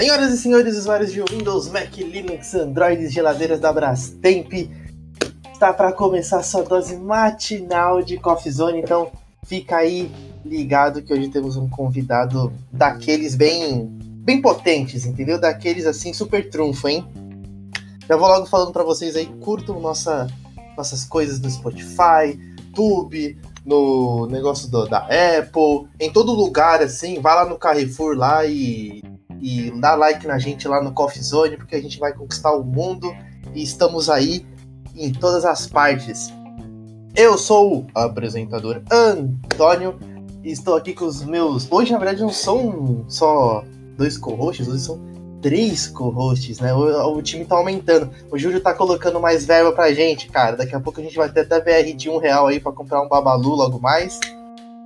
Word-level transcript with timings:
Senhoras 0.00 0.32
e 0.32 0.38
senhores 0.38 0.78
usuários 0.78 1.12
de 1.12 1.20
Windows, 1.20 1.68
Mac, 1.68 1.94
Linux, 1.94 2.54
Android, 2.54 3.06
geladeiras 3.10 3.60
da 3.60 3.70
Brastemp, 3.70 4.50
está 5.52 5.74
para 5.74 5.92
começar 5.92 6.38
a 6.38 6.42
sua 6.42 6.62
dose 6.62 6.96
matinal 6.96 8.00
de 8.00 8.16
Coffee 8.16 8.50
Zone, 8.50 8.78
então 8.78 9.12
fica 9.44 9.76
aí 9.76 10.10
ligado 10.42 11.02
que 11.02 11.12
hoje 11.12 11.28
temos 11.28 11.54
um 11.58 11.68
convidado 11.68 12.50
daqueles 12.72 13.34
bem 13.34 13.90
bem 14.24 14.40
potentes, 14.40 15.04
entendeu? 15.04 15.38
Daqueles 15.38 15.84
assim 15.84 16.14
super 16.14 16.48
trunfo, 16.48 16.88
hein? 16.88 17.06
Já 18.08 18.16
vou 18.16 18.26
logo 18.26 18.46
falando 18.46 18.72
para 18.72 18.82
vocês 18.82 19.14
aí, 19.14 19.26
curtam 19.26 19.80
nossa, 19.80 20.28
nossas 20.78 21.04
coisas 21.04 21.38
no 21.38 21.50
Spotify, 21.50 22.40
Tube, 22.74 23.38
no 23.66 24.26
negócio 24.28 24.66
do, 24.70 24.88
da 24.88 25.00
Apple, 25.00 25.90
em 26.00 26.10
todo 26.10 26.32
lugar 26.32 26.80
assim, 26.80 27.20
vai 27.20 27.34
lá 27.34 27.44
no 27.44 27.58
Carrefour 27.58 28.16
lá 28.16 28.46
e 28.46 29.02
e 29.40 29.70
dá 29.80 29.94
like 29.94 30.26
na 30.26 30.38
gente 30.38 30.68
lá 30.68 30.82
no 30.82 30.92
Coffee 30.92 31.22
Zone, 31.22 31.56
porque 31.56 31.74
a 31.74 31.82
gente 31.82 31.98
vai 31.98 32.12
conquistar 32.12 32.52
o 32.52 32.62
mundo 32.62 33.14
e 33.54 33.62
estamos 33.62 34.10
aí 34.10 34.46
em 34.94 35.12
todas 35.12 35.44
as 35.44 35.66
partes. 35.66 36.32
Eu 37.16 37.36
sou 37.36 37.78
o 37.78 37.86
apresentador 37.94 38.82
Antônio 38.90 39.98
e 40.44 40.50
estou 40.50 40.76
aqui 40.76 40.92
com 40.92 41.04
os 41.04 41.24
meus. 41.24 41.70
Hoje, 41.70 41.92
na 41.92 41.98
verdade, 41.98 42.22
não 42.22 42.30
são 42.30 43.04
só 43.08 43.64
dois 43.96 44.16
co-hosts, 44.16 44.68
hoje 44.68 44.80
são 44.80 45.00
três 45.40 45.86
co-hosts, 45.88 46.60
né? 46.60 46.72
O, 46.72 47.16
o, 47.16 47.22
time 47.22 47.44
tá 47.44 47.56
aumentando. 47.56 48.10
O 48.30 48.38
Júlio 48.38 48.60
tá 48.60 48.74
colocando 48.74 49.20
mais 49.20 49.44
verba 49.44 49.72
pra 49.72 49.92
gente, 49.92 50.28
cara. 50.28 50.56
Daqui 50.56 50.74
a 50.74 50.80
pouco 50.80 51.00
a 51.00 51.02
gente 51.02 51.16
vai 51.16 51.30
ter 51.30 51.40
até 51.40 51.60
VR 51.60 51.96
de 51.96 52.08
um 52.08 52.18
real 52.18 52.46
aí 52.46 52.60
pra 52.60 52.72
comprar 52.72 53.02
um 53.02 53.08
Babalu 53.08 53.54
logo 53.54 53.80
mais. 53.80 54.20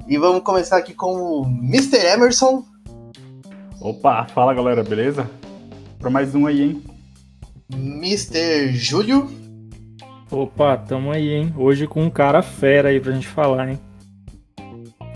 E 0.07 0.17
vamos 0.19 0.43
começar 0.43 0.77
aqui 0.77 0.95
com 0.95 1.15
o 1.15 1.47
Mr. 1.47 1.98
Emerson. 2.06 2.65
Opa, 3.80 4.27
fala 4.27 4.55
galera, 4.55 4.83
beleza? 4.83 5.30
Pra 5.98 6.11
mais 6.11 6.34
um 6.34 6.47
aí, 6.47 6.62
hein? 6.62 6.83
Mr. 7.72 8.72
Júlio. 8.72 9.28
Opa, 10.31 10.77
tamo 10.77 11.11
aí, 11.11 11.28
hein? 11.31 11.55
Hoje 11.56 11.86
com 11.86 12.03
um 12.03 12.11
cara 12.11 12.42
fera 12.42 12.89
aí 12.89 13.00
pra 13.00 13.12
gente 13.12 13.27
falar, 13.28 13.69
hein? 13.69 13.78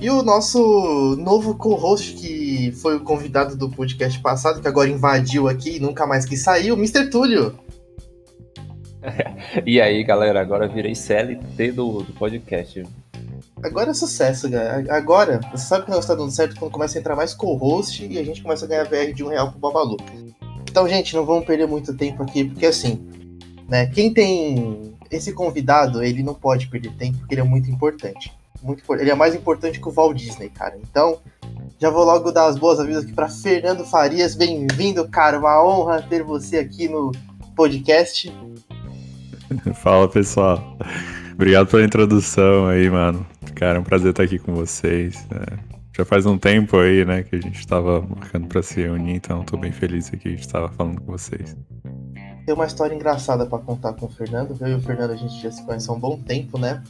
E 0.00 0.08
o 0.10 0.22
nosso 0.22 1.16
novo 1.16 1.56
co-host, 1.56 2.14
que 2.14 2.70
foi 2.72 2.96
o 2.96 3.00
convidado 3.00 3.56
do 3.56 3.68
podcast 3.68 4.20
passado, 4.20 4.60
que 4.60 4.68
agora 4.68 4.88
invadiu 4.88 5.48
aqui 5.48 5.76
e 5.76 5.80
nunca 5.80 6.06
mais 6.06 6.24
quis 6.24 6.42
sair, 6.42 6.70
o 6.70 6.76
Mr. 6.76 7.10
Túlio. 7.10 7.58
e 9.66 9.80
aí, 9.80 10.04
galera, 10.04 10.40
agora 10.40 10.68
virei 10.68 10.94
CLT 10.94 11.72
do, 11.72 12.02
do 12.02 12.12
podcast. 12.12 12.84
Agora 13.62 13.90
é 13.90 13.94
sucesso, 13.94 14.50
cara. 14.50 14.84
Agora, 14.90 15.40
você 15.50 15.66
sabe 15.66 15.84
que 15.84 15.90
o 15.90 15.92
negócio 15.92 16.08
tá 16.08 16.14
dando 16.14 16.30
certo 16.30 16.56
quando 16.58 16.70
começa 16.70 16.98
a 16.98 17.00
entrar 17.00 17.16
mais 17.16 17.34
co-host 17.34 18.06
e 18.06 18.18
a 18.18 18.24
gente 18.24 18.42
começa 18.42 18.64
a 18.64 18.68
ganhar 18.68 18.84
VR 18.84 19.12
de 19.12 19.24
um 19.24 19.28
real 19.28 19.50
pro 19.50 19.60
Babalu. 19.60 19.96
Então, 20.70 20.88
gente, 20.88 21.14
não 21.16 21.24
vamos 21.24 21.44
perder 21.44 21.66
muito 21.66 21.96
tempo 21.96 22.22
aqui, 22.22 22.44
porque 22.44 22.66
assim, 22.66 23.04
né, 23.68 23.86
quem 23.86 24.12
tem 24.12 24.94
esse 25.10 25.32
convidado, 25.32 26.02
ele 26.02 26.22
não 26.22 26.34
pode 26.34 26.68
perder 26.68 26.92
tempo, 26.96 27.18
porque 27.18 27.34
ele 27.34 27.40
é 27.40 27.44
muito 27.44 27.70
importante. 27.70 28.32
Muito, 28.62 28.82
ele 28.94 29.10
é 29.10 29.14
mais 29.14 29.34
importante 29.34 29.80
que 29.80 29.88
o 29.88 29.92
Walt 29.92 30.16
Disney, 30.16 30.50
cara. 30.50 30.78
Então, 30.82 31.18
já 31.78 31.90
vou 31.90 32.04
logo 32.04 32.30
dar 32.30 32.46
as 32.46 32.58
boas-vindas 32.58 33.04
aqui 33.04 33.12
para 33.12 33.28
Fernando 33.28 33.84
Farias. 33.84 34.34
Bem-vindo, 34.34 35.06
cara. 35.08 35.38
Uma 35.38 35.64
honra 35.64 36.02
ter 36.02 36.22
você 36.22 36.58
aqui 36.58 36.88
no 36.88 37.12
podcast. 37.54 38.32
Fala, 39.74 40.08
pessoal. 40.08 40.76
Obrigado 41.38 41.68
pela 41.68 41.84
introdução 41.84 42.66
aí, 42.66 42.90
mano. 42.90 43.24
Cara, 43.54 43.78
é 43.78 43.80
um 43.80 43.84
prazer 43.84 44.10
estar 44.10 44.24
aqui 44.24 44.40
com 44.40 44.56
vocês. 44.56 45.24
É, 45.30 45.56
já 45.96 46.04
faz 46.04 46.26
um 46.26 46.36
tempo 46.36 46.76
aí, 46.76 47.04
né, 47.04 47.22
que 47.22 47.36
a 47.36 47.40
gente 47.40 47.60
estava 47.60 48.00
marcando 48.00 48.48
para 48.48 48.60
se 48.60 48.82
reunir, 48.82 49.14
então 49.14 49.42
estou 49.42 49.56
bem 49.56 49.70
feliz 49.70 50.12
aqui 50.12 50.34
de 50.34 50.40
estar 50.40 50.68
falando 50.70 51.00
com 51.00 51.12
vocês. 51.12 51.56
Tem 52.44 52.52
uma 52.52 52.66
história 52.66 52.92
engraçada 52.92 53.46
para 53.46 53.58
contar 53.60 53.92
com 53.92 54.06
o 54.06 54.08
Fernando. 54.08 54.56
Eu 54.60 54.66
e 54.66 54.74
o 54.74 54.80
Fernando 54.80 55.12
a 55.12 55.16
gente 55.16 55.40
já 55.40 55.52
se 55.52 55.64
conhece 55.64 55.88
há 55.88 55.92
um 55.92 56.00
bom 56.00 56.18
tempo, 56.18 56.58
né? 56.58 56.82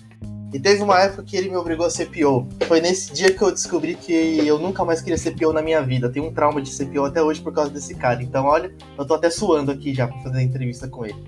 E 0.55 0.59
teve 0.59 0.83
uma 0.83 0.99
época 0.99 1.25
que 1.25 1.37
ele 1.37 1.51
me 1.51 1.57
obrigou 1.57 1.85
a 1.85 1.91
ser 1.91 2.07
PO. 2.07 2.49
Foi 2.67 2.81
nesse 2.81 3.13
dia 3.13 3.31
que 3.31 3.43
eu 3.43 3.53
descobri 3.53 3.97
que 3.97 4.15
eu 4.15 4.59
nunca 4.59 4.83
mais 4.83 5.03
queria 5.03 5.19
ser 5.19 5.33
PO 5.33 5.53
na 5.53 5.61
minha 5.61 5.83
vida. 5.83 6.09
Tenho 6.09 6.27
um 6.27 6.33
trauma 6.33 6.63
de 6.63 6.71
ser 6.71 6.87
PO 6.87 7.05
até 7.05 7.23
hoje 7.23 7.43
por 7.43 7.53
causa 7.53 7.71
desse 7.71 7.95
cara. 7.95 8.23
Então, 8.23 8.47
olha, 8.47 8.73
eu 8.97 9.05
tô 9.05 9.13
até 9.13 9.29
suando 9.29 9.71
aqui 9.71 9.93
já 9.93 10.09
pra 10.09 10.17
fazer 10.21 10.39
a 10.39 10.43
entrevista 10.43 10.89
com 10.89 11.05
ele. 11.05 11.23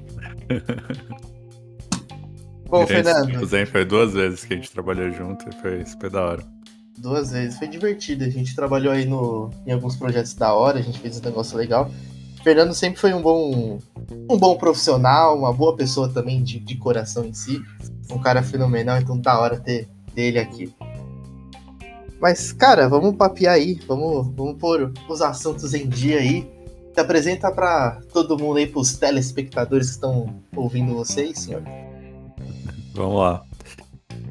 Bom, 2.71 2.87
Fernando. 2.87 3.67
Foi 3.67 3.85
duas 3.85 4.13
vezes 4.13 4.45
que 4.45 4.55
a 4.55 4.57
gente 4.57 4.71
trabalhou 4.71 5.11
junto 5.11 5.49
e 5.49 5.53
foi 5.61 5.85
super 5.85 6.09
da 6.09 6.25
hora. 6.25 6.45
Duas 6.97 7.33
vezes, 7.33 7.59
foi 7.59 7.67
divertido. 7.67 8.25
A 8.25 8.29
gente 8.29 8.55
trabalhou 8.55 8.93
aí 8.93 9.05
no, 9.05 9.51
em 9.67 9.73
alguns 9.73 9.97
projetos 9.97 10.35
da 10.35 10.55
hora, 10.55 10.79
a 10.79 10.83
gente 10.83 11.01
fez 11.01 11.19
um 11.19 11.25
negócio 11.25 11.59
legal. 11.59 11.91
Fernando 12.45 12.73
sempre 12.73 13.01
foi 13.01 13.13
um 13.13 13.21
bom, 13.21 13.79
um 14.31 14.37
bom 14.39 14.57
profissional, 14.57 15.37
uma 15.37 15.53
boa 15.53 15.77
pessoa 15.77 16.09
também 16.09 16.43
de, 16.43 16.61
de 16.61 16.77
coração 16.77 17.25
em 17.25 17.35
si. 17.35 17.61
Um 18.11 18.19
cara 18.19 18.43
fenomenal, 18.43 18.99
então 18.99 19.19
da 19.19 19.39
hora 19.39 19.59
ter 19.59 19.89
dele 20.15 20.39
aqui. 20.39 20.73
Mas, 22.21 22.53
cara, 22.53 22.89
vamos 22.89 23.17
papiar 23.17 23.55
aí, 23.55 23.81
vamos, 23.87 24.29
vamos 24.37 24.59
pôr 24.59 24.93
os 25.09 25.21
assuntos 25.21 25.75
em 25.75 25.89
dia 25.89 26.19
aí. 26.19 26.49
Se 26.95 27.01
apresenta 27.01 27.51
para 27.51 28.01
todo 28.13 28.39
mundo 28.39 28.59
aí, 28.59 28.67
pros 28.67 28.95
telespectadores 28.95 29.89
que 29.89 29.95
estão 29.95 30.41
ouvindo 30.55 30.95
vocês, 30.95 31.39
senhor. 31.39 31.63
Vamos 32.95 33.21
lá. 33.21 33.43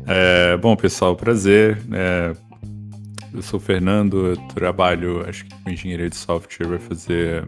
É, 0.07 0.57
bom, 0.57 0.75
pessoal, 0.75 1.15
prazer. 1.15 1.81
É, 1.91 2.35
eu 3.33 3.41
sou 3.41 3.59
o 3.59 3.61
Fernando, 3.61 4.27
eu 4.27 4.37
trabalho, 4.49 5.27
acho 5.27 5.45
que 5.45 5.55
com 5.63 5.69
engenharia 5.69 6.09
de 6.09 6.15
software, 6.15 6.67
vai 6.67 6.79
fazer 6.79 7.47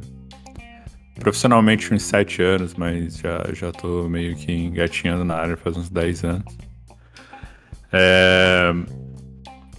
profissionalmente 1.19 1.93
uns 1.93 2.03
sete 2.03 2.41
anos, 2.41 2.73
mas 2.75 3.17
já, 3.17 3.43
já 3.53 3.71
tô 3.71 4.07
meio 4.07 4.35
que 4.35 4.51
engatinhando 4.51 5.23
na 5.23 5.35
área 5.35 5.57
faz 5.57 5.77
uns 5.77 5.89
10 5.89 6.23
anos. 6.23 6.57
É, 7.93 8.73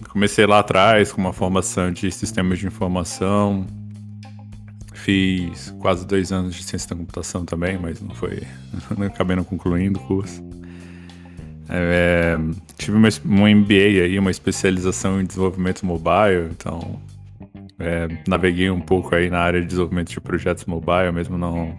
comecei 0.09 0.45
lá 0.45 0.59
atrás 0.59 1.11
com 1.11 1.19
uma 1.19 1.33
formação 1.33 1.91
de 1.91 2.11
sistemas 2.11 2.59
de 2.59 2.67
informação, 2.67 3.65
fiz 4.93 5.73
quase 5.79 6.05
dois 6.05 6.31
anos 6.31 6.53
de 6.53 6.63
ciência 6.63 6.89
da 6.89 6.95
computação 6.95 7.43
também, 7.43 7.77
mas 7.77 7.99
não 7.99 8.13
foi, 8.13 8.43
não 8.97 9.07
acabei 9.07 9.35
não 9.35 9.43
concluindo 9.43 9.99
o 9.99 10.03
curso. 10.03 10.43
É, 11.75 12.37
tive 12.77 12.95
uma, 12.95 13.09
um 13.25 13.55
MBA 13.55 14.03
aí, 14.03 14.19
uma 14.19 14.29
especialização 14.29 15.19
em 15.19 15.25
desenvolvimento 15.25 15.83
mobile, 15.83 16.49
então 16.51 17.01
é, 17.79 18.07
naveguei 18.27 18.69
um 18.69 18.79
pouco 18.79 19.15
aí 19.15 19.27
na 19.27 19.39
área 19.39 19.59
de 19.59 19.65
desenvolvimento 19.65 20.11
de 20.11 20.21
projetos 20.21 20.65
mobile, 20.65 21.11
mesmo 21.11 21.35
não 21.35 21.75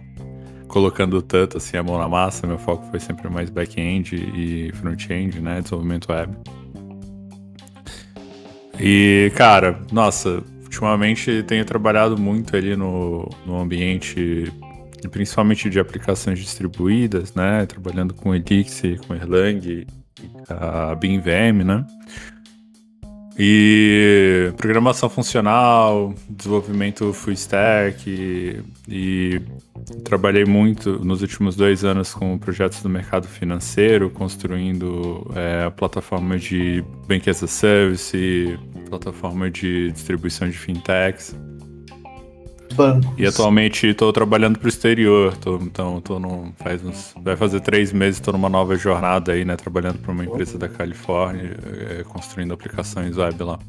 colocando 0.67 1.21
tanto 1.21 1.55
assim 1.55 1.77
a 1.77 1.83
mão 1.83 1.97
na 1.97 2.09
massa, 2.09 2.45
meu 2.45 2.57
foco 2.57 2.85
foi 2.91 2.99
sempre 2.99 3.29
mais 3.29 3.49
back-end 3.49 4.15
e 4.15 4.69
front-end, 4.73 5.39
né, 5.39 5.61
desenvolvimento 5.61 6.11
web. 6.11 6.35
E, 8.77 9.31
cara, 9.33 9.79
nossa, 9.93 10.43
ultimamente 10.63 11.41
tenho 11.43 11.63
trabalhado 11.63 12.17
muito 12.17 12.53
ali 12.57 12.75
no, 12.75 13.29
no 13.45 13.57
ambiente 13.61 14.51
principalmente 15.09 15.69
de 15.69 15.79
aplicações 15.79 16.39
distribuídas, 16.39 17.33
né? 17.33 17.65
Trabalhando 17.65 18.13
com 18.13 18.33
Elixir, 18.33 18.99
com 19.05 19.13
Erlang, 19.15 19.85
a 20.49 20.95
BeamVM, 20.95 21.63
né? 21.63 21.85
E 23.37 24.53
programação 24.55 25.09
funcional, 25.09 26.15
desenvolvimento 26.29 27.11
full 27.11 27.33
stack 27.33 28.09
e, 28.09 28.63
e, 28.87 29.41
trabalhei 30.05 30.45
muito 30.45 31.03
nos 31.03 31.21
últimos 31.21 31.53
dois 31.53 31.83
anos 31.83 32.13
com 32.13 32.37
projetos 32.37 32.81
do 32.81 32.87
mercado 32.87 33.27
financeiro, 33.27 34.09
construindo 34.09 35.29
é, 35.35 35.65
a 35.65 35.71
plataforma 35.71 36.37
de 36.39 36.81
Bank 37.09 37.29
as 37.29 37.43
a 37.43 37.47
Service, 37.47 38.57
plataforma 38.89 39.51
de 39.51 39.91
distribuição 39.91 40.49
de 40.49 40.57
fintechs. 40.57 41.35
Bancos. 42.75 43.09
E 43.17 43.25
atualmente 43.25 43.87
estou 43.87 44.11
trabalhando 44.13 44.59
para 44.59 44.65
o 44.65 44.69
exterior, 44.69 45.35
tô, 45.37 45.55
então 45.57 45.99
tô 46.01 46.19
no, 46.19 46.53
faz 46.57 46.83
uns, 46.83 47.13
vai 47.23 47.35
fazer 47.35 47.61
três 47.61 47.91
meses, 47.91 48.17
estou 48.17 48.33
numa 48.33 48.49
nova 48.49 48.75
jornada 48.75 49.31
aí, 49.31 49.43
né, 49.43 49.55
trabalhando 49.55 49.99
para 49.99 50.11
uma 50.11 50.23
empresa 50.25 50.57
da 50.57 50.67
Califórnia, 50.67 51.57
é, 51.89 52.03
construindo 52.03 52.53
aplicações 52.53 53.17
web 53.17 53.43
lá. 53.43 53.59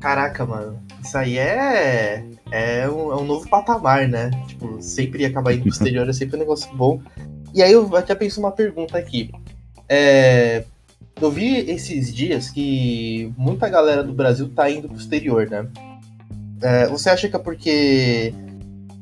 Caraca, 0.00 0.44
mano, 0.44 0.78
isso 1.02 1.16
aí 1.16 1.38
é 1.38 2.24
é 2.50 2.88
um, 2.88 3.10
é 3.10 3.16
um 3.16 3.24
novo 3.24 3.48
patamar, 3.48 4.06
né? 4.06 4.30
Tipo, 4.46 4.80
sempre 4.80 5.24
acabar 5.24 5.52
indo 5.52 5.62
pro 5.62 5.70
exterior 5.70 6.08
é 6.08 6.12
sempre 6.12 6.36
um 6.36 6.38
negócio 6.38 6.72
bom. 6.76 7.00
E 7.54 7.62
aí 7.62 7.72
eu 7.72 7.96
até 7.96 8.14
penso 8.14 8.38
uma 8.38 8.52
pergunta 8.52 8.98
aqui. 8.98 9.30
É, 9.88 10.64
eu 11.20 11.30
vi 11.30 11.56
esses 11.70 12.14
dias 12.14 12.50
que 12.50 13.32
muita 13.36 13.68
galera 13.68 14.02
do 14.02 14.12
Brasil 14.12 14.48
tá 14.48 14.70
indo 14.70 14.88
pro 14.88 14.98
exterior, 14.98 15.48
né? 15.48 15.66
É, 16.64 16.86
você 16.88 17.10
acha 17.10 17.28
que 17.28 17.36
é 17.36 17.38
porque 17.38 18.34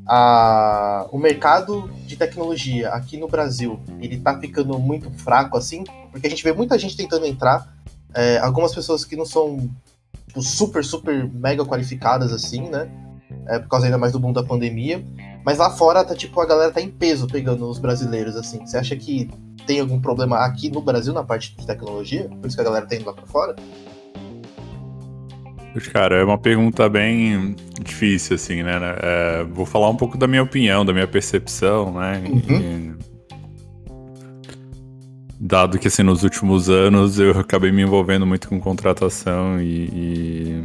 a, 0.06 1.06
o 1.12 1.18
mercado 1.18 1.88
de 2.06 2.16
tecnologia 2.16 2.88
aqui 2.90 3.16
no 3.16 3.28
Brasil 3.28 3.80
ele 4.00 4.18
tá 4.18 4.38
ficando 4.38 4.78
muito 4.78 5.10
fraco 5.10 5.56
assim? 5.56 5.84
Porque 6.10 6.26
a 6.26 6.30
gente 6.30 6.42
vê 6.42 6.52
muita 6.52 6.76
gente 6.76 6.96
tentando 6.96 7.24
entrar, 7.24 7.72
é, 8.14 8.38
algumas 8.38 8.74
pessoas 8.74 9.04
que 9.04 9.16
não 9.16 9.24
são 9.24 9.70
tipo, 10.26 10.42
super, 10.42 10.84
super 10.84 11.30
mega 11.32 11.64
qualificadas 11.64 12.32
assim, 12.32 12.68
né? 12.68 12.90
é, 13.46 13.58
por 13.58 13.68
causa 13.68 13.86
ainda 13.86 13.98
mais 13.98 14.12
do 14.12 14.18
boom 14.18 14.32
da 14.32 14.42
pandemia. 14.42 15.04
Mas 15.44 15.58
lá 15.58 15.70
fora, 15.70 16.04
tá 16.04 16.14
tipo, 16.14 16.40
a 16.40 16.46
galera 16.46 16.72
tá 16.72 16.80
em 16.80 16.90
peso 16.90 17.26
pegando 17.26 17.68
os 17.68 17.78
brasileiros, 17.78 18.36
assim. 18.36 18.64
Você 18.64 18.76
acha 18.76 18.94
que 18.94 19.28
tem 19.66 19.80
algum 19.80 20.00
problema 20.00 20.38
aqui 20.38 20.70
no 20.70 20.80
Brasil 20.80 21.12
na 21.12 21.24
parte 21.24 21.56
de 21.56 21.66
tecnologia? 21.66 22.28
Por 22.40 22.46
isso 22.46 22.56
que 22.56 22.60
a 22.60 22.64
galera 22.64 22.86
tá 22.86 22.94
indo 22.94 23.06
lá 23.06 23.12
pra 23.12 23.26
fora? 23.26 23.56
Cara, 25.92 26.16
é 26.16 26.24
uma 26.24 26.38
pergunta 26.38 26.88
bem 26.88 27.56
difícil, 27.82 28.36
assim, 28.36 28.62
né? 28.62 28.78
É, 29.00 29.44
vou 29.44 29.64
falar 29.64 29.88
um 29.88 29.96
pouco 29.96 30.18
da 30.18 30.26
minha 30.26 30.42
opinião, 30.42 30.84
da 30.84 30.92
minha 30.92 31.06
percepção, 31.06 31.94
né? 31.94 32.22
Uhum. 32.26 32.40
E, 32.60 33.12
dado 35.40 35.78
que, 35.78 35.88
assim, 35.88 36.02
nos 36.02 36.22
últimos 36.22 36.68
anos 36.68 37.18
eu 37.18 37.38
acabei 37.38 37.72
me 37.72 37.82
envolvendo 37.82 38.26
muito 38.26 38.48
com 38.48 38.60
contratação 38.60 39.60
e, 39.60 39.88
e, 39.88 40.64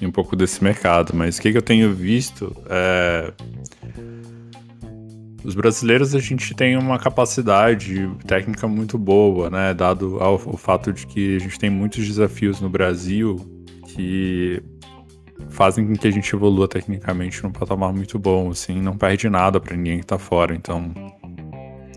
e 0.00 0.06
um 0.06 0.12
pouco 0.12 0.36
desse 0.36 0.62
mercado. 0.62 1.14
Mas 1.14 1.38
o 1.38 1.42
que, 1.42 1.50
que 1.50 1.58
eu 1.58 1.62
tenho 1.62 1.92
visto 1.92 2.54
é 2.70 3.32
os 5.44 5.54
brasileiros 5.54 6.14
a 6.14 6.18
gente 6.18 6.54
tem 6.54 6.76
uma 6.76 6.98
capacidade 6.98 8.10
técnica 8.26 8.68
muito 8.68 8.98
boa, 8.98 9.48
né? 9.48 9.72
Dado 9.72 10.18
ao, 10.20 10.32
ao, 10.32 10.56
fato 10.56 10.92
de 10.92 11.06
que 11.06 11.36
a 11.36 11.38
gente 11.38 11.58
tem 11.58 11.70
muitos 11.70 12.06
desafios 12.06 12.60
no 12.60 12.68
Brasil 12.68 13.57
que 13.98 14.62
fazem 15.50 15.84
com 15.84 15.92
que 15.94 16.06
a 16.06 16.10
gente 16.10 16.32
evolua 16.32 16.68
tecnicamente 16.68 17.42
num 17.42 17.50
patamar 17.50 17.92
muito 17.92 18.16
bom, 18.16 18.50
assim, 18.50 18.80
não 18.80 18.96
perde 18.96 19.28
nada 19.28 19.58
para 19.58 19.76
ninguém 19.76 19.98
que 19.98 20.06
tá 20.06 20.18
fora. 20.18 20.54
Então, 20.54 20.92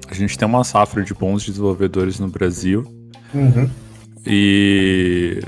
a 0.07 0.13
gente 0.15 0.35
tem 0.35 0.47
uma 0.47 0.63
safra 0.63 1.03
de 1.03 1.13
bons 1.13 1.45
desenvolvedores 1.45 2.19
no 2.19 2.27
Brasil. 2.27 2.83
Uhum. 3.33 3.69
E 4.25 5.41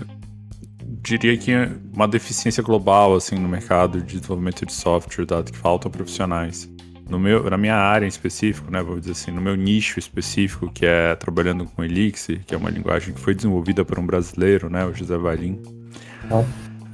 diria 1.01 1.35
que 1.37 1.51
uma 1.91 2.07
deficiência 2.07 2.61
global 2.63 3.15
assim 3.15 3.35
no 3.35 3.49
mercado 3.49 3.99
de 3.99 4.15
desenvolvimento 4.17 4.65
de 4.65 4.73
software, 4.73 5.25
dado 5.25 5.51
que 5.51 5.57
faltam 5.57 5.91
profissionais 5.91 6.69
no 7.09 7.19
meu, 7.19 7.49
na 7.49 7.57
minha 7.57 7.75
área 7.75 8.05
em 8.05 8.09
específico, 8.09 8.71
né, 8.71 8.81
vou 8.81 8.99
dizer 8.99 9.11
assim, 9.11 9.31
no 9.31 9.41
meu 9.41 9.55
nicho 9.55 9.99
específico, 9.99 10.71
que 10.71 10.85
é 10.85 11.13
trabalhando 11.15 11.65
com 11.65 11.83
Elixir, 11.83 12.41
que 12.45 12.55
é 12.55 12.57
uma 12.57 12.69
linguagem 12.69 13.13
que 13.13 13.19
foi 13.19 13.35
desenvolvida 13.35 13.83
por 13.83 13.99
um 13.99 14.05
brasileiro, 14.05 14.69
né, 14.69 14.85
o 14.85 14.93
José 14.93 15.17
Valim. 15.17 15.61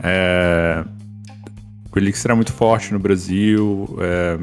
É, 0.02 0.84
o 1.94 1.98
Elixir 1.98 2.32
é 2.32 2.34
muito 2.34 2.54
forte 2.54 2.94
no 2.94 3.00
Brasil, 3.00 3.98
é, 4.00 4.38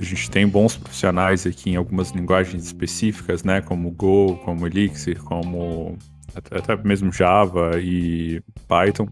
a 0.00 0.04
gente 0.04 0.30
tem 0.30 0.46
bons 0.46 0.76
profissionais 0.76 1.46
aqui 1.46 1.70
em 1.70 1.76
algumas 1.76 2.10
linguagens 2.10 2.64
específicas, 2.64 3.44
né, 3.44 3.60
como 3.60 3.90
Go, 3.90 4.36
como 4.44 4.66
Elixir, 4.66 5.22
como 5.22 5.98
até 6.34 6.76
mesmo 6.76 7.12
Java 7.12 7.72
e 7.78 8.42
Python. 8.66 9.08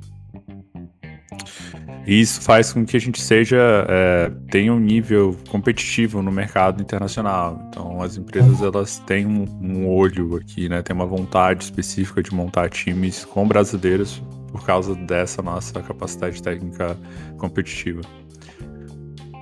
E 2.07 2.21
isso 2.21 2.41
faz 2.41 2.73
com 2.73 2.87
que 2.87 2.97
a 2.97 3.01
gente 3.01 3.21
seja 3.21 3.59
é, 3.87 4.31
tenha 4.51 4.73
um 4.73 4.81
nível 4.81 5.37
competitivo 5.51 6.23
no 6.23 6.33
mercado 6.33 6.81
internacional. 6.81 7.63
Então 7.69 8.01
as 8.01 8.17
empresas 8.17 8.63
elas 8.63 8.99
têm 9.01 9.27
um, 9.27 9.45
um, 9.61 9.87
olho 9.87 10.37
aqui, 10.37 10.71
né? 10.71 10.81
Tem 10.81 10.97
uma 10.97 11.05
vontade 11.05 11.65
específica 11.65 12.23
de 12.23 12.35
montar 12.35 12.71
times 12.71 13.27
com 13.27 13.47
brasileiros 13.47 14.23
por 14.51 14.65
causa 14.65 14.95
dessa 14.95 15.43
nossa 15.43 15.81
capacidade 15.83 16.43
técnica 16.43 16.97
competitiva. 17.39 18.03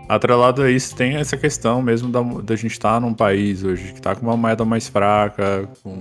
Atrelado 0.09 0.63
a 0.63 0.71
isso, 0.71 0.95
tem 0.95 1.17
essa 1.17 1.37
questão 1.37 1.83
mesmo 1.83 2.09
da, 2.11 2.23
da 2.23 2.55
gente 2.55 2.73
estar 2.73 2.95
tá 2.95 3.01
num 3.01 3.13
país 3.13 3.65
hoje 3.65 3.93
que 3.93 3.99
está 3.99 4.15
com 4.15 4.27
uma 4.27 4.37
moeda 4.37 4.65
mais 4.65 4.89
fraca, 4.89 5.69
com, 5.83 6.01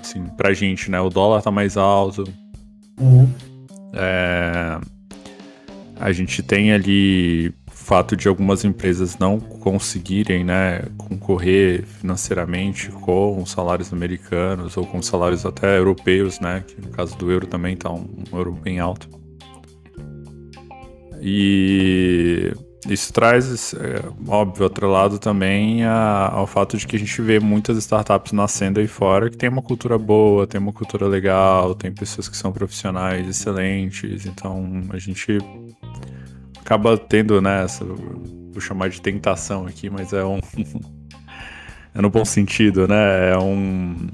assim, 0.00 0.24
pra 0.36 0.52
gente, 0.52 0.90
né? 0.90 1.00
O 1.00 1.08
dólar 1.08 1.38
está 1.38 1.50
mais 1.50 1.76
alto. 1.76 2.24
Uhum. 3.00 3.28
É, 3.94 4.78
a 5.98 6.12
gente 6.12 6.42
tem 6.42 6.72
ali 6.72 7.52
fato 7.82 8.16
de 8.16 8.28
algumas 8.28 8.64
empresas 8.64 9.18
não 9.18 9.40
conseguirem 9.40 10.44
né, 10.44 10.82
concorrer 10.96 11.84
financeiramente 11.84 12.90
com 12.90 13.44
salários 13.44 13.92
americanos 13.92 14.76
ou 14.76 14.86
com 14.86 15.02
salários 15.02 15.44
até 15.44 15.78
europeus, 15.78 16.38
né, 16.40 16.64
que 16.66 16.80
no 16.80 16.88
caso 16.88 17.16
do 17.18 17.30
euro 17.30 17.46
também 17.46 17.74
está 17.74 17.90
um, 17.90 18.08
um 18.32 18.36
euro 18.36 18.52
bem 18.52 18.78
alto. 18.78 19.08
E 21.20 22.52
isso 22.88 23.12
traz, 23.12 23.74
é, 23.74 24.02
óbvio, 24.26 24.66
atrelado 24.66 25.18
também 25.18 25.84
a, 25.84 26.28
ao 26.32 26.46
fato 26.46 26.76
de 26.76 26.86
que 26.86 26.96
a 26.96 26.98
gente 26.98 27.20
vê 27.22 27.38
muitas 27.38 27.76
startups 27.78 28.32
nascendo 28.32 28.80
aí 28.80 28.88
fora 28.88 29.30
que 29.30 29.36
tem 29.36 29.48
uma 29.48 29.62
cultura 29.62 29.96
boa, 29.98 30.46
tem 30.46 30.60
uma 30.60 30.72
cultura 30.72 31.06
legal, 31.06 31.74
tem 31.74 31.92
pessoas 31.92 32.28
que 32.28 32.36
são 32.36 32.52
profissionais 32.52 33.28
excelentes, 33.28 34.26
então 34.26 34.82
a 34.90 34.98
gente 34.98 35.38
acaba 36.72 36.96
tendo, 36.96 37.40
né, 37.42 37.64
essa, 37.64 37.84
vou 37.84 38.60
chamar 38.60 38.88
de 38.88 39.00
tentação 39.00 39.66
aqui, 39.66 39.90
mas 39.90 40.12
é 40.14 40.24
um. 40.24 40.40
é 41.94 42.00
no 42.00 42.08
bom 42.08 42.24
sentido, 42.24 42.88
né? 42.88 43.32
É 43.32 43.38
um, 43.38 44.08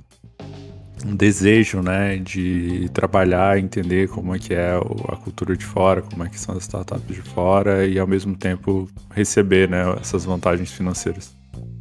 um 1.06 1.14
desejo, 1.14 1.80
né, 1.80 2.16
de 2.16 2.88
trabalhar, 2.92 3.60
entender 3.60 4.08
como 4.08 4.34
é 4.34 4.40
que 4.40 4.54
é 4.54 4.72
a 5.08 5.16
cultura 5.16 5.56
de 5.56 5.64
fora, 5.64 6.02
como 6.02 6.24
é 6.24 6.28
que 6.28 6.38
são 6.38 6.56
as 6.56 6.64
startups 6.64 7.14
de 7.14 7.22
fora 7.22 7.86
e 7.86 7.96
ao 7.96 8.08
mesmo 8.08 8.36
tempo 8.36 8.88
receber, 9.14 9.68
né, 9.68 9.96
essas 10.00 10.24
vantagens 10.24 10.72
financeiras. 10.72 11.32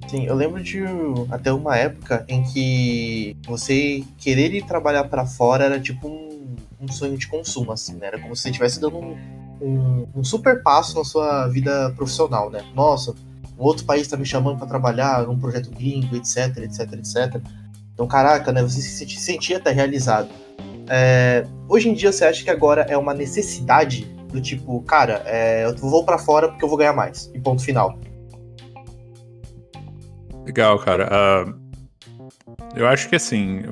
Sim, 0.08 0.26
eu 0.26 0.36
lembro 0.36 0.62
de 0.62 0.84
até 1.32 1.52
uma 1.52 1.76
época 1.76 2.24
em 2.30 2.44
que 2.44 3.36
você 3.48 4.04
querer 4.20 4.54
ir 4.54 4.64
trabalhar 4.64 5.06
para 5.06 5.26
fora 5.26 5.66
era 5.66 5.80
tipo 5.80 6.08
um, 6.08 6.56
um, 6.80 6.88
sonho 6.88 7.18
de 7.18 7.28
consumo, 7.28 7.72
assim, 7.72 7.96
né? 7.96 8.08
Era 8.08 8.20
como 8.20 8.34
se 8.36 8.44
você 8.44 8.50
estivesse 8.50 8.80
dando 8.80 8.98
um, 9.00 9.18
um, 9.62 10.08
um, 10.16 10.24
super 10.24 10.62
passo 10.62 10.98
na 10.98 11.04
sua 11.04 11.48
vida 11.48 11.92
profissional, 11.96 12.50
né? 12.50 12.64
Nossa, 12.76 13.14
um 13.58 13.64
outro 13.64 13.86
país 13.86 14.04
está 14.04 14.18
me 14.18 14.26
chamando 14.26 14.58
para 14.58 14.68
trabalhar 14.68 15.24
num 15.26 15.40
projeto 15.40 15.72
gringo, 15.72 16.16
etc, 16.16 16.58
etc, 16.58 16.94
etc. 16.94 17.42
Então, 17.94 18.08
caraca, 18.08 18.52
né? 18.52 18.62
Você 18.62 18.82
se 18.82 19.08
sentia 19.08 19.58
até 19.58 19.72
realizado. 19.72 20.30
É, 20.90 21.46
hoje 21.68 21.90
em 21.90 21.94
dia, 21.94 22.12
você 22.12 22.26
acha 22.26 22.44
que 22.44 22.50
agora 22.50 22.84
é 22.84 22.98
uma 22.98 23.14
necessidade 23.14 24.06
do 24.32 24.42
tipo, 24.42 24.82
cara, 24.84 25.24
é, 25.26 25.66
eu 25.66 25.76
vou 25.76 26.04
para 26.04 26.18
fora 26.18 26.50
porque 26.50 26.64
eu 26.64 26.70
vou 26.70 26.78
ganhar 26.78 26.94
mais. 26.94 27.32
E 27.34 27.40
ponto 27.40 27.64
final. 27.64 27.98
Legal, 30.46 30.80
cara. 30.80 31.10
Uh, 31.46 31.68
eu 32.76 32.88
acho 32.88 33.10
que 33.10 33.16
assim, 33.16 33.64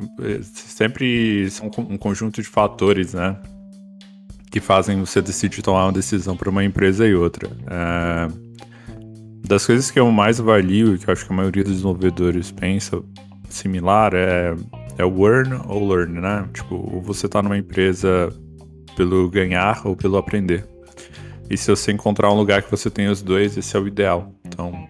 sempre 0.53 1.49
são 1.51 1.69
um 1.77 1.97
conjunto 1.97 2.41
de 2.41 2.47
fatores, 2.47 3.13
né? 3.13 3.39
Que 4.55 4.61
fazem 4.61 4.97
você 5.01 5.21
decidir 5.21 5.61
tomar 5.61 5.83
uma 5.83 5.91
decisão 5.91 6.37
para 6.37 6.49
uma 6.49 6.63
empresa 6.63 7.05
e 7.05 7.13
outra. 7.13 7.49
É, 7.69 8.27
das 9.45 9.65
coisas 9.65 9.91
que 9.91 9.99
eu 9.99 10.09
mais 10.09 10.39
avalio 10.39 10.95
e 10.95 10.97
que 10.97 11.09
eu 11.09 11.11
acho 11.11 11.25
que 11.25 11.33
a 11.33 11.35
maioria 11.35 11.61
dos 11.61 11.73
desenvolvedores 11.73 12.51
pensa 12.51 13.03
similar 13.49 14.13
é, 14.13 14.55
é 14.97 15.03
o 15.03 15.27
earn 15.27 15.59
ou 15.67 15.85
learn, 15.85 16.21
né? 16.21 16.47
Tipo, 16.53 16.75
ou 16.75 17.01
você 17.01 17.25
está 17.25 17.43
numa 17.43 17.57
empresa 17.57 18.31
pelo 18.95 19.29
ganhar 19.29 19.85
ou 19.85 19.93
pelo 19.93 20.15
aprender. 20.15 20.65
E 21.49 21.57
se 21.57 21.69
você 21.69 21.91
encontrar 21.91 22.31
um 22.31 22.37
lugar 22.37 22.63
que 22.63 22.71
você 22.71 22.89
tem 22.89 23.09
os 23.09 23.21
dois, 23.21 23.57
esse 23.57 23.75
é 23.75 23.79
o 23.81 23.85
ideal. 23.85 24.33
Então, 24.45 24.87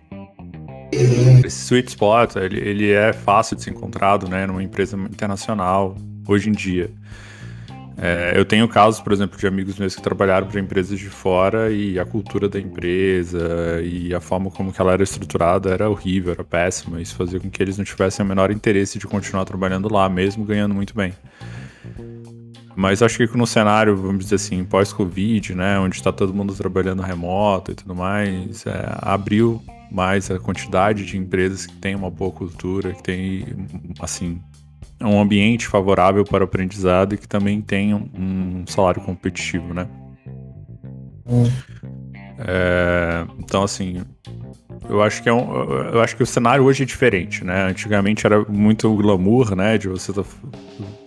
esse 1.44 1.66
sweet 1.66 1.90
spot, 1.90 2.36
ele, 2.36 2.60
ele 2.60 2.92
é 2.92 3.12
fácil 3.14 3.56
de 3.56 3.64
ser 3.64 3.72
encontrado, 3.72 4.30
né, 4.30 4.46
numa 4.46 4.62
empresa 4.62 4.96
internacional 4.96 5.96
hoje 6.28 6.52
em 6.52 6.54
dia. 6.54 6.92
É, 7.98 8.34
eu 8.36 8.44
tenho 8.44 8.68
casos, 8.68 9.00
por 9.00 9.14
exemplo, 9.14 9.38
de 9.38 9.48
amigos 9.48 9.78
meus 9.78 9.96
que 9.96 10.02
trabalharam 10.02 10.48
para 10.48 10.60
empresas 10.60 11.00
de 11.00 11.10
fora 11.10 11.72
e 11.72 11.98
a 11.98 12.06
cultura 12.06 12.50
da 12.50 12.60
empresa 12.60 13.82
e 13.82 14.14
a 14.14 14.20
forma 14.20 14.52
como 14.52 14.74
ela 14.78 14.94
era 14.94 15.04
estruturada 15.04 15.70
era 15.70 15.90
horrível, 15.90 16.34
era 16.34 16.44
péssima. 16.44 17.02
Isso 17.02 17.16
fazia 17.16 17.40
com 17.40 17.50
que 17.50 17.62
eles 17.64 17.78
não 17.78 17.86
tivessem 17.86 18.26
o 18.26 18.28
menor 18.28 18.52
interesse 18.52 19.00
de 19.00 19.08
continuar 19.08 19.46
trabalhando 19.46 19.92
lá, 19.92 20.10
mesmo 20.10 20.44
ganhando 20.44 20.76
muito 20.76 20.94
bem. 20.94 21.14
Mas 22.76 23.02
acho 23.02 23.18
que 23.18 23.38
no 23.38 23.48
cenário, 23.48 23.96
vamos 23.96 24.26
dizer 24.26 24.36
assim, 24.36 24.66
pós-Covid, 24.66 25.56
né, 25.56 25.80
onde 25.80 25.96
está 25.96 26.12
todo 26.12 26.34
mundo 26.34 26.54
trabalhando 26.54 27.02
remoto 27.02 27.72
e 27.72 27.76
tudo 27.76 27.96
mais, 27.96 28.66
é, 28.66 28.98
abriu 29.02 29.64
mais 29.90 30.30
a 30.30 30.38
quantidade 30.38 31.06
de 31.06 31.18
empresas 31.18 31.66
que 31.66 31.76
têm 31.76 31.96
uma 31.96 32.12
boa 32.12 32.32
cultura, 32.32 32.92
que 32.94 33.02
tem, 33.02 33.46
assim, 34.02 34.42
um 35.02 35.20
ambiente 35.20 35.68
favorável 35.68 36.24
para 36.24 36.44
o 36.44 36.46
aprendizado 36.46 37.16
e 37.16 37.18
que 37.18 37.28
também 37.28 37.62
tenha 37.62 37.96
um 37.96 38.64
salário 38.68 39.02
competitivo, 39.02 39.74
né? 39.74 39.88
Hum. 41.28 41.50
É, 42.40 43.26
então, 43.40 43.64
assim, 43.64 44.04
eu 44.90 45.02
acho 45.02 45.24
que 45.24 45.30
é 45.30 45.34
um, 45.34 45.54
eu 45.94 46.02
acho 46.02 46.16
que 46.16 46.24
o 46.24 46.26
cenário 46.26 46.64
hoje 46.64 46.84
é 46.84 46.86
diferente, 46.86 47.44
né? 47.44 47.64
Antigamente 47.64 48.26
era 48.26 48.44
muito 48.46 48.94
glamour, 48.96 49.56
né? 49.56 49.78
De 49.78 49.88
você 49.88 50.14
tá, 50.14 50.24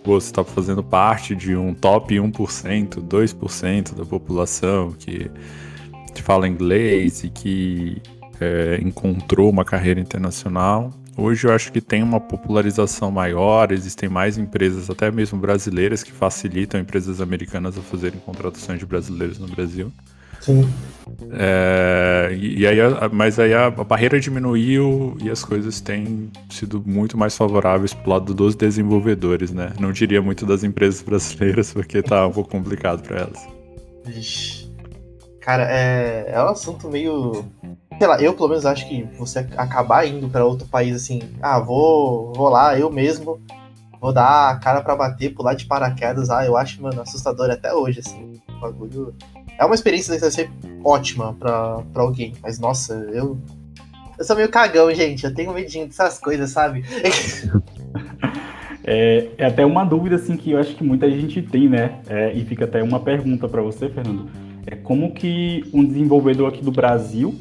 você 0.03 0.31
tá 0.31 0.43
fazendo 0.43 0.83
parte 0.83 1.35
de 1.35 1.55
um 1.55 1.73
top 1.73 2.15
1%, 2.15 2.89
2% 3.01 3.95
da 3.95 4.05
população 4.05 4.91
que, 4.91 5.31
que 6.13 6.21
fala 6.21 6.47
inglês 6.47 7.23
e 7.23 7.29
que 7.29 8.01
é, 8.41 8.79
encontrou 8.81 9.49
uma 9.49 9.63
carreira 9.63 9.99
internacional. 9.99 10.91
Hoje 11.17 11.47
eu 11.47 11.53
acho 11.53 11.71
que 11.71 11.81
tem 11.81 12.01
uma 12.01 12.19
popularização 12.19 13.11
maior, 13.11 13.71
existem 13.71 14.07
mais 14.07 14.37
empresas, 14.37 14.89
até 14.89 15.11
mesmo 15.11 15.37
brasileiras, 15.37 16.03
que 16.03 16.11
facilitam 16.11 16.79
empresas 16.79 17.19
americanas 17.21 17.77
a 17.77 17.81
fazerem 17.81 18.19
contratações 18.19 18.79
de 18.79 18.85
brasileiros 18.85 19.37
no 19.37 19.47
Brasil. 19.47 19.91
Sim. 20.39 20.69
É, 21.31 22.29
e, 22.39 22.59
e 22.59 22.67
aí, 22.67 22.77
mas 23.11 23.39
aí 23.39 23.53
a, 23.53 23.67
a 23.67 23.83
barreira 23.83 24.19
diminuiu 24.19 25.17
e 25.21 25.29
as 25.29 25.43
coisas 25.43 25.81
têm 25.81 26.31
sido 26.49 26.81
muito 26.85 27.17
mais 27.17 27.35
favoráveis 27.35 27.93
pro 27.93 28.11
lado 28.11 28.33
dos 28.33 28.55
desenvolvedores, 28.55 29.51
né? 29.51 29.73
Não 29.79 29.91
diria 29.91 30.21
muito 30.21 30.45
das 30.45 30.63
empresas 30.63 31.01
brasileiras, 31.01 31.73
porque 31.73 32.01
tá 32.01 32.25
um 32.27 32.31
pouco 32.31 32.49
complicado 32.49 33.01
para 33.03 33.21
elas. 33.21 33.47
Vixe. 34.05 34.58
Cara, 35.49 35.63
é, 35.63 36.29
é 36.31 36.43
um 36.43 36.49
assunto 36.49 36.87
meio. 36.87 37.43
Sei 37.97 38.07
lá, 38.07 38.21
eu 38.21 38.35
pelo 38.35 38.49
menos 38.49 38.67
acho 38.67 38.87
que 38.87 39.01
você 39.17 39.39
acabar 39.57 40.05
indo 40.05 40.29
pra 40.29 40.45
outro 40.45 40.67
país 40.67 40.95
assim, 40.95 41.23
ah, 41.41 41.59
vou, 41.59 42.31
vou 42.33 42.49
lá, 42.49 42.77
eu 42.77 42.91
mesmo, 42.91 43.41
vou 43.99 44.13
dar 44.13 44.51
a 44.51 44.55
cara 44.57 44.79
pra 44.79 44.95
bater, 44.95 45.33
pular 45.33 45.55
de 45.55 45.65
paraquedas, 45.65 46.29
ah, 46.29 46.45
eu 46.45 46.55
acho, 46.55 46.79
mano, 46.83 47.01
assustador 47.01 47.49
até 47.49 47.73
hoje, 47.73 47.99
assim. 47.99 48.39
O 48.47 48.59
bagulho. 48.59 49.15
É 49.57 49.65
uma 49.65 49.73
experiência 49.73 50.13
que 50.13 50.21
deve 50.21 50.35
ser 50.35 50.51
ótima 50.85 51.33
pra, 51.33 51.81
pra 51.91 52.03
alguém, 52.03 52.35
mas 52.43 52.59
nossa, 52.59 52.93
eu. 53.11 53.35
Eu 54.19 54.25
sou 54.25 54.35
meio 54.35 54.49
cagão, 54.49 54.93
gente. 54.93 55.25
Eu 55.25 55.33
tenho 55.33 55.51
medinho 55.51 55.87
dessas 55.87 56.19
coisas, 56.19 56.51
sabe? 56.51 56.85
É, 58.91 59.27
é 59.37 59.45
até 59.45 59.65
uma 59.65 59.83
dúvida 59.83 60.15
assim 60.15 60.35
que 60.35 60.51
eu 60.51 60.59
acho 60.59 60.73
que 60.75 60.83
muita 60.83 61.09
gente 61.11 61.41
tem, 61.41 61.69
né? 61.69 61.99
É, 62.07 62.33
e 62.33 62.43
fica 62.45 62.65
até 62.65 62.81
uma 62.81 62.99
pergunta 62.99 63.47
para 63.47 63.61
você, 63.61 63.87
Fernando. 63.89 64.48
É 64.71 64.75
como 64.75 65.13
que 65.15 65.63
um 65.73 65.83
desenvolvedor 65.83 66.49
aqui 66.49 66.63
do 66.63 66.71
Brasil, 66.71 67.33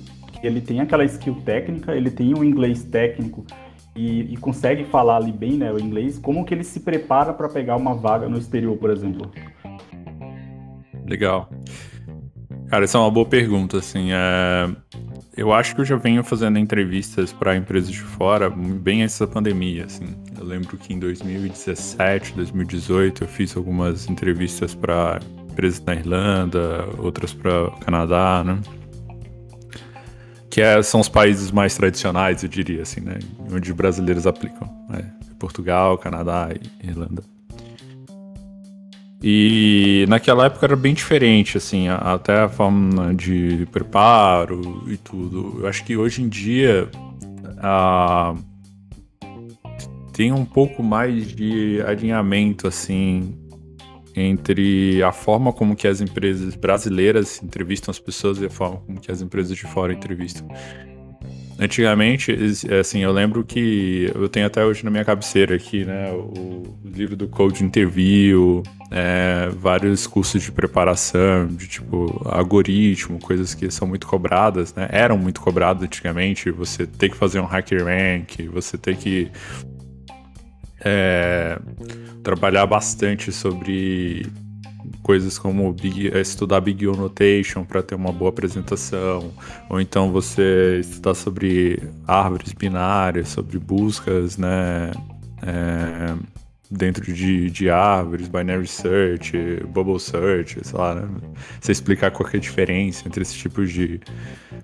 ele 0.42 0.62
tem 0.62 0.80
aquela 0.80 1.04
skill 1.04 1.34
técnica, 1.44 1.94
ele 1.94 2.10
tem 2.10 2.32
o 2.32 2.42
inglês 2.42 2.82
técnico 2.84 3.44
e, 3.94 4.32
e 4.32 4.36
consegue 4.38 4.84
falar 4.84 5.16
ali 5.16 5.30
bem, 5.30 5.58
né, 5.58 5.70
o 5.70 5.78
inglês, 5.78 6.18
como 6.18 6.42
que 6.42 6.54
ele 6.54 6.64
se 6.64 6.80
prepara 6.80 7.34
para 7.34 7.46
pegar 7.46 7.76
uma 7.76 7.94
vaga 7.94 8.30
no 8.30 8.38
exterior, 8.38 8.78
por 8.78 8.88
exemplo? 8.88 9.30
Legal. 11.06 11.50
Cara, 12.68 12.84
essa 12.84 12.96
é 12.96 13.00
uma 13.00 13.10
boa 13.10 13.26
pergunta, 13.26 13.76
assim. 13.76 14.08
é, 14.12 14.70
Eu 15.36 15.52
acho 15.52 15.74
que 15.74 15.82
eu 15.82 15.84
já 15.84 15.96
venho 15.96 16.24
fazendo 16.24 16.58
entrevistas 16.58 17.30
para 17.30 17.54
empresas 17.54 17.90
de 17.90 18.00
fora 18.00 18.48
bem 18.48 19.02
antes 19.02 19.18
da 19.18 19.26
pandemia, 19.26 19.84
assim. 19.84 20.16
Eu 20.38 20.46
lembro 20.46 20.78
que 20.78 20.94
em 20.94 20.98
2017, 20.98 22.34
2018 22.34 23.24
eu 23.24 23.28
fiz 23.28 23.54
algumas 23.54 24.08
entrevistas 24.08 24.74
para 24.74 25.20
empresas 25.58 25.82
na 25.84 25.94
Irlanda, 25.94 26.88
outras 26.98 27.34
para 27.34 27.68
Canadá, 27.80 28.44
né? 28.46 28.60
Que 30.48 30.60
é- 30.62 30.80
são 30.82 31.00
os 31.00 31.08
países 31.08 31.50
mais 31.50 31.76
tradicionais, 31.76 32.44
eu 32.44 32.48
diria, 32.48 32.82
assim, 32.82 33.00
né? 33.00 33.18
Onde 33.52 33.74
brasileiros 33.74 34.26
aplicam. 34.26 34.68
né? 34.88 35.12
Portugal, 35.38 35.98
Canadá 35.98 36.48
e 36.82 36.86
Irlanda. 36.86 37.22
E 39.22 40.04
naquela 40.08 40.46
época 40.46 40.64
era 40.66 40.76
bem 40.76 40.94
diferente, 40.94 41.58
assim, 41.58 41.88
até 41.88 42.40
a 42.40 42.48
forma 42.48 43.14
de 43.14 43.66
preparo 43.70 44.84
e 44.88 44.96
tudo. 44.96 45.58
Eu 45.60 45.68
acho 45.68 45.84
que 45.84 45.96
hoje 45.96 46.22
em 46.22 46.28
dia 46.28 46.88
tem 50.12 50.32
um 50.32 50.44
pouco 50.44 50.82
mais 50.82 51.28
de 51.28 51.80
alinhamento, 51.82 52.66
assim, 52.66 53.34
entre 54.14 55.02
a 55.02 55.12
forma 55.12 55.52
como 55.52 55.76
que 55.76 55.86
as 55.86 56.00
empresas 56.00 56.54
brasileiras 56.54 57.42
entrevistam 57.42 57.90
as 57.90 57.98
pessoas 57.98 58.40
e 58.40 58.46
a 58.46 58.50
forma 58.50 58.78
como 58.78 59.00
que 59.00 59.10
as 59.10 59.20
empresas 59.20 59.56
de 59.56 59.62
fora 59.64 59.92
entrevistam. 59.92 60.46
Antigamente, 61.60 62.30
es- 62.30 62.64
assim, 62.66 63.00
eu 63.00 63.10
lembro 63.10 63.42
que 63.44 64.08
eu 64.14 64.28
tenho 64.28 64.46
até 64.46 64.64
hoje 64.64 64.84
na 64.84 64.92
minha 64.92 65.04
cabeceira 65.04 65.56
aqui, 65.56 65.84
né, 65.84 66.12
o 66.12 66.62
livro 66.84 67.16
do 67.16 67.26
Code 67.26 67.64
Interview, 67.64 68.62
é, 68.92 69.48
vários 69.56 70.06
cursos 70.06 70.40
de 70.40 70.52
preparação, 70.52 71.48
de 71.48 71.66
tipo 71.66 72.22
algoritmo, 72.24 73.18
coisas 73.18 73.54
que 73.54 73.68
são 73.72 73.88
muito 73.88 74.06
cobradas, 74.06 74.72
né? 74.72 74.88
Eram 74.92 75.18
muito 75.18 75.40
cobradas 75.40 75.82
antigamente. 75.82 76.48
Você 76.52 76.86
tem 76.86 77.10
que 77.10 77.16
fazer 77.16 77.40
um 77.40 77.44
hacker 77.44 77.84
rank, 77.84 78.46
você 78.52 78.78
tem 78.78 78.94
que 78.94 79.28
é, 80.84 81.58
trabalhar 82.22 82.66
bastante 82.66 83.32
sobre 83.32 84.26
coisas 85.02 85.38
como 85.38 85.72
big, 85.72 86.08
estudar 86.18 86.60
Big 86.60 86.86
O 86.86 86.96
Notation 86.96 87.64
para 87.64 87.82
ter 87.82 87.94
uma 87.94 88.12
boa 88.12 88.30
apresentação, 88.30 89.32
ou 89.68 89.80
então 89.80 90.12
você 90.12 90.78
estudar 90.80 91.14
sobre 91.14 91.82
árvores 92.06 92.52
binárias, 92.52 93.28
sobre 93.28 93.58
buscas, 93.58 94.36
né? 94.36 94.92
é, 95.42 96.14
dentro 96.70 97.12
de, 97.12 97.50
de 97.50 97.70
árvores, 97.70 98.28
binary 98.28 98.66
search, 98.66 99.32
bubble 99.68 99.98
search, 99.98 100.58
sei 100.62 100.78
lá, 100.78 100.94
né? 100.94 101.08
Você 101.60 101.72
explicar 101.72 102.10
qual 102.10 102.28
é 102.32 102.36
a 102.36 102.40
diferença 102.40 103.06
entre 103.06 103.22
esses 103.22 103.34
tipos 103.34 103.72
de, 103.72 104.00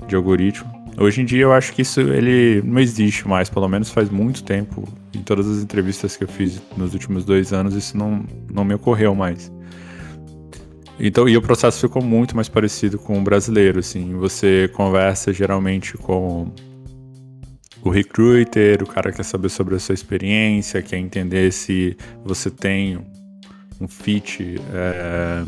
de 0.07 0.15
algoritmo. 0.15 0.71
Hoje 0.99 1.23
em 1.23 1.25
dia 1.25 1.43
eu 1.43 1.53
acho 1.53 1.73
que 1.73 1.83
isso 1.83 2.01
ele 2.01 2.63
não 2.63 2.81
existe 2.81 3.27
mais, 3.27 3.49
pelo 3.49 3.69
menos 3.69 3.91
faz 3.91 4.11
muito 4.11 4.45
tempo. 4.45 4.87
Em 5.15 5.23
todas 5.23 5.49
as 5.49 5.63
entrevistas 5.63 6.17
que 6.17 6.25
eu 6.25 6.29
fiz 6.29 6.61
nos 6.77 6.93
últimos 6.93 7.25
dois 7.25 7.53
anos, 7.53 7.75
isso 7.75 7.97
não, 7.97 8.25
não 8.53 8.65
me 8.65 8.75
ocorreu 8.75 9.15
mais. 9.15 9.51
Então, 10.99 11.29
e 11.29 11.37
o 11.37 11.43
processo 11.43 11.81
ficou 11.81 12.03
muito 12.03 12.37
mais 12.37 12.49
parecido 12.49 12.99
com 12.99 13.19
o 13.19 13.21
brasileiro, 13.21 13.81
assim. 13.81 14.15
Você 14.15 14.71
conversa 14.75 15.33
geralmente 15.33 15.99
com 15.99 16.53
o 17.85 17.91
recruiter, 17.91 18.83
o 18.83 18.87
cara 18.87 19.13
quer 19.13 19.25
saber 19.25 19.51
sobre 19.51 19.75
a 19.75 19.79
sua 19.79 19.95
experiência, 19.95 20.81
quer 20.81 20.97
entender 20.97 21.53
se 21.53 21.97
você 22.25 22.51
tem 22.51 22.99
um 23.79 23.87
fit 23.87 24.57
é, 24.73 25.45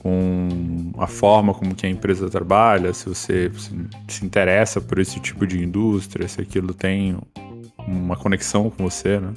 com 0.00 0.92
a 0.98 1.06
forma 1.06 1.54
como 1.54 1.74
que 1.74 1.86
a 1.86 1.88
empresa 1.88 2.28
trabalha, 2.28 2.92
se 2.92 3.08
você 3.08 3.50
se, 3.56 3.74
se 4.08 4.24
interessa 4.26 4.78
por 4.80 4.98
esse 4.98 5.18
tipo 5.20 5.46
de 5.46 5.62
indústria, 5.62 6.28
se 6.28 6.40
aquilo 6.40 6.74
tem 6.74 7.16
uma 7.88 8.16
conexão 8.16 8.70
com 8.70 8.88
você, 8.88 9.18
né? 9.18 9.32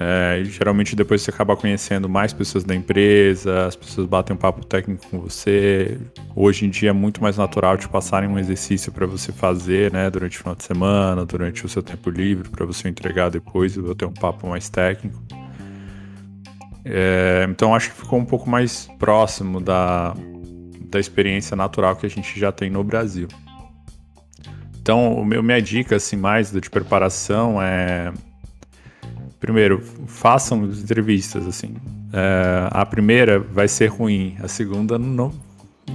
É, 0.00 0.40
e 0.40 0.44
geralmente 0.46 0.96
depois 0.96 1.22
você 1.22 1.30
acaba 1.30 1.56
conhecendo 1.56 2.08
mais 2.08 2.32
pessoas 2.32 2.64
da 2.64 2.74
empresa, 2.74 3.66
as 3.66 3.76
pessoas 3.76 4.06
batem 4.06 4.34
um 4.34 4.38
papo 4.38 4.64
técnico 4.64 5.06
com 5.08 5.20
você. 5.20 5.98
Hoje 6.34 6.66
em 6.66 6.70
dia 6.70 6.90
é 6.90 6.92
muito 6.92 7.22
mais 7.22 7.36
natural 7.36 7.76
te 7.76 7.88
passarem 7.88 8.28
um 8.28 8.38
exercício 8.38 8.92
para 8.92 9.06
você 9.06 9.32
fazer, 9.32 9.92
né, 9.92 10.10
durante 10.10 10.36
o 10.36 10.40
final 10.40 10.54
de 10.54 10.64
semana, 10.64 11.24
durante 11.24 11.64
o 11.64 11.68
seu 11.68 11.82
tempo 11.82 12.10
livre, 12.10 12.48
para 12.48 12.66
você 12.66 12.88
entregar 12.88 13.30
depois 13.30 13.76
e 13.76 13.94
ter 13.94 14.04
um 14.04 14.12
papo 14.12 14.48
mais 14.48 14.68
técnico. 14.68 15.22
É, 16.84 17.46
então 17.48 17.74
acho 17.74 17.90
que 17.90 17.96
ficou 17.96 18.18
um 18.18 18.24
pouco 18.26 18.48
mais 18.48 18.88
próximo 18.98 19.60
da, 19.60 20.14
da 20.90 21.00
experiência 21.00 21.56
natural 21.56 21.96
que 21.96 22.04
a 22.04 22.10
gente 22.10 22.38
já 22.38 22.52
tem 22.52 22.68
no 22.68 22.84
Brasil. 22.84 23.28
Então, 24.84 25.24
meu, 25.24 25.42
minha 25.42 25.62
dica, 25.62 25.96
assim, 25.96 26.14
mais 26.14 26.52
de 26.52 26.68
preparação 26.68 27.56
é 27.62 28.12
primeiro, 29.40 29.80
façam 30.06 30.62
entrevistas, 30.66 31.46
assim. 31.46 31.74
É, 32.12 32.68
a 32.70 32.84
primeira 32.84 33.38
vai 33.38 33.66
ser 33.66 33.86
ruim, 33.86 34.36
a 34.42 34.46
segunda 34.46 34.98
não, 34.98 35.32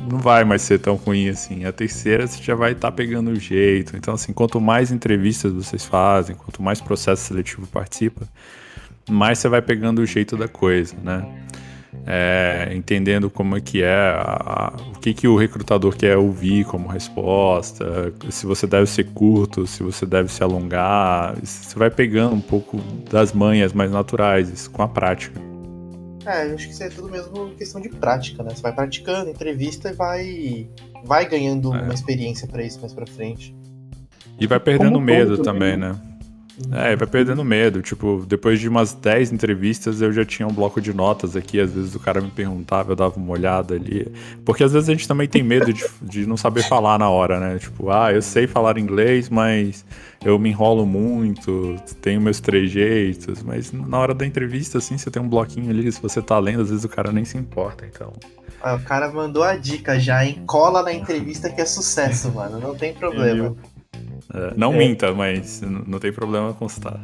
não 0.09 0.17
vai 0.17 0.43
mais 0.43 0.63
ser 0.63 0.79
tão 0.79 0.95
ruim 0.95 1.29
assim. 1.29 1.65
A 1.65 1.71
terceira 1.71 2.25
você 2.25 2.41
já 2.41 2.55
vai 2.55 2.71
estar 2.71 2.89
tá 2.89 2.91
pegando 2.91 3.29
o 3.29 3.39
jeito. 3.39 3.95
Então, 3.95 4.15
assim, 4.15 4.33
quanto 4.33 4.59
mais 4.59 4.91
entrevistas 4.91 5.53
vocês 5.53 5.85
fazem, 5.85 6.35
quanto 6.35 6.63
mais 6.63 6.81
processo 6.81 7.21
seletivo 7.21 7.67
participa, 7.67 8.27
mais 9.07 9.37
você 9.37 9.49
vai 9.49 9.61
pegando 9.61 9.99
o 9.99 10.05
jeito 10.05 10.35
da 10.35 10.47
coisa, 10.47 10.95
né? 11.03 11.23
É, 12.05 12.71
entendendo 12.73 13.29
como 13.29 13.55
é 13.55 13.61
que 13.61 13.83
é, 13.83 13.93
a, 13.93 14.73
a, 14.73 14.73
o 14.95 14.99
que, 14.99 15.13
que 15.13 15.27
o 15.27 15.37
recrutador 15.37 15.95
quer 15.95 16.17
ouvir 16.17 16.65
como 16.65 16.87
resposta, 16.87 18.11
se 18.29 18.45
você 18.45 18.65
deve 18.65 18.87
ser 18.87 19.05
curto, 19.05 19.67
se 19.67 19.83
você 19.83 20.05
deve 20.05 20.31
se 20.31 20.41
alongar, 20.43 21.35
você 21.43 21.77
vai 21.77 21.91
pegando 21.91 22.35
um 22.35 22.41
pouco 22.41 22.77
das 23.11 23.31
manhas 23.31 23.73
mais 23.73 23.91
naturais 23.91 24.49
isso, 24.49 24.71
com 24.71 24.81
a 24.81 24.87
prática. 24.87 25.39
É, 26.25 26.49
eu 26.49 26.55
acho 26.55 26.67
que 26.67 26.73
isso 26.73 26.83
é 26.83 26.89
tudo 26.89 27.09
mesmo 27.09 27.49
questão 27.51 27.79
de 27.79 27.89
prática, 27.89 28.43
né? 28.43 28.51
Você 28.53 28.61
vai 28.61 28.73
praticando, 28.73 29.29
entrevista 29.29 29.89
e 29.89 29.93
vai, 29.93 30.67
vai 31.05 31.27
ganhando 31.27 31.75
É. 31.75 31.81
uma 31.81 31.93
experiência 31.93 32.47
pra 32.47 32.63
isso 32.63 32.79
mais 32.81 32.93
pra 32.93 33.05
frente. 33.05 33.55
E 34.39 34.47
vai 34.47 34.59
perdendo 34.59 34.93
Como 34.93 35.05
medo 35.05 35.37
também, 35.37 35.73
também, 35.73 35.77
né? 35.77 35.95
É, 36.71 36.95
vai 36.95 37.07
perdendo 37.07 37.43
medo. 37.43 37.81
Tipo, 37.81 38.25
depois 38.27 38.59
de 38.59 38.67
umas 38.67 38.93
10 38.93 39.31
entrevistas, 39.31 40.01
eu 40.01 40.11
já 40.11 40.25
tinha 40.25 40.47
um 40.47 40.51
bloco 40.51 40.81
de 40.81 40.93
notas 40.93 41.35
aqui. 41.35 41.59
Às 41.59 41.71
vezes 41.71 41.95
o 41.95 41.99
cara 41.99 42.21
me 42.21 42.29
perguntava, 42.29 42.91
eu 42.91 42.95
dava 42.95 43.15
uma 43.17 43.31
olhada 43.31 43.75
ali. 43.75 44.11
Porque 44.45 44.63
às 44.63 44.73
vezes 44.73 44.89
a 44.89 44.91
gente 44.91 45.07
também 45.07 45.27
tem 45.27 45.41
medo 45.41 45.73
de, 45.73 45.85
de 46.01 46.25
não 46.25 46.37
saber 46.37 46.63
falar 46.63 46.99
na 46.99 47.09
hora, 47.09 47.39
né? 47.39 47.57
Tipo, 47.57 47.89
ah, 47.89 48.11
eu 48.11 48.21
sei 48.21 48.47
falar 48.47 48.77
inglês, 48.77 49.29
mas 49.29 49.85
eu 50.23 50.37
me 50.37 50.49
enrolo 50.49 50.85
muito, 50.85 51.77
tenho 52.01 52.19
meus 52.19 52.39
trejeitos. 52.39 53.41
Mas 53.41 53.71
na 53.71 53.97
hora 53.97 54.13
da 54.13 54.25
entrevista, 54.25 54.77
assim, 54.77 54.97
você 54.97 55.09
tem 55.09 55.21
um 55.21 55.29
bloquinho 55.29 55.69
ali, 55.69 55.91
se 55.91 56.01
você 56.01 56.21
tá 56.21 56.37
lendo, 56.37 56.61
às 56.61 56.69
vezes 56.69 56.83
o 56.83 56.89
cara 56.89 57.11
nem 57.11 57.25
se 57.25 57.37
importa, 57.37 57.85
então. 57.85 58.13
Ah, 58.61 58.75
o 58.75 58.81
cara 58.81 59.09
mandou 59.09 59.43
a 59.43 59.55
dica 59.55 59.97
já, 59.97 60.25
hein? 60.25 60.43
Cola 60.45 60.83
na 60.83 60.93
entrevista 60.93 61.49
que 61.49 61.61
é 61.61 61.65
sucesso, 61.65 62.29
mano. 62.31 62.59
Não 62.59 62.75
tem 62.75 62.93
problema. 62.93 63.55
É, 64.33 64.53
não 64.55 64.73
É. 64.73 64.77
minta, 64.77 65.13
mas 65.13 65.61
não 65.61 65.99
tem 65.99 66.11
problema 66.11 66.53
constar. 66.53 66.99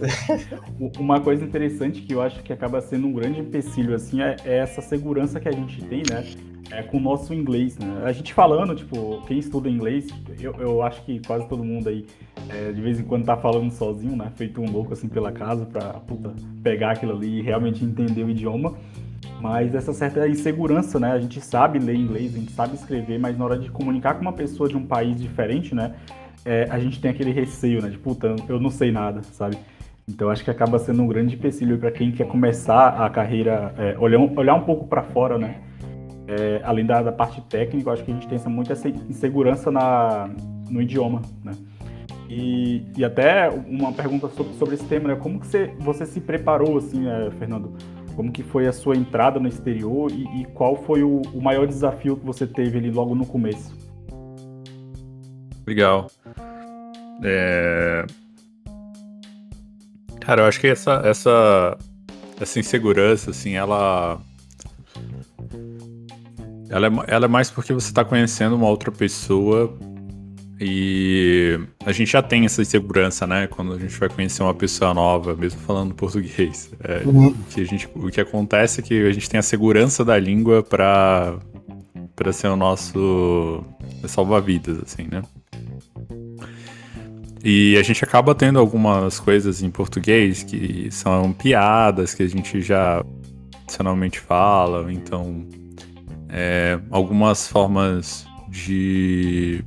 Uma 0.98 1.20
coisa 1.20 1.44
interessante 1.44 2.02
que 2.02 2.14
eu 2.14 2.20
acho 2.20 2.42
que 2.42 2.52
acaba 2.52 2.80
sendo 2.80 3.06
um 3.06 3.12
grande 3.12 3.40
empecilho 3.40 3.94
assim 3.94 4.22
é, 4.22 4.36
é 4.44 4.58
essa 4.58 4.82
segurança 4.82 5.38
que 5.38 5.48
a 5.48 5.52
gente 5.52 5.82
tem, 5.84 6.02
né? 6.10 6.24
é, 6.70 6.82
com 6.82 6.96
o 6.96 7.00
nosso 7.00 7.34
inglês, 7.34 7.78
né? 7.78 8.02
A 8.04 8.12
gente 8.12 8.32
falando, 8.32 8.74
tipo, 8.74 9.22
quem 9.26 9.38
estuda 9.38 9.68
inglês, 9.68 10.06
eu, 10.40 10.54
eu 10.58 10.82
acho 10.82 11.02
que 11.04 11.20
quase 11.20 11.48
todo 11.48 11.62
mundo 11.62 11.88
aí, 11.88 12.06
é, 12.48 12.72
de 12.72 12.80
vez 12.80 12.98
em 12.98 13.04
quando 13.04 13.24
tá 13.24 13.36
falando 13.36 13.70
sozinho, 13.70 14.16
né? 14.16 14.30
Feito 14.36 14.60
um 14.60 14.70
louco 14.70 14.92
assim 14.92 15.08
pela 15.08 15.32
casa 15.32 15.64
pra 15.66 15.94
puta, 16.00 16.32
pegar 16.62 16.92
aquilo 16.92 17.12
ali 17.12 17.38
e 17.38 17.42
realmente 17.42 17.84
entender 17.84 18.24
o 18.24 18.30
idioma. 18.30 18.74
Mas 19.40 19.74
essa 19.74 19.92
certa 19.92 20.26
insegurança, 20.26 20.98
né? 20.98 21.12
A 21.12 21.18
gente 21.18 21.40
sabe 21.40 21.78
ler 21.78 21.94
inglês, 21.94 22.34
a 22.34 22.38
gente 22.38 22.52
sabe 22.52 22.74
escrever, 22.74 23.18
mas 23.18 23.36
na 23.36 23.44
hora 23.44 23.58
de 23.58 23.70
comunicar 23.70 24.14
com 24.14 24.22
uma 24.22 24.32
pessoa 24.32 24.68
de 24.68 24.76
um 24.76 24.86
país 24.86 25.20
diferente, 25.20 25.74
né? 25.74 25.94
É, 26.44 26.66
a 26.70 26.78
gente 26.78 27.00
tem 27.00 27.10
aquele 27.10 27.30
receio, 27.30 27.82
né? 27.82 27.88
De 27.88 27.98
puta, 27.98 28.34
eu 28.48 28.60
não 28.60 28.70
sei 28.70 28.92
nada, 28.92 29.22
sabe? 29.22 29.56
Então 30.08 30.28
acho 30.28 30.44
que 30.44 30.50
acaba 30.50 30.78
sendo 30.78 31.02
um 31.02 31.06
grande 31.06 31.34
empecilho 31.34 31.78
para 31.78 31.90
quem 31.90 32.12
quer 32.12 32.26
começar 32.26 32.88
a 32.88 33.08
carreira, 33.08 33.74
é, 33.78 33.96
olhar, 33.98 34.20
olhar 34.20 34.54
um 34.54 34.64
pouco 34.64 34.86
para 34.86 35.02
fora, 35.02 35.38
né? 35.38 35.56
É, 36.26 36.60
além 36.64 36.84
da, 36.84 37.02
da, 37.02 37.12
parte 37.12 37.40
técnica, 37.42 37.90
acho 37.90 38.04
que 38.04 38.10
a 38.10 38.14
gente 38.14 38.28
tem 38.28 38.38
muita 38.46 38.72
insegurança 39.08 39.70
na, 39.70 40.28
no 40.70 40.80
idioma, 40.80 41.22
né? 41.42 41.52
E, 42.28 42.82
e 42.96 43.04
até 43.04 43.50
uma 43.50 43.92
pergunta 43.92 44.28
sobre, 44.28 44.54
sobre 44.54 44.74
esse 44.74 44.84
tema, 44.84 45.08
né? 45.08 45.16
Como 45.16 45.40
que 45.40 45.46
você, 45.46 45.72
você 45.78 46.06
se 46.06 46.20
preparou, 46.20 46.78
assim, 46.78 47.06
é, 47.06 47.30
Fernando? 47.38 47.74
Como 48.14 48.30
que 48.30 48.42
foi 48.42 48.66
a 48.66 48.72
sua 48.72 48.96
entrada 48.96 49.40
no 49.40 49.48
exterior 49.48 50.10
e, 50.10 50.42
e 50.42 50.44
qual 50.46 50.76
foi 50.76 51.02
o, 51.02 51.20
o, 51.32 51.42
maior 51.42 51.66
desafio 51.66 52.16
que 52.16 52.24
você 52.24 52.46
teve 52.46 52.78
ali 52.78 52.90
logo 52.90 53.14
no 53.14 53.26
começo? 53.26 53.83
Legal. 55.66 56.10
É... 57.22 58.04
Cara, 60.20 60.42
eu 60.42 60.46
acho 60.46 60.60
que 60.60 60.66
essa, 60.66 61.02
essa, 61.04 61.78
essa 62.40 62.58
insegurança, 62.58 63.30
assim, 63.30 63.56
ela 63.56 64.20
ela 66.70 66.88
é, 66.88 66.90
ela 67.14 67.26
é 67.26 67.28
mais 67.28 67.50
porque 67.50 67.72
você 67.72 67.88
está 67.88 68.04
conhecendo 68.04 68.56
uma 68.56 68.66
outra 68.66 68.90
pessoa 68.90 69.76
e 70.60 71.58
a 71.84 71.92
gente 71.92 72.10
já 72.10 72.22
tem 72.22 72.44
essa 72.44 72.62
insegurança, 72.62 73.26
né? 73.26 73.46
Quando 73.46 73.74
a 73.74 73.78
gente 73.78 73.96
vai 73.98 74.08
conhecer 74.08 74.42
uma 74.42 74.54
pessoa 74.54 74.94
nova, 74.94 75.34
mesmo 75.34 75.60
falando 75.60 75.94
português. 75.94 76.70
É, 76.82 77.02
uhum. 77.04 77.34
que 77.50 77.60
a 77.60 77.64
gente, 77.64 77.88
o 77.94 78.10
que 78.10 78.20
acontece 78.20 78.80
é 78.80 78.82
que 78.82 79.06
a 79.06 79.12
gente 79.12 79.28
tem 79.28 79.38
a 79.38 79.42
segurança 79.42 80.04
da 80.04 80.18
língua 80.18 80.62
para 80.62 81.38
para 82.16 82.32
ser 82.32 82.46
o 82.46 82.54
nosso 82.54 83.64
salva-vidas, 84.06 84.78
assim, 84.84 85.08
né? 85.10 85.22
E 87.44 87.76
a 87.76 87.82
gente 87.82 88.02
acaba 88.02 88.34
tendo 88.34 88.58
algumas 88.58 89.20
coisas 89.20 89.62
em 89.62 89.70
português 89.70 90.42
que 90.42 90.88
são 90.90 91.30
piadas 91.30 92.14
que 92.14 92.22
a 92.22 92.26
gente 92.26 92.62
já 92.62 93.04
tradicionalmente 93.74 94.20
fala, 94.20 94.92
então 94.92 95.46
é, 96.28 96.78
algumas 96.90 97.48
formas 97.48 98.26
de 98.48 99.64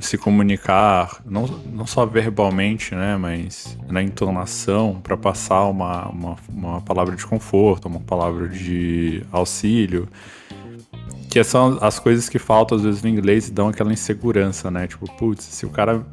se 0.00 0.16
comunicar, 0.16 1.20
não, 1.26 1.46
não 1.72 1.86
só 1.86 2.06
verbalmente, 2.06 2.94
né, 2.94 3.16
mas 3.16 3.76
na 3.88 4.00
entonação, 4.00 5.00
para 5.02 5.16
passar 5.16 5.64
uma, 5.64 6.08
uma, 6.08 6.36
uma, 6.48 6.80
palavra 6.80 7.16
de 7.16 7.26
conforto, 7.26 7.88
uma 7.88 8.00
palavra 8.00 8.48
de 8.48 9.24
auxílio, 9.32 10.08
que 11.28 11.42
são 11.42 11.78
as 11.80 11.98
coisas 11.98 12.28
que 12.28 12.38
faltam 12.38 12.78
às 12.78 12.84
vezes 12.84 13.02
no 13.02 13.08
inglês 13.08 13.48
e 13.48 13.52
dão 13.52 13.68
aquela 13.68 13.92
insegurança, 13.92 14.70
né, 14.70 14.86
tipo, 14.86 15.04
putz, 15.16 15.44
se 15.44 15.66
o 15.66 15.70
cara, 15.70 16.06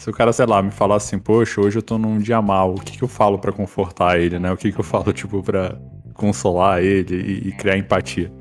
se 0.00 0.08
o 0.08 0.14
cara, 0.14 0.32
sei 0.32 0.46
lá, 0.46 0.62
me 0.62 0.70
falar 0.70 0.96
assim, 0.96 1.18
poxa, 1.18 1.60
hoje 1.60 1.76
eu 1.76 1.82
tô 1.82 1.98
num 1.98 2.18
dia 2.18 2.40
mal, 2.40 2.72
o 2.72 2.80
que 2.80 2.96
que 2.96 3.04
eu 3.04 3.08
falo 3.08 3.38
para 3.38 3.52
confortar 3.52 4.18
ele, 4.18 4.38
né, 4.38 4.50
o 4.50 4.56
que 4.56 4.72
que 4.72 4.80
eu 4.80 4.82
falo, 4.82 5.12
tipo, 5.12 5.42
para 5.42 5.78
consolar 6.14 6.82
ele 6.82 7.14
e, 7.14 7.48
e 7.48 7.52
criar 7.52 7.76
empatia. 7.76 8.32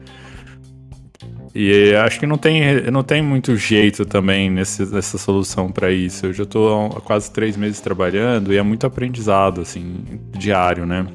E 1.53 1.93
acho 1.95 2.17
que 2.17 2.25
não 2.25 2.37
tem, 2.37 2.89
não 2.89 3.03
tem 3.03 3.21
muito 3.21 3.57
jeito 3.57 4.05
também 4.05 4.49
nesse, 4.49 4.85
nessa 4.85 5.17
solução 5.17 5.69
para 5.69 5.91
isso. 5.91 6.27
Eu 6.27 6.33
já 6.33 6.43
estou 6.43 6.85
há 6.95 7.01
quase 7.01 7.29
três 7.29 7.57
meses 7.57 7.81
trabalhando 7.81 8.53
e 8.53 8.57
é 8.57 8.63
muito 8.63 8.87
aprendizado, 8.87 9.59
assim, 9.59 10.05
diário, 10.31 10.85
né? 10.85 11.05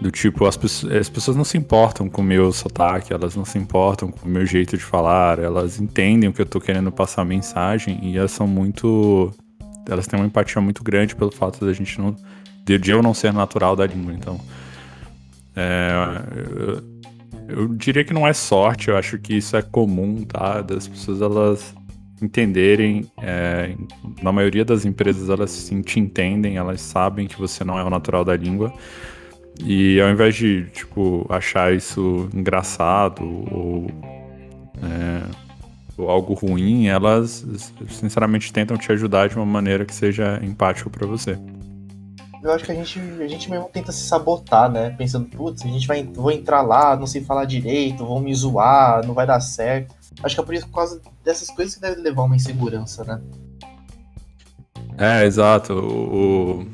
Do 0.00 0.10
tipo, 0.10 0.44
as, 0.44 0.58
as 0.84 1.08
pessoas 1.08 1.36
não 1.36 1.44
se 1.44 1.56
importam 1.56 2.08
com 2.08 2.20
o 2.20 2.24
meu 2.24 2.52
sotaque, 2.52 3.12
elas 3.12 3.36
não 3.36 3.44
se 3.44 3.58
importam 3.58 4.10
com 4.10 4.26
o 4.26 4.28
meu 4.28 4.44
jeito 4.44 4.76
de 4.76 4.82
falar, 4.82 5.38
elas 5.38 5.80
entendem 5.80 6.28
o 6.28 6.32
que 6.32 6.40
eu 6.40 6.44
estou 6.44 6.60
querendo 6.60 6.90
passar 6.90 7.22
a 7.22 7.24
mensagem 7.24 7.98
e 8.02 8.18
elas 8.18 8.32
são 8.32 8.46
muito. 8.46 9.32
Elas 9.88 10.06
têm 10.06 10.18
uma 10.18 10.26
empatia 10.26 10.60
muito 10.60 10.82
grande 10.82 11.14
pelo 11.14 11.30
fato 11.30 11.64
da 11.64 11.72
gente 11.72 11.98
não. 11.98 12.14
de 12.64 12.90
eu 12.90 13.02
não 13.02 13.14
ser 13.14 13.32
natural 13.32 13.76
da 13.76 13.86
língua. 13.86 14.12
Então. 14.12 14.40
É, 15.56 15.92
eu, 16.56 16.82
eu 17.48 17.68
diria 17.68 18.04
que 18.04 18.12
não 18.12 18.26
é 18.26 18.32
sorte, 18.32 18.88
eu 18.88 18.96
acho 18.96 19.18
que 19.18 19.34
isso 19.34 19.56
é 19.56 19.62
comum, 19.62 20.24
tá? 20.24 20.60
Das 20.60 20.88
pessoas 20.88 21.20
elas 21.22 21.74
entenderem. 22.20 23.10
É, 23.22 23.74
na 24.22 24.32
maioria 24.32 24.64
das 24.64 24.84
empresas 24.84 25.28
elas 25.28 25.70
te 25.84 26.00
entendem, 26.00 26.56
elas 26.56 26.80
sabem 26.80 27.26
que 27.26 27.38
você 27.38 27.64
não 27.64 27.78
é 27.78 27.84
o 27.84 27.90
natural 27.90 28.24
da 28.24 28.36
língua. 28.36 28.72
E 29.60 30.00
ao 30.00 30.10
invés 30.10 30.34
de, 30.34 30.64
tipo, 30.72 31.26
achar 31.28 31.72
isso 31.72 32.28
engraçado 32.34 33.22
ou, 33.22 33.86
é, 34.82 35.22
ou 35.96 36.10
algo 36.10 36.34
ruim, 36.34 36.86
elas 36.86 37.46
sinceramente 37.88 38.52
tentam 38.52 38.76
te 38.76 38.90
ajudar 38.92 39.28
de 39.28 39.36
uma 39.36 39.46
maneira 39.46 39.84
que 39.84 39.94
seja 39.94 40.40
empática 40.42 40.90
para 40.90 41.06
você 41.06 41.38
eu 42.44 42.52
acho 42.52 42.62
que 42.62 42.72
a 42.72 42.74
gente, 42.74 43.00
a 43.00 43.26
gente 43.26 43.50
mesmo 43.50 43.70
tenta 43.72 43.90
se 43.90 44.06
sabotar, 44.06 44.70
né? 44.70 44.90
Pensando, 44.90 45.26
putz, 45.30 45.64
a 45.64 45.68
gente 45.68 45.86
vai 45.86 46.02
vou 46.04 46.30
entrar 46.30 46.60
lá, 46.60 46.94
não 46.94 47.06
sei 47.06 47.24
falar 47.24 47.46
direito, 47.46 48.04
vão 48.04 48.20
me 48.20 48.34
zoar, 48.34 49.04
não 49.06 49.14
vai 49.14 49.26
dar 49.26 49.40
certo. 49.40 49.94
Acho 50.22 50.34
que 50.34 50.40
é 50.42 50.44
por 50.44 50.54
isso, 50.54 50.68
por 50.68 50.74
causa 50.74 51.00
dessas 51.24 51.48
coisas 51.48 51.74
que 51.74 51.80
deve 51.80 52.02
levar 52.02 52.24
uma 52.24 52.36
insegurança, 52.36 53.02
né? 53.02 53.20
É, 54.98 55.24
exato. 55.24 55.72
O... 55.72 56.66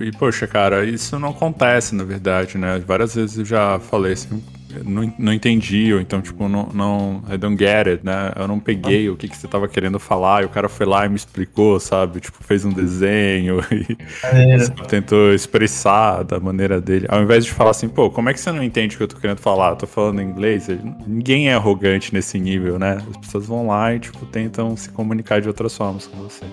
E, 0.00 0.10
poxa, 0.12 0.46
cara, 0.46 0.84
isso 0.84 1.18
não 1.18 1.28
acontece, 1.28 1.94
na 1.94 2.04
verdade, 2.04 2.56
né? 2.56 2.82
Várias 2.86 3.14
vezes 3.14 3.38
eu 3.38 3.44
já 3.44 3.78
falei 3.78 4.14
assim, 4.14 4.42
não, 4.84 5.12
não 5.18 5.32
entendi, 5.32 5.92
ou 5.92 6.00
então, 6.00 6.22
tipo, 6.22 6.48
não, 6.48 6.68
não. 6.72 7.22
I 7.30 7.36
don't 7.36 7.58
get 7.58 7.86
it, 7.86 8.06
né? 8.06 8.32
Eu 8.36 8.46
não 8.46 8.58
peguei 8.60 9.08
o 9.10 9.16
que, 9.16 9.28
que 9.28 9.36
você 9.36 9.48
tava 9.48 9.68
querendo 9.68 9.98
falar, 9.98 10.42
e 10.42 10.46
o 10.46 10.48
cara 10.48 10.68
foi 10.68 10.86
lá 10.86 11.04
e 11.06 11.08
me 11.08 11.16
explicou, 11.16 11.78
sabe? 11.80 12.20
Tipo, 12.20 12.42
fez 12.42 12.64
um 12.64 12.72
desenho 12.72 13.60
e 13.70 14.86
tentou 14.86 15.34
expressar 15.34 16.22
da 16.22 16.38
maneira 16.38 16.80
dele. 16.80 17.06
Ao 17.08 17.22
invés 17.22 17.44
de 17.44 17.52
falar 17.52 17.70
assim, 17.70 17.88
pô, 17.88 18.10
como 18.10 18.28
é 18.30 18.32
que 18.32 18.40
você 18.40 18.52
não 18.52 18.62
entende 18.62 18.94
o 18.94 18.98
que 18.98 19.04
eu 19.04 19.08
tô 19.08 19.18
querendo 19.18 19.38
falar? 19.38 19.70
Eu 19.70 19.76
tô 19.76 19.86
falando 19.86 20.22
inglês. 20.22 20.68
Ninguém 21.06 21.48
é 21.48 21.54
arrogante 21.54 22.14
nesse 22.14 22.38
nível, 22.38 22.78
né? 22.78 22.98
As 23.10 23.16
pessoas 23.16 23.46
vão 23.46 23.66
lá 23.66 23.94
e, 23.94 23.98
tipo, 23.98 24.24
tentam 24.26 24.76
se 24.76 24.88
comunicar 24.90 25.40
de 25.40 25.48
outras 25.48 25.76
formas 25.76 26.06
com 26.06 26.16
você. 26.18 26.44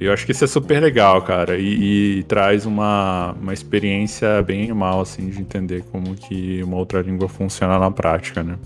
Eu 0.00 0.12
acho 0.12 0.26
que 0.26 0.32
isso 0.32 0.44
é 0.44 0.48
super 0.48 0.82
legal, 0.82 1.22
cara, 1.22 1.56
e, 1.56 2.18
e, 2.18 2.22
traz 2.24 2.66
uma, 2.66 3.32
uma 3.40 3.52
experiência 3.52 4.42
bem 4.42 4.64
animal, 4.64 5.00
assim, 5.00 5.30
de 5.30 5.40
entender 5.40 5.84
como 5.84 6.14
que 6.14 6.62
uma 6.64 6.76
outra 6.76 7.00
língua 7.00 7.28
funciona 7.28 7.78
na 7.78 7.90
prática, 7.90 8.42
né? 8.42 8.58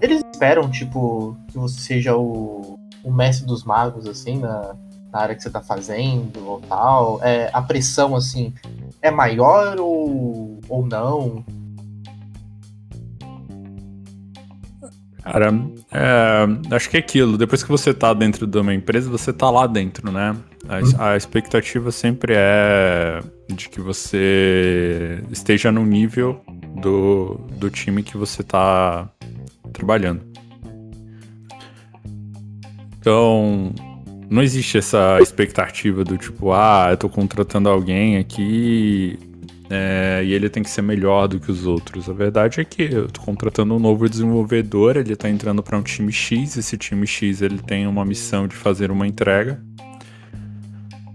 Eles 0.00 0.22
esperam, 0.32 0.68
tipo, 0.68 1.36
que 1.48 1.56
você 1.56 1.80
seja 1.80 2.16
o, 2.16 2.78
o 3.04 3.12
mestre 3.12 3.46
dos 3.46 3.64
magos, 3.64 4.06
assim, 4.06 4.38
na, 4.38 4.74
na 5.12 5.20
área 5.20 5.34
que 5.36 5.42
você 5.42 5.50
tá 5.50 5.62
fazendo 5.62 6.44
ou 6.44 6.60
tal. 6.60 7.20
É, 7.22 7.48
a 7.52 7.62
pressão, 7.62 8.16
assim, 8.16 8.52
é 9.00 9.10
maior 9.10 9.78
ou, 9.78 10.60
ou 10.68 10.84
não? 10.84 11.44
Cara, 15.22 15.52
é, 15.94 16.74
acho 16.74 16.90
que 16.90 16.96
é 16.96 17.00
aquilo. 17.00 17.38
Depois 17.38 17.62
que 17.62 17.68
você 17.68 17.94
tá 17.94 18.12
dentro 18.12 18.48
de 18.48 18.58
uma 18.58 18.74
empresa, 18.74 19.08
você 19.08 19.32
tá 19.32 19.48
lá 19.48 19.64
dentro, 19.66 20.10
né? 20.10 20.36
A, 20.68 21.10
a, 21.10 21.16
expectativa 21.16 21.92
sempre 21.92 22.34
é 22.36 23.20
de 23.48 23.68
que 23.68 23.80
você 23.80 25.22
esteja 25.30 25.70
no 25.70 25.84
nível 25.86 26.42
do, 26.80 27.40
do 27.52 27.70
time 27.70 28.02
que 28.02 28.16
você 28.16 28.42
tá 28.42 29.08
trabalhando. 29.72 30.22
Então, 32.98 33.72
não 34.28 34.42
existe 34.42 34.78
essa 34.78 35.18
expectativa 35.20 36.02
do 36.02 36.18
tipo, 36.18 36.52
ah, 36.52 36.88
eu 36.90 36.96
tô 36.96 37.08
contratando 37.08 37.68
alguém 37.68 38.16
aqui 38.16 39.16
é, 39.70 40.22
e 40.24 40.32
ele 40.32 40.48
tem 40.48 40.62
que 40.62 40.70
ser 40.70 40.82
melhor 40.82 41.26
do 41.26 41.40
que 41.40 41.50
os 41.50 41.66
outros. 41.66 42.08
A 42.08 42.12
verdade 42.12 42.60
é 42.60 42.64
que 42.64 42.82
eu 42.82 43.08
tô 43.08 43.22
contratando 43.22 43.74
um 43.74 43.78
novo 43.78 44.08
desenvolvedor, 44.08 44.96
ele 44.96 45.16
tá 45.16 45.28
entrando 45.28 45.62
para 45.62 45.78
um 45.78 45.82
time 45.82 46.12
X, 46.12 46.56
esse 46.56 46.76
time 46.76 47.06
X 47.06 47.40
ele 47.40 47.58
tem 47.58 47.86
uma 47.86 48.04
missão 48.04 48.46
de 48.46 48.54
fazer 48.54 48.90
uma 48.90 49.06
entrega. 49.06 49.62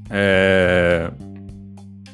É... 0.10 1.12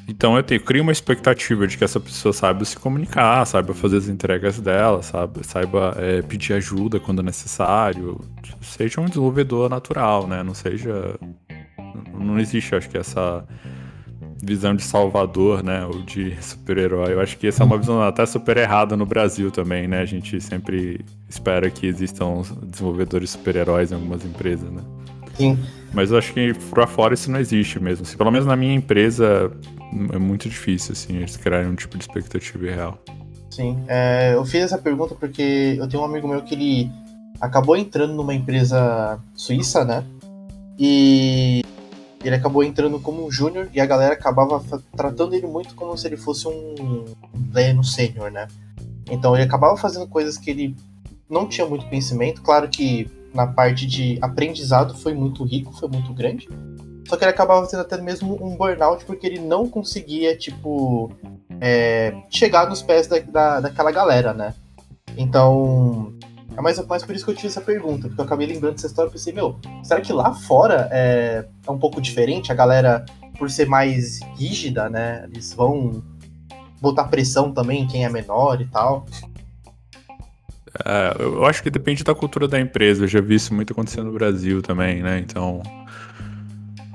Então 0.08 0.36
eu, 0.36 0.42
tenho, 0.42 0.60
eu 0.60 0.64
crio 0.64 0.82
uma 0.82 0.92
expectativa 0.92 1.66
de 1.66 1.76
que 1.76 1.82
essa 1.82 1.98
pessoa 1.98 2.32
saiba 2.32 2.64
se 2.64 2.76
comunicar, 2.76 3.44
saiba 3.44 3.74
fazer 3.74 3.96
as 3.96 4.08
entregas 4.08 4.60
dela, 4.60 5.02
sabe, 5.02 5.44
saiba 5.44 5.96
é, 5.98 6.22
pedir 6.22 6.52
ajuda 6.52 7.00
quando 7.00 7.22
necessário, 7.24 8.20
seja 8.62 9.00
um 9.00 9.06
desenvolvedor 9.06 9.68
natural, 9.68 10.28
né? 10.28 10.44
Não 10.44 10.54
seja. 10.54 11.18
Não 12.16 12.38
existe, 12.38 12.74
acho 12.74 12.88
que, 12.88 12.96
essa 12.96 13.44
visão 14.42 14.74
de 14.74 14.82
salvador, 14.82 15.62
né? 15.62 15.84
Ou 15.84 16.02
de 16.02 16.36
super-herói. 16.42 17.14
Eu 17.14 17.20
acho 17.20 17.36
que 17.38 17.46
essa 17.46 17.62
é 17.62 17.66
uma 17.66 17.78
visão 17.78 18.02
até 18.02 18.24
super 18.26 18.56
errada 18.56 18.96
no 18.96 19.06
Brasil 19.06 19.50
também, 19.50 19.86
né? 19.88 20.00
A 20.00 20.06
gente 20.06 20.40
sempre 20.40 21.04
espera 21.28 21.70
que 21.70 21.86
existam 21.86 22.42
desenvolvedores 22.62 23.30
super-heróis 23.30 23.92
em 23.92 23.94
algumas 23.94 24.24
empresas, 24.24 24.70
né? 24.70 24.82
Sim. 25.36 25.58
Mas 25.92 26.10
eu 26.10 26.18
acho 26.18 26.32
que 26.32 26.54
pra 26.70 26.86
fora 26.86 27.14
isso 27.14 27.30
não 27.30 27.38
existe 27.38 27.80
mesmo. 27.80 28.04
Assim, 28.04 28.16
pelo 28.16 28.30
menos 28.30 28.46
na 28.46 28.56
minha 28.56 28.74
empresa 28.74 29.50
é 30.12 30.18
muito 30.18 30.48
difícil, 30.48 30.92
assim, 30.92 31.16
eles 31.16 31.36
criarem 31.36 31.68
um 31.68 31.74
tipo 31.74 31.96
de 31.96 32.04
expectativa 32.04 32.66
real. 32.66 32.98
Sim. 33.50 33.78
É, 33.88 34.34
eu 34.34 34.44
fiz 34.44 34.64
essa 34.64 34.78
pergunta 34.78 35.14
porque 35.14 35.76
eu 35.78 35.88
tenho 35.88 36.02
um 36.02 36.06
amigo 36.06 36.28
meu 36.28 36.42
que 36.42 36.54
ele 36.54 36.90
acabou 37.40 37.76
entrando 37.76 38.14
numa 38.14 38.34
empresa 38.34 39.18
suíça, 39.34 39.84
né? 39.84 40.04
E 40.78 41.62
ele 42.24 42.34
acabou 42.34 42.64
entrando 42.64 42.98
como 43.00 43.26
um 43.26 43.30
júnior 43.30 43.68
e 43.72 43.80
a 43.80 43.86
galera 43.86 44.14
acabava 44.14 44.62
tratando 44.96 45.34
ele 45.34 45.46
muito 45.46 45.74
como 45.74 45.96
se 45.96 46.06
ele 46.06 46.16
fosse 46.16 46.48
um 46.48 47.04
pleno 47.52 47.84
sênior, 47.84 48.30
né? 48.30 48.48
Então 49.10 49.34
ele 49.34 49.44
acabava 49.44 49.76
fazendo 49.76 50.06
coisas 50.06 50.36
que 50.36 50.50
ele 50.50 50.76
não 51.28 51.46
tinha 51.46 51.66
muito 51.66 51.86
conhecimento. 51.86 52.42
Claro 52.42 52.68
que 52.68 53.10
na 53.34 53.46
parte 53.46 53.86
de 53.86 54.18
aprendizado 54.20 54.96
foi 54.96 55.14
muito 55.14 55.44
rico, 55.44 55.72
foi 55.72 55.88
muito 55.88 56.12
grande. 56.12 56.48
Só 57.08 57.16
que 57.16 57.24
ele 57.24 57.30
acabava 57.30 57.66
tendo 57.66 57.80
até 57.80 58.00
mesmo 58.00 58.34
um 58.44 58.56
burnout 58.56 59.04
porque 59.04 59.26
ele 59.26 59.38
não 59.38 59.68
conseguia, 59.68 60.36
tipo, 60.36 61.12
é, 61.60 62.14
chegar 62.28 62.68
nos 62.68 62.82
pés 62.82 63.06
da, 63.06 63.18
da, 63.20 63.60
daquela 63.60 63.92
galera, 63.92 64.32
né? 64.32 64.54
Então, 65.16 66.12
é 66.56 66.60
mais, 66.62 66.84
mais 66.86 67.04
por 67.04 67.14
isso 67.14 67.24
que 67.24 67.30
eu 67.30 67.34
tive 67.34 67.48
essa 67.48 67.60
pergunta, 67.60 68.08
porque 68.08 68.20
eu 68.20 68.24
acabei 68.24 68.46
lembrando 68.46 68.74
dessa 68.74 68.86
história 68.86 69.08
e 69.08 69.12
pensei, 69.12 69.32
meu, 69.32 69.56
será 69.82 70.00
que 70.00 70.12
lá 70.12 70.32
fora 70.32 70.88
é, 70.90 71.44
é 71.66 71.70
um 71.70 71.78
pouco 71.78 72.00
diferente? 72.00 72.50
A 72.50 72.54
galera, 72.54 73.04
por 73.38 73.50
ser 73.50 73.66
mais 73.66 74.20
rígida, 74.36 74.88
né? 74.88 75.26
Eles 75.30 75.52
vão 75.52 76.02
botar 76.80 77.04
pressão 77.04 77.52
também 77.52 77.82
em 77.82 77.86
quem 77.86 78.04
é 78.04 78.08
menor 78.08 78.60
e 78.60 78.66
tal. 78.66 79.04
É, 80.84 81.16
eu 81.18 81.44
acho 81.44 81.62
que 81.62 81.70
depende 81.70 82.02
da 82.02 82.14
cultura 82.14 82.48
da 82.48 82.58
empresa. 82.58 83.04
Eu 83.04 83.08
já 83.08 83.20
vi 83.20 83.34
isso 83.34 83.54
muito 83.54 83.72
acontecer 83.72 84.02
no 84.02 84.12
Brasil 84.12 84.62
também, 84.62 85.02
né? 85.02 85.18
Então. 85.18 85.62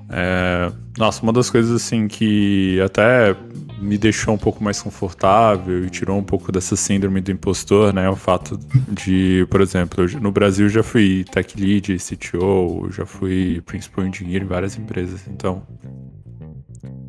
É, 0.10 0.71
nossa, 0.97 1.21
uma 1.24 1.32
das 1.32 1.50
coisas 1.50 1.71
assim 1.71 2.08
que 2.08 2.82
até 2.82 3.36
me 3.82 3.98
deixou 3.98 4.36
um 4.36 4.38
pouco 4.38 4.63
mais 4.63 4.82
confortável 4.82 5.84
e 5.86 5.89
tirou 5.89 6.17
um 6.17 6.24
pouco 6.24 6.52
dessa 6.52 6.76
síndrome 6.76 7.20
do 7.20 7.32
impostor, 7.32 7.91
né? 7.94 8.08
O 8.10 8.15
fato 8.15 8.58
de, 8.89 9.46
por 9.50 9.60
exemplo, 9.60 10.04
eu, 10.04 10.22
no 10.22 10.32
Brasil 10.32 10.70
já 10.70 10.84
fui 10.84 11.26
tech 11.32 11.60
lead, 11.60 11.98
CTO, 11.98 12.89
já 12.91 13.06
fui 13.06 13.62
principal 13.65 14.06
engineer 14.06 14.44
em 14.44 14.46
várias 14.46 14.78
empresas. 14.78 15.28
Então, 15.28 15.63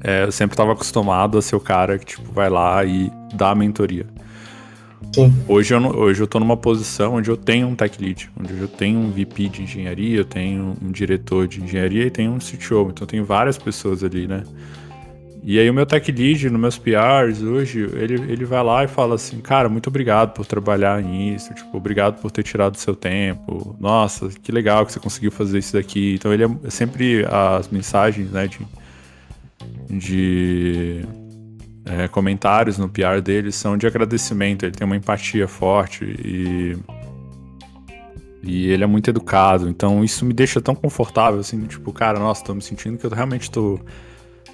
é, 0.03 0.25
eu 0.25 0.33
sempre 0.33 0.55
estava 0.55 0.73
acostumado 0.73 1.37
a 1.37 1.43
ser 1.43 1.55
o 1.55 1.61
cara 1.61 1.99
que 1.99 2.07
tipo 2.07 2.33
vai 2.33 2.49
lá 2.49 2.85
e 2.85 3.13
dá 3.35 3.51
a 3.51 3.55
mentoria. 3.55 4.07
Sim. 5.15 5.31
Hoje 5.47 5.75
eu, 5.75 5.81
não, 5.81 5.91
hoje 5.91 6.23
eu 6.23 6.27
tô 6.27 6.41
numa 6.41 6.57
posição 6.57 7.15
onde 7.15 7.29
eu 7.29 7.37
tenho 7.37 7.69
um 7.69 7.75
tech 7.75 8.03
lead, 8.03 8.31
onde 8.39 8.59
eu 8.59 8.69
tenho 8.69 8.99
um 8.99 9.11
VP 9.11 9.49
de 9.49 9.63
engenharia, 9.63 10.17
eu 10.17 10.25
tenho 10.25 10.75
um 10.83 10.91
diretor 10.91 11.47
de 11.47 11.63
engenharia 11.63 12.07
e 12.07 12.11
tenho 12.11 12.33
um 12.33 12.39
CTO. 12.39 12.89
Então 12.91 13.03
eu 13.03 13.07
tenho 13.07 13.25
várias 13.25 13.59
pessoas 13.59 14.03
ali, 14.03 14.27
né? 14.27 14.43
E 15.45 15.59
aí 15.59 15.69
o 15.69 15.75
meu 15.75 15.85
tech 15.85 16.11
lead, 16.13 16.49
nos 16.49 16.61
meus 16.61 16.79
PRs 16.79 17.43
hoje, 17.43 17.81
ele, 17.95 18.15
ele 18.33 18.45
vai 18.45 18.63
lá 18.63 18.85
e 18.85 18.89
fala 18.89 19.17
assim, 19.17 19.41
cara, 19.41 19.69
muito 19.69 19.89
obrigado 19.89 20.33
por 20.33 20.47
trabalhar 20.47 21.03
nisso, 21.03 21.53
tipo, 21.53 21.77
obrigado 21.77 22.21
por 22.21 22.31
ter 22.31 22.45
tirado 22.45 22.77
o 22.77 22.79
seu 22.79 22.95
tempo. 22.95 23.77
Nossa, 23.81 24.29
que 24.29 24.53
legal 24.53 24.87
que 24.87 24.93
você 24.93 25.01
conseguiu 25.01 25.33
fazer 25.33 25.59
isso 25.59 25.73
daqui. 25.73 26.15
Então 26.15 26.33
ele 26.33 26.45
é 26.45 26.71
sempre 26.71 27.27
as 27.27 27.69
mensagens, 27.69 28.31
né, 28.31 28.47
de, 28.47 28.61
de 29.91 31.05
é, 31.87 32.07
comentários 32.07 32.79
no 32.79 32.89
PR 32.89 33.21
dele 33.21 33.51
são 33.51 33.77
de 33.77 33.85
agradecimento, 33.85 34.65
ele 34.65 34.73
tem 34.73 34.85
uma 34.87 34.97
empatia 34.97 35.49
forte 35.49 36.05
e 36.05 36.77
e 38.45 38.69
ele 38.71 38.83
é 38.83 38.87
muito 38.89 39.09
educado, 39.09 39.69
então 39.69 40.03
isso 40.03 40.25
me 40.25 40.35
deixa 40.35 40.61
tão 40.61 40.75
confortável, 40.75 41.39
assim, 41.39 41.65
tipo, 41.65 41.93
cara, 41.93 42.19
nossa, 42.19 42.43
tô 42.43 42.53
me 42.53 42.61
sentindo 42.61 42.99
que 42.99 43.07
eu 43.07 43.11
realmente 43.11 43.49
tô 43.49 43.79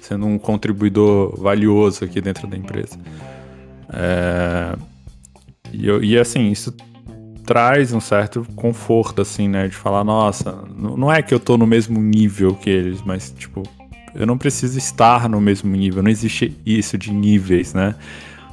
sendo 0.01 0.25
um 0.25 0.37
contribuidor 0.37 1.39
valioso 1.39 2.03
aqui 2.03 2.21
dentro 2.21 2.47
da 2.47 2.57
empresa. 2.57 2.97
É, 3.91 4.75
e, 5.73 5.87
eu, 5.87 6.03
e 6.03 6.17
assim, 6.17 6.51
isso 6.51 6.73
traz 7.45 7.93
um 7.93 7.99
certo 7.99 8.45
conforto, 8.55 9.21
assim, 9.21 9.47
né, 9.47 9.67
de 9.67 9.75
falar, 9.75 10.03
nossa, 10.03 10.63
não 10.75 11.11
é 11.11 11.21
que 11.21 11.33
eu 11.33 11.39
tô 11.39 11.57
no 11.57 11.65
mesmo 11.65 11.99
nível 11.99 12.53
que 12.53 12.69
eles, 12.69 13.01
mas, 13.01 13.33
tipo, 13.35 13.63
eu 14.13 14.25
não 14.27 14.37
preciso 14.37 14.77
estar 14.77 15.27
no 15.27 15.41
mesmo 15.41 15.75
nível, 15.75 16.03
não 16.03 16.11
existe 16.11 16.55
isso 16.65 16.97
de 16.97 17.11
níveis, 17.11 17.73
né? 17.73 17.95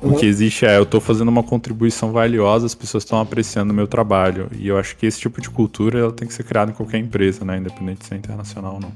O 0.03 0.15
que 0.15 0.27
existe 0.27 0.67
é, 0.67 0.77
eu 0.77 0.83
estou 0.83 1.01
fazendo 1.01 1.29
uma 1.29 1.43
contribuição 1.43 2.13
valiosa, 2.13 2.67
as 2.67 2.75
pessoas 2.75 3.03
estão 3.03 3.19
apreciando 3.19 3.73
o 3.73 3.75
meu 3.75 3.87
trabalho. 3.87 4.49
E 4.59 4.69
eu 4.69 4.79
acho 4.79 4.97
que 4.97 5.07
esse 5.07 5.19
tipo 5.19 5.41
de 5.41 5.49
cultura 5.49 5.99
ela 5.99 6.13
tem 6.13 6.29
que 6.29 6.35
ser 6.35 6.45
criada 6.45 6.71
em 6.71 6.75
qualquer 6.75 6.99
empresa, 6.99 7.45
né? 7.45 7.57
Independente 7.57 8.01
de 8.01 8.07
ser 8.07 8.17
internacional 8.17 8.75
ou 8.75 8.81
não. 8.81 8.93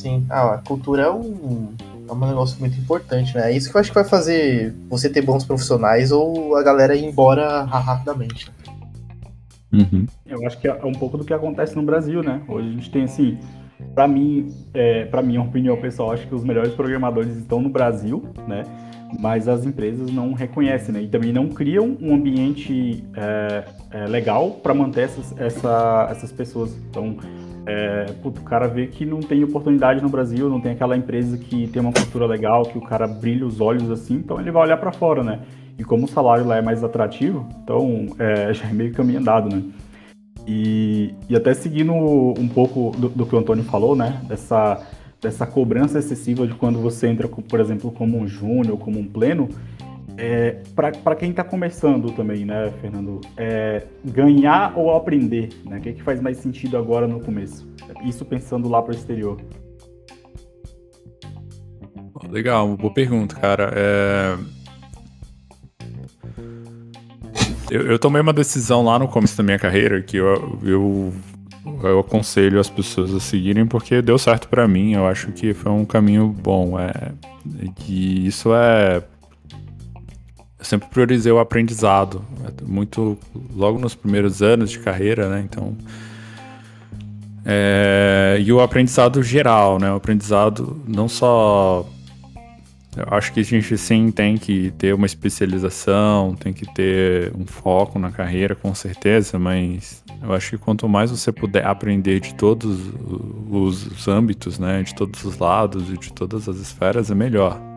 Sim, 0.00 0.26
ah, 0.30 0.54
a 0.54 0.58
cultura 0.58 1.02
é 1.02 1.10
um, 1.10 1.74
é 2.08 2.12
um 2.12 2.26
negócio 2.26 2.58
muito 2.58 2.78
importante, 2.78 3.34
né? 3.34 3.52
É 3.52 3.56
isso 3.56 3.70
que 3.70 3.76
eu 3.76 3.80
acho 3.80 3.90
que 3.90 3.94
vai 3.94 4.04
fazer 4.04 4.74
você 4.88 5.10
ter 5.10 5.20
bons 5.20 5.44
profissionais 5.44 6.10
ou 6.10 6.56
a 6.56 6.62
galera 6.62 6.94
ir 6.94 7.04
embora 7.04 7.64
rapidamente. 7.64 8.50
Uhum. 9.70 10.06
Eu 10.26 10.46
acho 10.46 10.58
que 10.58 10.66
é 10.66 10.74
um 10.84 10.92
pouco 10.92 11.18
do 11.18 11.24
que 11.24 11.34
acontece 11.34 11.76
no 11.76 11.82
Brasil, 11.82 12.22
né? 12.22 12.40
Hoje 12.48 12.68
a 12.68 12.72
gente 12.72 12.90
tem 12.90 13.04
assim 13.04 13.38
para 13.94 14.06
mim, 14.06 14.54
é, 14.72 15.04
para 15.04 15.22
minha 15.22 15.40
opinião 15.42 15.76
pessoal, 15.76 16.12
acho 16.12 16.26
que 16.26 16.34
os 16.34 16.44
melhores 16.44 16.72
programadores 16.74 17.36
estão 17.36 17.60
no 17.60 17.68
Brasil, 17.68 18.24
né? 18.46 18.64
Mas 19.18 19.48
as 19.48 19.64
empresas 19.64 20.10
não 20.10 20.32
reconhecem, 20.32 20.94
né? 20.94 21.02
E 21.02 21.08
também 21.08 21.32
não 21.32 21.48
criam 21.48 21.96
um 22.00 22.14
ambiente 22.14 23.04
é, 23.14 23.64
é, 23.90 24.06
legal 24.06 24.52
para 24.62 24.72
manter 24.72 25.02
essas, 25.02 25.36
essa, 25.38 26.08
essas 26.10 26.30
pessoas. 26.30 26.76
Então, 26.88 27.16
é, 27.70 28.06
puto, 28.20 28.40
o 28.40 28.44
cara 28.44 28.66
vê 28.66 28.88
que 28.88 29.06
não 29.06 29.20
tem 29.20 29.44
oportunidade 29.44 30.02
no 30.02 30.08
Brasil, 30.08 30.48
não 30.48 30.60
tem 30.60 30.72
aquela 30.72 30.96
empresa 30.96 31.38
que 31.38 31.68
tem 31.68 31.80
uma 31.80 31.92
cultura 31.92 32.26
legal, 32.26 32.64
que 32.64 32.76
o 32.76 32.80
cara 32.80 33.06
brilha 33.06 33.46
os 33.46 33.60
olhos 33.60 33.88
assim, 33.90 34.14
então 34.14 34.40
ele 34.40 34.50
vai 34.50 34.64
olhar 34.64 34.76
para 34.76 34.90
fora, 34.90 35.22
né? 35.22 35.40
E 35.78 35.84
como 35.84 36.04
o 36.04 36.08
salário 36.08 36.44
lá 36.44 36.56
é 36.56 36.62
mais 36.62 36.82
atrativo, 36.82 37.48
então 37.62 38.08
é, 38.18 38.52
já 38.54 38.68
é 38.68 38.72
meio 38.72 38.92
caminho 38.92 39.20
andado, 39.20 39.54
né? 39.54 39.62
E, 40.48 41.14
e 41.28 41.36
até 41.36 41.54
seguindo 41.54 41.92
um 41.92 42.48
pouco 42.48 42.90
do, 42.98 43.08
do, 43.08 43.24
que 43.26 43.36
o 43.36 43.38
Antônio 43.38 43.62
falou, 43.62 43.94
né? 43.94 44.20
Dessa, 44.26 44.84
dessa 45.20 45.46
cobrança 45.46 45.98
excessiva 45.98 46.46
de 46.46 46.54
quando 46.54 46.80
você 46.80 47.06
entra, 47.06 47.28
por 47.28 47.60
exemplo, 47.60 47.92
como 47.92 48.18
um 48.18 48.26
júnior, 48.26 48.76
como 48.78 48.98
um 48.98 49.06
pleno. 49.06 49.48
É, 50.20 50.62
para 50.74 51.16
quem 51.16 51.30
está 51.30 51.42
começando 51.42 52.12
também, 52.12 52.44
né, 52.44 52.70
Fernando? 52.80 53.22
É, 53.38 53.86
ganhar 54.04 54.76
ou 54.76 54.94
aprender? 54.94 55.48
Né? 55.64 55.78
O 55.78 55.80
que, 55.80 55.88
é 55.88 55.92
que 55.92 56.02
faz 56.02 56.20
mais 56.20 56.36
sentido 56.36 56.76
agora 56.76 57.08
no 57.08 57.20
começo? 57.20 57.66
Isso 58.04 58.24
pensando 58.24 58.68
lá 58.68 58.82
para 58.82 58.92
o 58.92 58.94
exterior. 58.94 59.40
Legal, 62.28 62.76
boa 62.76 62.92
pergunta, 62.92 63.34
cara. 63.34 63.72
É 63.74 64.60
Eu, 67.70 67.82
eu, 67.82 67.98
tomei 68.00 68.20
uma 68.20 68.32
decisão 68.32 68.84
lá 68.84 68.98
no 68.98 69.06
começo 69.06 69.36
da 69.36 69.44
minha 69.44 69.58
carreira 69.58 70.02
que 70.02 70.16
eu, 70.16 70.58
eu, 70.64 71.12
eu 71.84 72.00
aconselho 72.00 72.58
as 72.58 72.68
pessoas 72.68 73.14
a 73.14 73.20
seguirem 73.20 73.64
porque 73.64 74.02
deu 74.02 74.18
certo 74.18 74.48
para 74.48 74.66
mim. 74.66 74.94
Eu 74.94 75.06
acho 75.06 75.30
que 75.30 75.54
foi 75.54 75.70
um 75.70 75.84
caminho 75.84 76.26
bom. 76.26 76.76
É, 76.78 77.12
e 77.88 78.26
isso 78.26 78.52
é. 78.52 79.00
Eu 80.60 80.64
sempre 80.64 80.88
priorizei 80.88 81.32
o 81.32 81.40
aprendizado. 81.40 82.24
Muito 82.62 83.18
logo 83.52 83.78
nos 83.78 83.96
primeiros 83.96 84.42
anos 84.42 84.70
de 84.70 84.78
carreira, 84.78 85.28
né? 85.28 85.42
Então. 85.44 85.76
É, 87.44 88.36
e 88.38 88.52
o 88.52 88.60
aprendizado 88.60 89.20
geral, 89.22 89.78
né? 89.80 89.90
O 89.90 89.96
aprendizado 89.96 90.80
não 90.86 91.08
só 91.08 91.84
eu 92.96 93.06
acho 93.16 93.32
que 93.32 93.40
a 93.40 93.44
gente 93.44 93.78
sim 93.78 94.10
tem 94.10 94.36
que 94.36 94.72
ter 94.72 94.92
uma 94.92 95.06
especialização, 95.06 96.34
tem 96.34 96.52
que 96.52 96.66
ter 96.74 97.32
um 97.38 97.46
foco 97.46 97.98
na 97.98 98.10
carreira, 98.10 98.56
com 98.56 98.74
certeza, 98.74 99.38
mas 99.38 100.02
eu 100.20 100.32
acho 100.32 100.50
que 100.50 100.58
quanto 100.58 100.88
mais 100.88 101.10
você 101.10 101.30
puder 101.30 101.64
aprender 101.64 102.18
de 102.18 102.34
todos 102.34 102.80
os 103.48 104.08
âmbitos, 104.08 104.58
né, 104.58 104.82
de 104.82 104.94
todos 104.94 105.24
os 105.24 105.38
lados 105.38 105.88
e 105.88 105.96
de 105.96 106.12
todas 106.12 106.48
as 106.48 106.56
esferas, 106.56 107.10
é 107.10 107.14
melhor. 107.14 107.69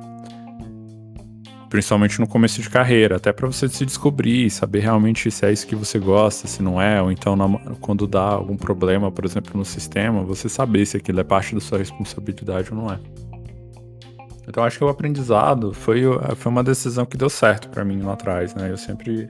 Principalmente 1.73 2.19
no 2.19 2.27
começo 2.27 2.61
de 2.61 2.69
carreira, 2.69 3.15
até 3.15 3.33
para 3.33 3.47
você 3.47 3.67
se 3.67 3.83
descobrir, 3.83 4.47
saber 4.51 4.81
realmente 4.81 5.31
se 5.31 5.43
é 5.43 5.51
isso 5.51 5.65
que 5.65 5.75
você 5.75 5.97
gosta, 5.97 6.47
se 6.47 6.61
não 6.61 6.79
é, 6.79 7.01
ou 7.01 7.11
então 7.11 7.35
na, 7.35 7.49
quando 7.81 8.05
dá 8.05 8.21
algum 8.21 8.55
problema, 8.55 9.11
por 9.11 9.25
exemplo, 9.25 9.57
no 9.57 9.65
sistema, 9.65 10.21
você 10.21 10.47
saber 10.47 10.85
se 10.85 10.97
aquilo 10.97 11.19
é 11.19 11.23
parte 11.23 11.55
da 11.55 11.59
sua 11.59 11.79
responsabilidade 11.79 12.69
ou 12.71 12.77
não 12.77 12.93
é. 12.93 12.99
Então 14.47 14.63
acho 14.63 14.77
que 14.77 14.83
o 14.83 14.87
aprendizado 14.87 15.73
foi, 15.73 16.03
foi 16.35 16.51
uma 16.51 16.63
decisão 16.63 17.07
que 17.07 17.17
deu 17.17 17.27
certo 17.27 17.69
para 17.69 17.83
mim 17.83 18.03
lá 18.03 18.13
atrás, 18.13 18.53
né? 18.53 18.69
Eu 18.69 18.77
sempre 18.77 19.27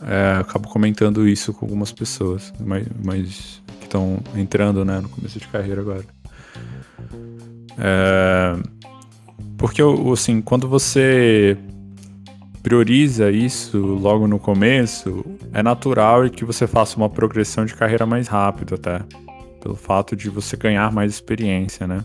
é, 0.00 0.38
acabo 0.40 0.70
comentando 0.70 1.28
isso 1.28 1.52
com 1.52 1.66
algumas 1.66 1.92
pessoas, 1.92 2.50
mas, 2.58 2.86
mas 3.04 3.62
que 3.78 3.84
estão 3.84 4.20
entrando, 4.34 4.86
né, 4.86 5.00
no 5.00 5.10
começo 5.10 5.38
de 5.38 5.46
carreira 5.48 5.82
agora. 5.82 6.04
É, 7.76 8.56
porque, 9.58 9.82
assim, 10.12 10.40
quando 10.40 10.68
você 10.68 11.58
prioriza 12.62 13.30
isso 13.30 13.78
logo 13.78 14.28
no 14.28 14.38
começo, 14.38 15.24
é 15.52 15.62
natural 15.62 16.30
que 16.30 16.44
você 16.44 16.66
faça 16.66 16.96
uma 16.96 17.10
progressão 17.10 17.64
de 17.64 17.74
carreira 17.74 18.06
mais 18.06 18.28
rápido 18.28 18.76
até. 18.76 19.00
Pelo 19.60 19.74
fato 19.74 20.14
de 20.14 20.30
você 20.30 20.56
ganhar 20.56 20.92
mais 20.92 21.12
experiência, 21.12 21.86
né? 21.86 22.04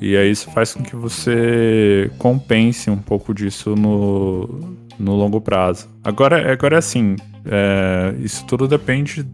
E 0.00 0.16
aí 0.16 0.30
isso 0.30 0.50
faz 0.52 0.74
com 0.74 0.82
que 0.82 0.94
você 0.94 2.10
compense 2.18 2.88
um 2.88 2.98
pouco 2.98 3.34
disso 3.34 3.74
no, 3.74 4.76
no 4.98 5.14
longo 5.14 5.40
prazo. 5.40 5.88
Agora, 6.04 6.52
agora 6.52 6.76
é 6.76 6.78
assim, 6.78 7.16
é, 7.44 8.14
isso 8.20 8.44
tudo 8.46 8.68
depende 8.68 9.26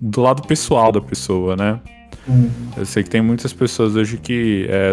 do 0.00 0.20
lado 0.20 0.42
pessoal 0.42 0.92
da 0.92 1.00
pessoa, 1.00 1.56
né? 1.56 1.80
Uhum. 2.26 2.50
Eu 2.76 2.86
sei 2.86 3.02
que 3.02 3.10
tem 3.10 3.20
muitas 3.20 3.52
pessoas 3.52 3.96
hoje 3.96 4.16
que 4.16 4.66
é, 4.68 4.92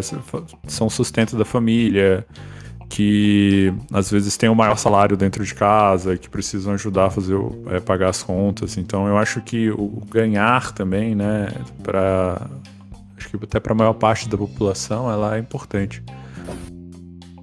são 0.67 0.89
sustento 0.89 1.38
da 1.38 1.46
família, 1.46 2.26
que 2.89 3.74
às 3.91 4.12
vezes 4.12 4.36
têm 4.36 4.50
o 4.50 4.56
maior 4.56 4.78
salário 4.78 5.15
dentro 5.15 5.46
de 5.46 5.56
casa, 5.56 6.17
que 6.17 6.30
precisam 6.30 6.74
ajudar 6.74 7.06
a 7.06 7.10
fazer 7.10 7.38
é, 7.67 7.80
pagar 7.80 8.10
as 8.10 8.22
contas. 8.22 8.78
Então 8.78 9.08
eu 9.08 9.17
acho 9.17 9.41
que 9.41 9.70
o 9.72 10.02
ganhar 10.10 10.74
também, 10.74 11.15
né, 11.15 11.48
para 11.82 12.50
acho 13.17 13.30
que 13.30 13.38
até 13.41 13.60
para 13.60 13.72
a 13.72 13.76
maior 13.76 13.94
parte 13.94 14.28
da 14.28 14.38
população, 14.38 15.10
ela 15.10 15.38
é 15.38 15.39
importante. 15.39 16.04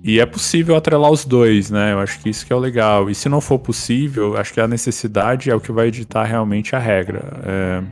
E 0.04 0.20
é 0.20 0.26
possível 0.26 0.76
atrelar 0.76 1.10
os 1.10 1.24
dois, 1.24 1.70
né? 1.70 1.92
Eu 1.92 1.98
acho 1.98 2.20
que 2.20 2.30
isso 2.30 2.46
que 2.46 2.52
é 2.52 2.56
o 2.56 2.58
legal. 2.58 3.10
E 3.10 3.14
se 3.14 3.28
não 3.28 3.40
for 3.40 3.58
possível, 3.58 4.36
acho 4.36 4.54
que 4.54 4.60
a 4.60 4.68
necessidade 4.68 5.50
é 5.50 5.54
o 5.54 5.60
que 5.60 5.72
vai 5.72 5.88
editar 5.88 6.24
realmente 6.24 6.74
a 6.74 6.78
regra. 6.78 7.22
É... 7.44 7.82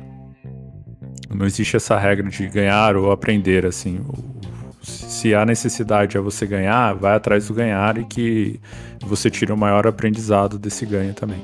Não 1.35 1.47
existe 1.47 1.77
essa 1.77 1.99
regra 1.99 2.29
de 2.29 2.47
ganhar 2.49 2.97
ou 2.97 3.11
aprender, 3.11 3.67
assim 3.67 4.01
se 4.87 5.35
a 5.35 5.45
necessidade 5.45 6.17
é 6.17 6.21
você 6.21 6.47
ganhar, 6.47 6.95
vai 6.95 7.17
atrás 7.17 7.49
do 7.49 7.55
ganhar 7.55 7.99
e 7.99 8.05
que 8.05 8.61
você 9.01 9.29
tire 9.29 9.53
o 9.53 9.57
maior 9.57 9.87
aprendizado 9.87 10.59
desse 10.59 10.87
ganho 10.87 11.13
também. 11.15 11.43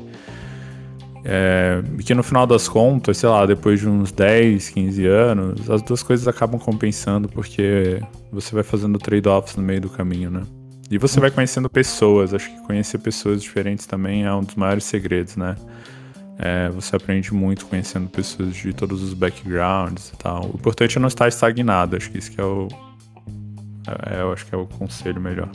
É, 1.25 1.83
e 1.99 2.03
que 2.03 2.15
no 2.15 2.23
final 2.23 2.47
das 2.47 2.69
contas, 2.69 3.19
sei 3.19 3.29
lá, 3.29 3.47
depois 3.47 3.81
de 3.81 3.89
uns 3.89 4.11
10, 4.13 4.71
15 4.71 5.07
anos, 5.07 5.71
as 5.71 5.83
duas 5.83 6.03
coisas 6.03 6.27
acabam 6.27 6.61
compensando 6.61 7.29
porque 7.29 8.01
você 8.31 8.55
vai 8.55 8.65
fazendo 8.65 8.99
trade-offs 8.99 9.57
no 9.57 9.63
meio 9.63 9.81
do 9.81 9.89
caminho, 9.89 10.31
né? 10.31 10.43
E 10.91 10.99
você 10.99 11.21
vai 11.21 11.31
conhecendo 11.31 11.71
pessoas, 11.71 12.35
acho 12.35 12.51
que 12.51 12.61
conhecer 12.67 12.99
pessoas 12.99 13.43
diferentes 13.43 13.87
também 13.87 14.25
é 14.25 14.35
um 14.35 14.43
dos 14.43 14.57
maiores 14.57 14.85
segredos, 14.85 15.37
né? 15.37 15.55
É, 16.39 16.69
você 16.71 16.97
aprende 16.97 17.33
muito 17.33 17.67
conhecendo 17.67 18.09
pessoas 18.09 18.55
de 18.55 18.73
todos 18.73 19.03
os 19.03 19.15
backgrounds 19.15 20.09
e 20.09 20.17
tal. 20.17 20.45
O 20.47 20.57
importante 20.57 20.99
é 20.99 21.01
não 21.01 21.09
estar 21.09 21.29
estagnado, 21.29 21.97
acho 21.97 22.11
que 22.11 22.19
isso 22.19 22.33
que 22.33 22.41
é 22.41 22.45
o, 22.45 22.69
é, 23.87 24.21
eu 24.21 24.33
acho 24.33 24.47
que 24.47 24.55
é 24.55 24.59
o 24.59 24.67
conselho 24.67 25.21
melhor. 25.21 25.49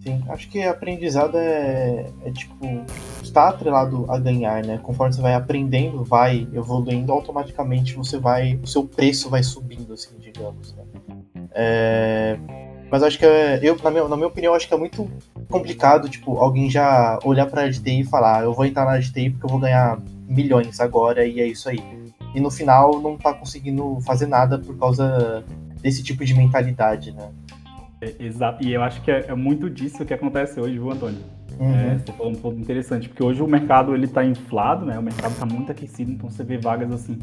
Sim, 0.00 0.22
acho 0.28 0.50
que 0.50 0.62
aprendizado 0.62 1.36
é, 1.38 2.06
é 2.24 2.30
tipo, 2.30 2.84
está 3.22 3.48
atrelado 3.48 4.04
a 4.10 4.18
ganhar, 4.18 4.62
né? 4.62 4.78
Conforme 4.82 5.14
você 5.14 5.22
vai 5.22 5.34
aprendendo, 5.34 6.04
vai 6.04 6.46
evoluindo, 6.52 7.10
automaticamente 7.10 7.94
você 7.94 8.18
vai, 8.18 8.60
o 8.62 8.66
seu 8.66 8.84
preço 8.84 9.30
vai 9.30 9.42
subindo, 9.42 9.94
assim, 9.94 10.10
digamos, 10.18 10.74
né? 10.74 10.84
É, 11.52 12.38
mas 12.90 13.02
acho 13.02 13.18
que, 13.18 13.24
é, 13.24 13.58
eu, 13.62 13.76
na 13.82 13.90
minha, 13.90 14.06
na 14.06 14.16
minha 14.16 14.28
opinião, 14.28 14.54
acho 14.54 14.68
que 14.68 14.74
é 14.74 14.76
muito 14.76 15.10
complicado, 15.48 16.06
tipo, 16.08 16.36
alguém 16.36 16.68
já 16.68 17.18
olhar 17.24 17.46
para 17.46 17.64
a 17.64 17.70
TI 17.70 18.00
e 18.00 18.04
falar, 18.04 18.44
eu 18.44 18.52
vou 18.52 18.66
entrar 18.66 18.84
na 18.84 19.00
TI 19.00 19.30
porque 19.30 19.46
eu 19.46 19.50
vou 19.50 19.58
ganhar 19.58 19.98
milhões 20.34 20.80
agora 20.80 21.24
e 21.24 21.40
é 21.40 21.46
isso 21.46 21.68
aí. 21.68 21.80
E 22.34 22.40
no 22.40 22.50
final 22.50 23.00
não 23.00 23.16
tá 23.16 23.32
conseguindo 23.32 23.98
fazer 24.02 24.26
nada 24.26 24.58
por 24.58 24.76
causa 24.76 25.44
desse 25.80 26.02
tipo 26.02 26.24
de 26.24 26.34
mentalidade, 26.34 27.12
né? 27.12 27.30
É, 28.00 28.14
exato, 28.18 28.64
e 28.64 28.72
eu 28.72 28.82
acho 28.82 29.00
que 29.02 29.10
é, 29.10 29.26
é, 29.28 29.34
muito 29.34 29.70
disso 29.70 30.04
que 30.04 30.12
acontece 30.12 30.60
hoje, 30.60 30.74
viu, 30.74 30.90
Antônio? 30.90 31.18
Uhum. 31.58 31.74
É, 31.74 31.98
você 31.98 32.12
falou 32.12 32.32
um 32.32 32.34
ponto 32.34 32.58
interessante, 32.58 33.08
porque 33.08 33.22
hoje 33.22 33.42
o 33.42 33.46
mercado 33.46 33.94
ele 33.94 34.08
tá 34.08 34.24
inflado, 34.24 34.84
né? 34.84 34.98
O 34.98 35.02
mercado 35.02 35.32
está 35.32 35.46
muito 35.46 35.70
aquecido, 35.70 36.10
então 36.10 36.28
você 36.28 36.42
vê 36.42 36.58
vagas 36.58 36.90
assim 36.90 37.18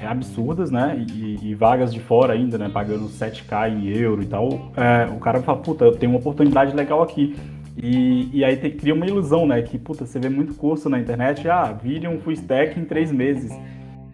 é, 0.00 0.06
absurdas, 0.06 0.70
né? 0.70 1.04
E, 1.12 1.50
e, 1.50 1.54
vagas 1.54 1.92
de 1.92 2.00
fora 2.00 2.32
ainda, 2.32 2.58
né? 2.58 2.68
Pagando 2.68 3.06
7k 3.06 3.70
em 3.70 3.88
euro 3.88 4.22
e 4.22 4.26
tal. 4.26 4.72
É, 4.76 5.06
o 5.14 5.18
cara 5.18 5.40
fala, 5.42 5.58
puta, 5.58 5.84
eu 5.84 5.96
tenho 5.96 6.12
uma 6.12 6.18
oportunidade 6.18 6.74
legal 6.74 7.02
aqui. 7.02 7.36
E, 7.82 8.28
e 8.32 8.44
aí 8.44 8.56
cria 8.70 8.92
uma 8.92 9.06
ilusão, 9.06 9.46
né? 9.46 9.62
Que, 9.62 9.78
puta, 9.78 10.04
você 10.04 10.18
vê 10.18 10.28
muito 10.28 10.54
curso 10.54 10.88
na 10.88 10.98
internet, 10.98 11.48
ah, 11.48 11.72
vire 11.72 12.06
um 12.06 12.20
full 12.20 12.32
stack 12.32 12.78
em 12.78 12.84
três 12.84 13.10
meses. 13.10 13.50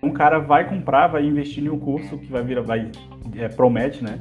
Um 0.02 0.12
cara 0.12 0.38
vai 0.38 0.68
comprar, 0.68 1.08
vai 1.08 1.24
investir 1.24 1.64
em 1.64 1.68
um 1.68 1.78
curso 1.78 2.16
que 2.18 2.26
vai 2.26 2.44
virar, 2.44 2.62
vai, 2.62 2.90
é, 3.34 3.48
promete, 3.48 4.04
né? 4.04 4.20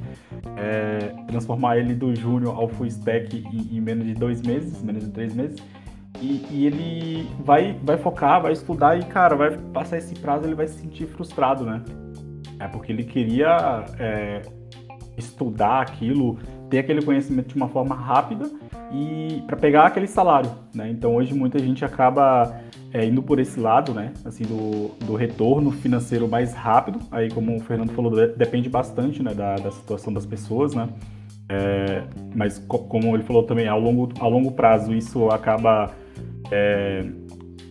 É, 0.58 0.98
transformar 1.28 1.78
ele 1.78 1.94
do 1.94 2.16
júnior 2.16 2.56
ao 2.56 2.68
full 2.68 2.88
stack 2.88 3.38
em, 3.38 3.78
em, 3.78 3.82
menos 3.82 4.06
de 4.06 4.14
dois 4.16 4.42
meses, 4.42 4.82
menos 4.82 5.06
de 5.06 5.12
três 5.12 5.36
meses. 5.36 5.62
E, 6.20 6.46
e, 6.50 6.66
ele 6.66 7.30
vai, 7.44 7.78
vai 7.84 7.98
focar, 7.98 8.42
vai 8.42 8.54
estudar 8.54 8.98
e, 8.98 9.04
cara, 9.04 9.36
vai 9.36 9.52
passar 9.74 9.98
esse 9.98 10.16
prazo, 10.16 10.46
ele 10.46 10.56
vai 10.56 10.68
se 10.68 10.80
sentir 10.80 11.06
frustrado, 11.06 11.66
né? 11.66 11.84
É 12.58 12.68
porque 12.68 12.92
ele 12.92 13.04
queria 13.04 13.86
é, 14.00 14.42
estudar 15.18 15.82
aquilo, 15.82 16.40
ter 16.70 16.80
aquele 16.80 17.04
conhecimento 17.04 17.50
de 17.50 17.56
uma 17.58 17.68
forma 17.68 17.94
rápida 17.94 18.50
e 18.92 19.44
para 19.48 19.58
pegar 19.58 19.86
aquele 19.86 20.08
salário, 20.08 20.52
né? 20.74 20.90
Então 20.90 21.16
hoje 21.16 21.34
muita 21.34 21.60
gente 21.60 21.84
acaba 21.84 22.62
é, 22.94 23.06
indo 23.06 23.22
por 23.22 23.40
esse 23.40 23.60
lado, 23.60 23.94
né? 23.94 24.14
Assim, 24.24 24.44
do, 24.44 24.90
do 25.06 25.16
retorno 25.16 25.72
financeiro 25.72 26.28
mais 26.28 26.54
rápido. 26.54 27.00
Aí, 27.12 27.30
como 27.30 27.56
o 27.56 27.60
Fernando 27.60 27.92
falou, 27.92 28.12
depende 28.36 28.70
bastante 28.70 29.22
né, 29.22 29.34
da, 29.34 29.56
da 29.56 29.70
situação 29.70 30.14
das 30.14 30.26
pessoas, 30.26 30.74
né? 30.74 30.88
É, 31.50 32.04
mas 32.34 32.58
co 32.58 32.80
como 32.80 33.16
ele 33.16 33.24
falou 33.24 33.44
também, 33.44 33.68
ao 33.68 33.80
longo, 33.80 34.10
ao 34.20 34.30
longo 34.30 34.52
prazo 34.52 34.94
isso 34.94 35.30
acaba 35.30 35.92
é, 36.52 37.06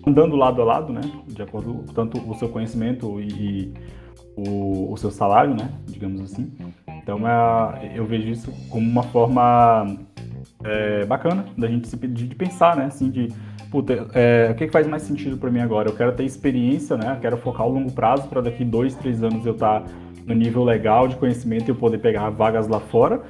andando 0.06 0.36
lado 0.36 0.60
a 0.60 0.64
lado, 0.64 0.92
né? 0.92 1.00
De 1.26 1.42
acordo 1.42 1.74
com 1.74 1.92
tanto 1.94 2.30
o 2.30 2.34
seu 2.34 2.50
conhecimento 2.50 3.20
e, 3.20 3.28
e 3.28 3.74
o, 4.36 4.92
o, 4.92 4.96
seu 4.96 5.10
salário, 5.10 5.54
né? 5.54 5.70
Digamos 5.86 6.20
assim. 6.20 6.52
Então 7.02 7.26
é, 7.26 7.92
eu 7.94 8.04
vejo 8.04 8.28
isso 8.28 8.52
como 8.68 8.86
uma 8.86 9.02
forma 9.04 9.98
é, 10.62 11.04
bacana 11.04 11.44
da 11.56 11.66
gente 11.66 11.88
se, 11.88 11.96
de, 11.96 12.28
de 12.28 12.34
pensar, 12.34 12.76
né? 12.76 12.86
Assim, 12.86 13.10
de 13.10 13.28
puta, 13.70 14.06
é, 14.14 14.48
o 14.50 14.54
que, 14.54 14.66
que 14.66 14.72
faz 14.72 14.86
mais 14.86 15.02
sentido 15.02 15.36
para 15.36 15.50
mim 15.50 15.60
agora? 15.60 15.88
Eu 15.88 15.96
quero 15.96 16.12
ter 16.12 16.24
experiência, 16.24 16.96
né? 16.96 17.12
Eu 17.16 17.20
quero 17.20 17.36
focar 17.36 17.66
o 17.66 17.70
longo 17.70 17.92
prazo 17.92 18.28
para 18.28 18.40
daqui 18.40 18.64
dois, 18.64 18.94
três 18.94 19.22
anos 19.22 19.44
eu 19.44 19.52
estar 19.52 19.80
tá 19.80 19.86
no 20.26 20.34
nível 20.34 20.64
legal 20.64 21.08
de 21.08 21.16
conhecimento 21.16 21.68
e 21.68 21.70
eu 21.70 21.76
poder 21.76 21.98
pegar 21.98 22.30
vagas 22.30 22.68
lá 22.68 22.80
fora. 22.80 23.22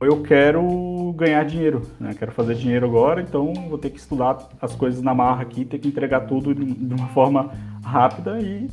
Ou 0.00 0.06
eu 0.06 0.22
quero 0.22 1.12
ganhar 1.16 1.44
dinheiro, 1.44 1.82
né? 1.98 2.14
Quero 2.16 2.30
fazer 2.30 2.54
dinheiro 2.54 2.86
agora, 2.86 3.20
então 3.20 3.52
vou 3.68 3.78
ter 3.78 3.90
que 3.90 3.98
estudar 3.98 4.38
as 4.60 4.74
coisas 4.74 5.02
na 5.02 5.12
marra 5.12 5.42
aqui, 5.42 5.64
ter 5.64 5.78
que 5.78 5.88
entregar 5.88 6.20
tudo 6.20 6.54
de 6.54 6.94
uma 6.94 7.08
forma 7.08 7.50
rápida 7.84 8.38
e 8.40 8.68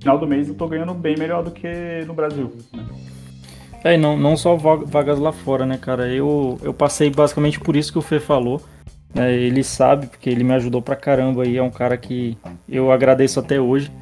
final 0.00 0.18
do 0.18 0.26
mês 0.26 0.48
eu 0.48 0.54
tô 0.54 0.68
ganhando 0.68 0.92
bem 0.92 1.16
melhor 1.16 1.42
do 1.42 1.50
que 1.50 2.04
no 2.06 2.12
Brasil. 2.12 2.52
Né? 2.72 2.84
É, 3.84 3.94
e 3.94 3.96
não, 3.98 4.16
não 4.16 4.34
só 4.34 4.56
vagas 4.56 5.18
lá 5.18 5.30
fora, 5.30 5.66
né, 5.66 5.76
cara? 5.76 6.08
Eu, 6.08 6.58
eu 6.62 6.72
passei 6.72 7.10
basicamente 7.10 7.60
por 7.60 7.76
isso 7.76 7.92
que 7.92 7.98
o 7.98 8.02
Fê 8.02 8.18
falou. 8.18 8.62
É, 9.14 9.30
ele 9.32 9.62
sabe, 9.62 10.06
porque 10.06 10.30
ele 10.30 10.42
me 10.42 10.54
ajudou 10.54 10.80
pra 10.80 10.96
caramba 10.96 11.46
e 11.46 11.58
é 11.58 11.62
um 11.62 11.70
cara 11.70 11.96
que 11.98 12.36
eu 12.66 12.90
agradeço 12.90 13.38
até 13.38 13.60
hoje. 13.60 13.92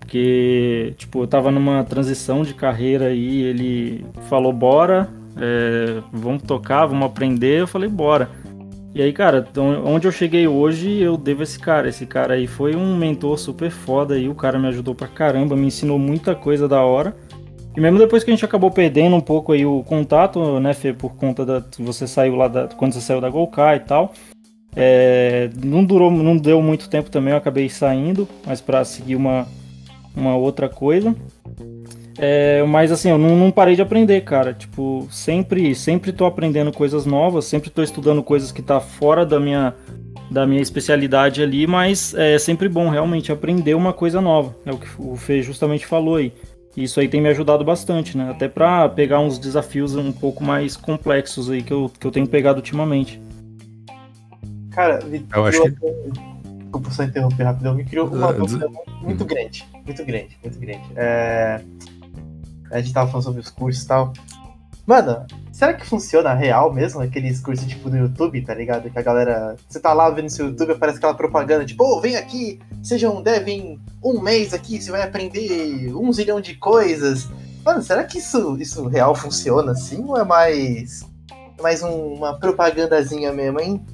Porque, 0.00 0.94
tipo, 0.96 1.22
eu 1.22 1.26
tava 1.26 1.50
numa 1.50 1.84
transição 1.84 2.42
de 2.42 2.54
carreira 2.54 3.12
e 3.12 3.42
ele 3.42 4.04
falou, 4.28 4.52
bora, 4.52 5.10
é, 5.36 6.02
vamos 6.10 6.42
tocar, 6.42 6.86
vamos 6.86 7.04
aprender. 7.04 7.60
Eu 7.60 7.66
falei, 7.66 7.90
bora. 7.90 8.30
E 8.94 9.00
aí, 9.00 9.12
cara, 9.12 9.46
então, 9.50 9.84
onde 9.86 10.06
eu 10.06 10.12
cheguei 10.12 10.46
hoje, 10.48 11.00
eu 11.00 11.18
devo 11.18 11.42
esse 11.42 11.58
cara. 11.58 11.88
Esse 11.88 12.06
cara 12.06 12.34
aí 12.34 12.46
foi 12.46 12.74
um 12.74 12.96
mentor 12.96 13.38
super 13.38 13.70
foda 13.70 14.14
aí, 14.14 14.28
o 14.28 14.34
cara 14.34 14.58
me 14.58 14.68
ajudou 14.68 14.94
pra 14.94 15.06
caramba, 15.06 15.54
me 15.54 15.66
ensinou 15.66 15.98
muita 15.98 16.34
coisa 16.34 16.66
da 16.66 16.82
hora. 16.82 17.14
E 17.76 17.80
mesmo 17.80 17.98
depois 17.98 18.22
que 18.22 18.30
a 18.30 18.34
gente 18.34 18.44
acabou 18.44 18.70
perdendo 18.70 19.16
um 19.16 19.20
pouco 19.20 19.52
aí 19.52 19.64
o 19.64 19.82
contato, 19.82 20.60
né, 20.60 20.74
Fê, 20.74 20.92
por 20.92 21.14
conta 21.16 21.44
da. 21.44 21.64
Você 21.78 22.06
saiu 22.06 22.36
lá 22.36 22.48
da. 22.48 22.68
Quando 22.68 22.92
você 22.92 23.00
saiu 23.00 23.20
da 23.20 23.30
Golkai 23.30 23.76
e 23.76 23.80
tal. 23.80 24.12
É, 24.74 25.50
não 25.62 25.84
durou, 25.84 26.10
não 26.10 26.36
deu 26.36 26.62
muito 26.62 26.88
tempo 26.88 27.10
também, 27.10 27.32
eu 27.32 27.36
acabei 27.36 27.68
saindo, 27.68 28.26
mas 28.46 28.60
para 28.60 28.82
seguir 28.84 29.16
uma, 29.16 29.46
uma 30.16 30.34
outra 30.34 30.68
coisa. 30.68 31.14
É, 32.18 32.62
mas 32.64 32.92
assim, 32.92 33.10
eu 33.10 33.18
não, 33.18 33.36
não, 33.36 33.50
parei 33.50 33.74
de 33.74 33.82
aprender, 33.82 34.20
cara. 34.22 34.52
Tipo, 34.52 35.06
sempre, 35.10 35.74
sempre 35.74 36.12
tô 36.12 36.24
aprendendo 36.24 36.72
coisas 36.72 37.04
novas, 37.04 37.44
sempre 37.44 37.70
tô 37.70 37.82
estudando 37.82 38.22
coisas 38.22 38.52
que 38.52 38.62
tá 38.62 38.80
fora 38.80 39.26
da 39.26 39.38
minha, 39.38 39.74
da 40.30 40.46
minha 40.46 40.62
especialidade 40.62 41.42
ali, 41.42 41.66
mas 41.66 42.14
é 42.14 42.38
sempre 42.38 42.68
bom 42.68 42.88
realmente 42.88 43.32
aprender 43.32 43.74
uma 43.74 43.92
coisa 43.92 44.20
nova. 44.20 44.54
É 44.64 44.72
o 44.72 44.78
que 44.78 44.88
o 44.98 45.16
Fê 45.16 45.42
justamente 45.42 45.86
falou 45.86 46.16
aí. 46.16 46.32
Isso 46.76 47.00
aí 47.00 47.08
tem 47.08 47.20
me 47.20 47.28
ajudado 47.28 47.64
bastante, 47.64 48.16
né? 48.16 48.30
Até 48.30 48.48
para 48.48 48.88
pegar 48.88 49.20
uns 49.20 49.38
desafios 49.38 49.94
um 49.94 50.10
pouco 50.10 50.42
mais 50.42 50.76
complexos 50.76 51.50
aí 51.50 51.62
que 51.62 51.72
eu, 51.72 51.90
que 52.00 52.06
eu 52.06 52.10
tenho 52.10 52.26
pegado 52.26 52.58
ultimamente. 52.58 53.20
Cara, 54.70 55.04
me 55.04 55.26
eu 55.34 55.44
acho 55.44 55.62
que... 55.62 55.70
Desculpa 56.72 56.90
só 56.90 57.02
interromper 57.02 57.42
rapidão, 57.42 57.74
me 57.74 57.84
criou 57.84 58.08
uma 58.08 58.30
uh, 58.30 58.32
dúvida 58.32 58.66
muito 59.02 59.26
grande, 59.26 59.68
muito 59.84 60.04
grande, 60.06 60.38
muito 60.42 60.58
grande. 60.58 60.84
É... 60.96 61.60
A 62.70 62.80
gente 62.80 62.94
tava 62.94 63.10
falando 63.10 63.24
sobre 63.24 63.40
os 63.40 63.50
cursos 63.50 63.84
e 63.84 63.88
tal. 63.88 64.14
Mano, 64.86 65.26
será 65.62 65.74
que 65.74 65.86
funciona 65.86 66.34
real 66.34 66.72
mesmo? 66.72 67.00
Aqueles 67.00 67.38
cursos 67.38 67.64
tipo 67.68 67.88
no 67.88 67.96
YouTube, 67.96 68.42
tá 68.42 68.52
ligado? 68.52 68.90
Que 68.90 68.98
a 68.98 69.02
galera. 69.02 69.54
Você 69.68 69.78
tá 69.78 69.92
lá 69.92 70.10
vendo 70.10 70.28
seu 70.28 70.46
YouTube, 70.48 70.72
aparece 70.72 70.98
aquela 70.98 71.14
propaganda, 71.14 71.64
tipo, 71.64 71.84
ô, 71.84 72.00
vem 72.00 72.16
aqui, 72.16 72.60
seja 72.82 73.08
um 73.08 73.22
dev 73.22 73.46
em 73.46 73.80
um 74.02 74.20
mês 74.20 74.52
aqui, 74.52 74.82
você 74.82 74.90
vai 74.90 75.02
aprender 75.02 75.94
um 75.94 76.12
zilhão 76.12 76.40
de 76.40 76.56
coisas. 76.56 77.28
Mano, 77.64 77.80
será 77.80 78.02
que 78.02 78.18
isso, 78.18 78.56
isso 78.58 78.88
real 78.88 79.14
funciona 79.14 79.70
assim? 79.70 80.04
Ou 80.04 80.18
é 80.18 80.24
mais. 80.24 81.06
mais 81.62 81.80
um- 81.80 82.14
uma 82.14 82.40
propagandazinha 82.40 83.32
mesmo, 83.32 83.60
hein? 83.60 83.86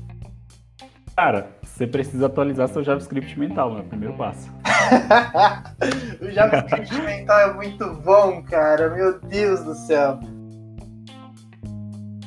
Cara, 1.14 1.50
você 1.62 1.86
precisa 1.86 2.26
atualizar 2.26 2.68
seu 2.68 2.82
JavaScript 2.82 3.38
mental, 3.38 3.74
né? 3.74 3.84
Primeiro 3.86 4.16
passo. 4.16 4.48
o 6.22 6.30
JavaScript 6.30 6.94
mental 7.02 7.40
é 7.40 7.52
muito 7.52 7.92
bom, 7.96 8.42
cara. 8.42 8.88
Meu 8.88 9.20
Deus 9.20 9.62
do 9.62 9.74
céu. 9.74 10.18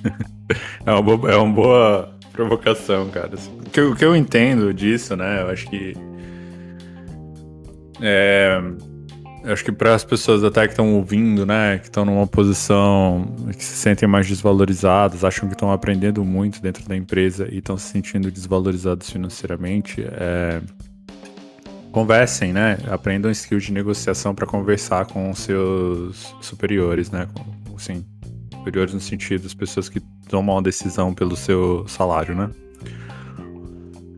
É 0.86 0.92
uma 0.92 1.02
boa, 1.02 1.32
é 1.32 1.36
uma 1.38 1.54
boa 1.54 2.16
provocação, 2.34 3.10
cara. 3.10 3.32
O 3.36 3.70
que, 3.70 3.80
eu, 3.80 3.92
o 3.92 3.96
que 3.96 4.04
eu 4.04 4.16
entendo 4.16 4.74
disso, 4.74 5.16
né? 5.16 5.42
Eu 5.42 5.50
acho 5.50 5.70
que. 5.70 5.94
É, 8.02 8.60
eu 9.44 9.54
acho 9.54 9.64
que 9.64 9.72
para 9.72 9.96
as 9.96 10.04
pessoas 10.04 10.44
até 10.44 10.66
que 10.68 10.74
estão 10.74 10.96
ouvindo, 10.96 11.46
né? 11.46 11.78
Que 11.78 11.86
estão 11.86 12.06
numa 12.06 12.28
posição 12.28 13.36
que 13.56 13.64
se 13.64 13.76
sentem 13.76 14.08
mais 14.08 14.28
desvalorizadas, 14.28 15.24
acham 15.24 15.48
que 15.48 15.56
estão 15.56 15.72
aprendendo 15.72 16.24
muito 16.24 16.62
dentro 16.62 16.88
da 16.88 16.96
empresa 16.96 17.48
e 17.52 17.58
estão 17.58 17.78
se 17.78 17.90
sentindo 17.90 18.30
desvalorizados 18.30 19.10
financeiramente, 19.10 20.04
é, 20.04 20.62
conversem, 21.92 22.54
né? 22.54 22.78
Aprendam 22.90 23.32
skill 23.32 23.60
de 23.60 23.72
negociação 23.72 24.34
para 24.36 24.46
conversar 24.46 25.06
com 25.06 25.34
seus 25.34 26.36
superiores, 26.42 27.10
né? 27.10 27.28
Com, 27.34 27.76
assim, 27.76 28.06
superiores 28.62 28.94
no 28.94 29.00
sentido 29.00 29.44
das 29.44 29.54
pessoas 29.54 29.90
que 29.90 30.00
tomam 30.30 30.56
uma 30.56 30.62
decisão 30.62 31.14
pelo 31.14 31.36
seu 31.36 31.86
salário, 31.88 32.36
né? 32.36 32.50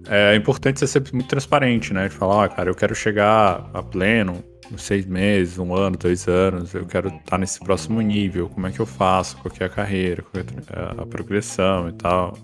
É 0.08 0.36
importante 0.36 0.80
ser 0.80 0.88
sempre 0.88 1.14
muito 1.14 1.28
transparente, 1.30 1.94
né? 1.94 2.10
De 2.10 2.14
falar, 2.14 2.46
ah, 2.46 2.50
cara, 2.50 2.70
eu 2.70 2.76
quero 2.76 2.94
chegar 2.94 3.70
a 3.74 3.82
pleno, 3.82 4.44
uns 4.72 4.84
seis 4.84 5.06
meses, 5.06 5.58
um 5.58 5.74
ano, 5.74 5.98
dois 5.98 6.28
anos, 6.28 6.74
eu 6.74 6.86
quero 6.86 7.08
estar 7.08 7.38
nesse 7.38 7.60
próximo 7.60 8.02
nível, 8.02 8.50
como 8.50 8.68
é 8.68 8.72
que 8.72 8.80
eu 8.80 8.86
faço, 8.86 9.38
qual 9.38 9.54
é 9.60 9.64
a 9.64 9.70
carreira, 9.70 10.24
qual 10.24 10.44
é 10.44 11.02
a 11.02 11.06
progressão 11.06 11.88
e 11.90 11.94
tal, 11.94 12.38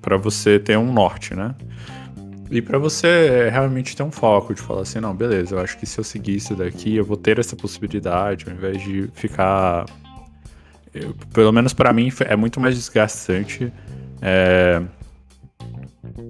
para 0.00 0.16
você 0.16 0.58
ter 0.58 0.76
um 0.76 0.92
norte, 0.92 1.34
né? 1.34 1.54
E 2.50 2.60
para 2.60 2.78
você 2.78 3.48
realmente 3.48 3.96
ter 3.96 4.02
um 4.02 4.10
foco 4.10 4.52
de 4.52 4.60
falar 4.60 4.82
assim, 4.82 4.98
não, 4.98 5.14
beleza, 5.14 5.54
eu 5.54 5.60
acho 5.60 5.78
que 5.78 5.86
se 5.86 5.98
eu 5.98 6.04
seguir 6.04 6.36
isso 6.36 6.54
daqui, 6.54 6.96
eu 6.96 7.04
vou 7.04 7.16
ter 7.16 7.38
essa 7.38 7.54
possibilidade, 7.54 8.46
ao 8.48 8.54
invés 8.54 8.82
de 8.82 9.08
ficar 9.14 9.86
eu- 10.94 11.14
pelo 11.32 11.52
menos 11.52 11.72
pra 11.72 11.92
mim 11.92 12.12
é 12.20 12.36
muito 12.36 12.60
mais 12.60 12.74
desgastante 12.76 13.72
é, 14.22 14.82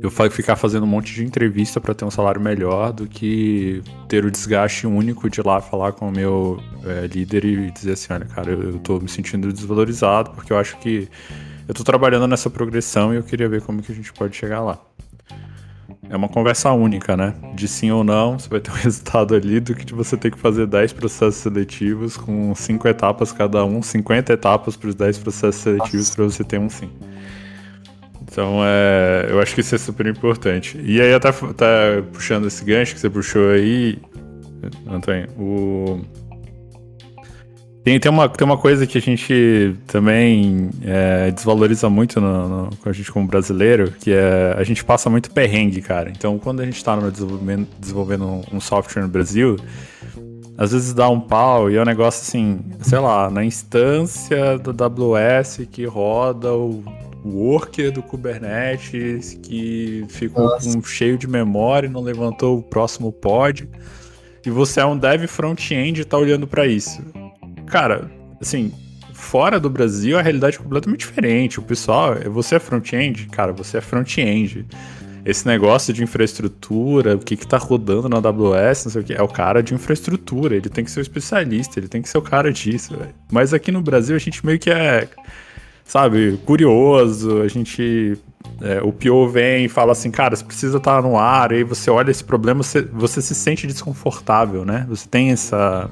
eu 0.02 0.10
ficar 0.30 0.56
fazendo 0.56 0.84
um 0.84 0.86
monte 0.86 1.12
de 1.14 1.24
entrevista 1.24 1.80
pra 1.80 1.94
ter 1.94 2.04
um 2.04 2.10
salário 2.10 2.40
melhor 2.40 2.92
do 2.92 3.06
que 3.06 3.82
ter 4.08 4.24
o 4.24 4.30
desgaste 4.30 4.86
único 4.86 5.28
de 5.28 5.40
ir 5.40 5.46
lá 5.46 5.60
falar 5.60 5.92
com 5.92 6.08
o 6.08 6.12
meu 6.12 6.58
é, 6.84 7.06
líder 7.06 7.44
e 7.44 7.70
dizer 7.70 7.92
assim, 7.92 8.12
olha, 8.12 8.24
cara, 8.24 8.50
eu 8.52 8.78
tô 8.78 8.98
me 9.00 9.08
sentindo 9.08 9.52
desvalorizado 9.52 10.30
porque 10.32 10.52
eu 10.52 10.58
acho 10.58 10.76
que 10.78 11.08
eu 11.68 11.74
tô 11.74 11.84
trabalhando 11.84 12.26
nessa 12.26 12.50
progressão 12.50 13.12
e 13.12 13.16
eu 13.16 13.22
queria 13.22 13.48
ver 13.48 13.62
como 13.62 13.82
que 13.82 13.92
a 13.92 13.94
gente 13.94 14.12
pode 14.12 14.36
chegar 14.36 14.60
lá. 14.60 14.78
É 16.10 16.16
uma 16.16 16.28
conversa 16.28 16.72
única, 16.72 17.16
né? 17.16 17.32
De 17.54 17.68
sim 17.68 17.92
ou 17.92 18.02
não, 18.02 18.36
você 18.36 18.48
vai 18.48 18.58
ter 18.58 18.72
um 18.72 18.74
resultado 18.82 19.32
ali 19.32 19.60
do 19.60 19.76
que 19.76 19.84
de 19.84 19.94
você 19.94 20.16
ter 20.16 20.32
que 20.32 20.38
fazer 20.38 20.66
10 20.66 20.92
processos 20.92 21.36
seletivos 21.36 22.16
com 22.16 22.52
5 22.52 22.88
etapas 22.88 23.30
cada 23.30 23.64
um, 23.64 23.80
50 23.80 24.32
etapas 24.32 24.76
para 24.76 24.88
os 24.88 24.94
10 24.96 25.18
processos 25.18 25.62
seletivos 25.62 26.10
para 26.10 26.24
você 26.24 26.42
ter 26.42 26.58
um 26.58 26.68
sim. 26.68 26.90
Então, 28.22 28.60
é, 28.64 29.28
eu 29.30 29.40
acho 29.40 29.54
que 29.54 29.60
isso 29.60 29.74
é 29.74 29.78
super 29.78 30.06
importante. 30.06 30.80
E 30.84 31.00
aí, 31.00 31.14
até, 31.14 31.28
até 31.28 32.02
puxando 32.12 32.46
esse 32.46 32.64
gancho 32.64 32.94
que 32.94 33.00
você 33.00 33.10
puxou 33.10 33.50
aí, 33.50 33.98
Antônio, 34.88 35.28
o... 35.38 36.00
Tem, 37.82 37.98
tem, 37.98 38.10
uma, 38.12 38.28
tem 38.28 38.44
uma 38.44 38.58
coisa 38.58 38.86
que 38.86 38.98
a 38.98 39.00
gente 39.00 39.74
também 39.86 40.68
é, 40.84 41.30
desvaloriza 41.30 41.88
muito 41.88 42.20
no, 42.20 42.48
no- 42.66 42.76
com 42.76 42.88
a 42.88 42.92
gente 42.92 43.10
como 43.10 43.26
brasileiro, 43.26 43.90
que 43.98 44.12
é 44.12 44.54
a 44.56 44.62
gente 44.64 44.84
passa 44.84 45.08
muito 45.08 45.30
perrengue, 45.30 45.80
cara. 45.80 46.10
Então, 46.10 46.38
quando 46.38 46.60
a 46.60 46.64
gente 46.66 46.84
tá 46.84 46.94
no 46.94 47.10
desenvolvimento, 47.10 47.68
desenvolvendo 47.78 48.26
um, 48.26 48.42
um 48.52 48.60
software 48.60 49.00
no 49.02 49.08
Brasil, 49.08 49.56
às 50.58 50.72
vezes 50.72 50.92
dá 50.92 51.08
um 51.08 51.18
pau 51.18 51.70
e 51.70 51.76
é 51.76 51.80
um 51.80 51.86
negócio 51.86 52.20
assim, 52.20 52.60
sei 52.82 52.98
lá, 52.98 53.30
na 53.30 53.42
instância 53.42 54.58
do 54.58 54.70
AWS 54.84 55.62
que 55.72 55.86
roda 55.86 56.52
o 56.52 56.84
worker 57.24 57.90
do 57.92 58.02
Kubernetes, 58.02 59.38
que 59.42 60.04
ficou 60.10 60.50
com, 60.58 60.82
cheio 60.82 61.16
de 61.16 61.26
memória 61.26 61.86
e 61.86 61.90
não 61.90 62.02
levantou 62.02 62.58
o 62.58 62.62
próximo 62.62 63.10
pod. 63.10 63.66
E 64.44 64.50
você 64.50 64.80
é 64.80 64.84
um 64.86 64.96
dev 64.98 65.26
front-end 65.26 66.00
e 66.02 66.04
tá 66.04 66.18
olhando 66.18 66.46
pra 66.46 66.66
isso. 66.66 67.02
Cara, 67.70 68.10
assim, 68.40 68.72
fora 69.12 69.60
do 69.60 69.70
Brasil 69.70 70.18
a 70.18 70.22
realidade 70.22 70.56
é 70.56 70.58
completamente 70.58 71.00
diferente. 71.00 71.60
O 71.60 71.62
pessoal, 71.62 72.16
você 72.30 72.56
é 72.56 72.58
front-end? 72.58 73.26
Cara, 73.26 73.52
você 73.52 73.78
é 73.78 73.80
front-end. 73.80 74.66
Esse 75.24 75.46
negócio 75.46 75.92
de 75.92 76.02
infraestrutura, 76.02 77.14
o 77.14 77.18
que 77.18 77.36
que 77.36 77.46
tá 77.46 77.58
rodando 77.58 78.08
na 78.08 78.16
AWS, 78.16 78.86
não 78.86 78.92
sei 78.92 79.02
o 79.02 79.04
que, 79.04 79.12
é 79.12 79.22
o 79.22 79.28
cara 79.28 79.62
de 79.62 79.74
infraestrutura, 79.74 80.56
ele 80.56 80.68
tem 80.70 80.82
que 80.82 80.90
ser 80.90 81.00
o 81.00 81.02
especialista, 81.02 81.78
ele 81.78 81.88
tem 81.88 82.00
que 82.00 82.08
ser 82.08 82.18
o 82.18 82.22
cara 82.22 82.50
disso, 82.50 82.96
velho. 82.96 83.14
Mas 83.30 83.52
aqui 83.52 83.70
no 83.70 83.82
Brasil 83.82 84.16
a 84.16 84.18
gente 84.18 84.44
meio 84.44 84.58
que 84.58 84.70
é, 84.70 85.06
sabe, 85.84 86.40
curioso, 86.46 87.42
a 87.42 87.48
gente 87.48 88.18
é, 88.62 88.80
o 88.82 88.92
PO 88.92 89.28
vem 89.28 89.66
e 89.66 89.68
fala 89.68 89.92
assim, 89.92 90.10
cara, 90.10 90.34
você 90.34 90.44
precisa 90.44 90.78
estar 90.78 91.02
no 91.02 91.18
ar, 91.18 91.52
e 91.52 91.56
aí 91.56 91.64
você 91.64 91.90
olha 91.90 92.10
esse 92.10 92.24
problema, 92.24 92.62
você, 92.62 92.80
você 92.80 93.20
se 93.20 93.34
sente 93.34 93.66
desconfortável, 93.66 94.64
né? 94.64 94.86
Você 94.88 95.06
tem 95.06 95.30
essa, 95.30 95.90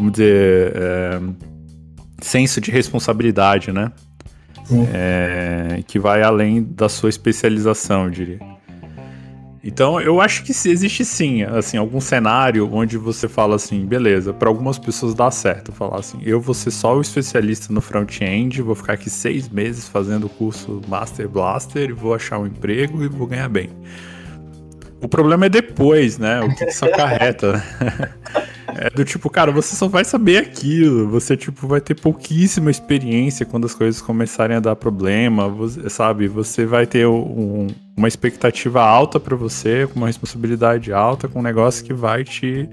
vamos 0.00 0.12
dizer, 0.12 0.72
é, 0.74 1.20
senso 2.20 2.60
de 2.60 2.70
responsabilidade, 2.70 3.70
né? 3.70 3.92
Sim. 4.64 4.88
É, 4.92 5.82
que 5.86 5.98
vai 5.98 6.22
além 6.22 6.62
da 6.62 6.88
sua 6.88 7.10
especialização, 7.10 8.04
eu 8.04 8.10
diria. 8.10 8.38
Então, 9.62 10.00
eu 10.00 10.22
acho 10.22 10.42
que 10.42 10.52
existe 10.52 11.04
sim, 11.04 11.42
assim, 11.42 11.76
algum 11.76 12.00
cenário 12.00 12.66
onde 12.72 12.96
você 12.96 13.28
fala 13.28 13.56
assim, 13.56 13.84
beleza, 13.84 14.32
para 14.32 14.48
algumas 14.48 14.78
pessoas 14.78 15.12
dá 15.12 15.30
certo, 15.30 15.70
falar 15.70 15.98
assim, 15.98 16.18
eu 16.22 16.40
vou 16.40 16.54
ser 16.54 16.70
só 16.70 16.96
o 16.96 17.00
especialista 17.02 17.70
no 17.70 17.82
front-end, 17.82 18.62
vou 18.62 18.74
ficar 18.74 18.94
aqui 18.94 19.10
seis 19.10 19.50
meses 19.50 19.86
fazendo 19.86 20.26
o 20.26 20.30
curso 20.30 20.80
Master 20.88 21.28
Blaster 21.28 21.90
e 21.90 21.92
vou 21.92 22.14
achar 22.14 22.38
um 22.38 22.46
emprego 22.46 23.04
e 23.04 23.08
vou 23.08 23.26
ganhar 23.26 23.50
bem. 23.50 23.68
O 25.02 25.08
problema 25.08 25.46
é 25.46 25.48
depois, 25.48 26.18
né? 26.18 26.40
O 26.42 26.54
que 26.54 26.64
isso 26.64 26.84
acarreta, 26.84 27.52
né? 27.54 27.62
É 28.76 28.88
do 28.90 29.04
tipo, 29.04 29.28
cara, 29.28 29.50
você 29.50 29.74
só 29.74 29.88
vai 29.88 30.04
saber 30.04 30.38
aquilo. 30.38 31.08
Você, 31.08 31.36
tipo, 31.36 31.66
vai 31.66 31.80
ter 31.80 31.94
pouquíssima 31.94 32.70
experiência 32.70 33.44
quando 33.44 33.64
as 33.64 33.74
coisas 33.74 34.00
começarem 34.00 34.56
a 34.56 34.60
dar 34.60 34.76
problema, 34.76 35.48
você- 35.48 35.88
sabe? 35.90 36.28
Você 36.28 36.64
vai 36.66 36.86
ter 36.86 37.06
um- 37.06 37.66
uma 37.96 38.06
expectativa 38.08 38.80
alta 38.82 39.18
pra 39.18 39.34
você, 39.34 39.86
com 39.88 39.98
uma 39.98 40.06
responsabilidade 40.06 40.92
alta, 40.92 41.26
com 41.28 41.40
um 41.40 41.42
negócio 41.42 41.84
que 41.84 41.92
vai 41.92 42.22
te, 42.22 42.68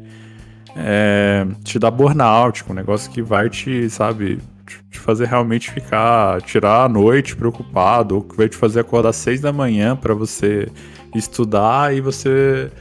é, 0.75 1.45
te 1.63 1.79
dar 1.79 1.91
burnout, 1.91 2.63
com 2.63 2.73
um 2.73 2.75
negócio 2.75 3.09
que 3.11 3.21
vai 3.21 3.49
te, 3.49 3.89
sabe, 3.89 4.39
te- 4.91 4.99
fazer 4.99 5.27
realmente 5.27 5.71
ficar, 5.71 6.41
tirar 6.41 6.83
a 6.83 6.89
noite 6.89 7.35
preocupado, 7.35 8.15
ou 8.15 8.21
que 8.21 8.35
vai 8.37 8.47
te 8.47 8.55
fazer 8.57 8.81
acordar 8.81 9.09
às 9.09 9.15
seis 9.15 9.41
da 9.41 9.51
manhã 9.51 9.95
pra 9.95 10.13
você 10.13 10.67
estudar 11.17 11.95
e 11.95 12.01
você 12.01 12.71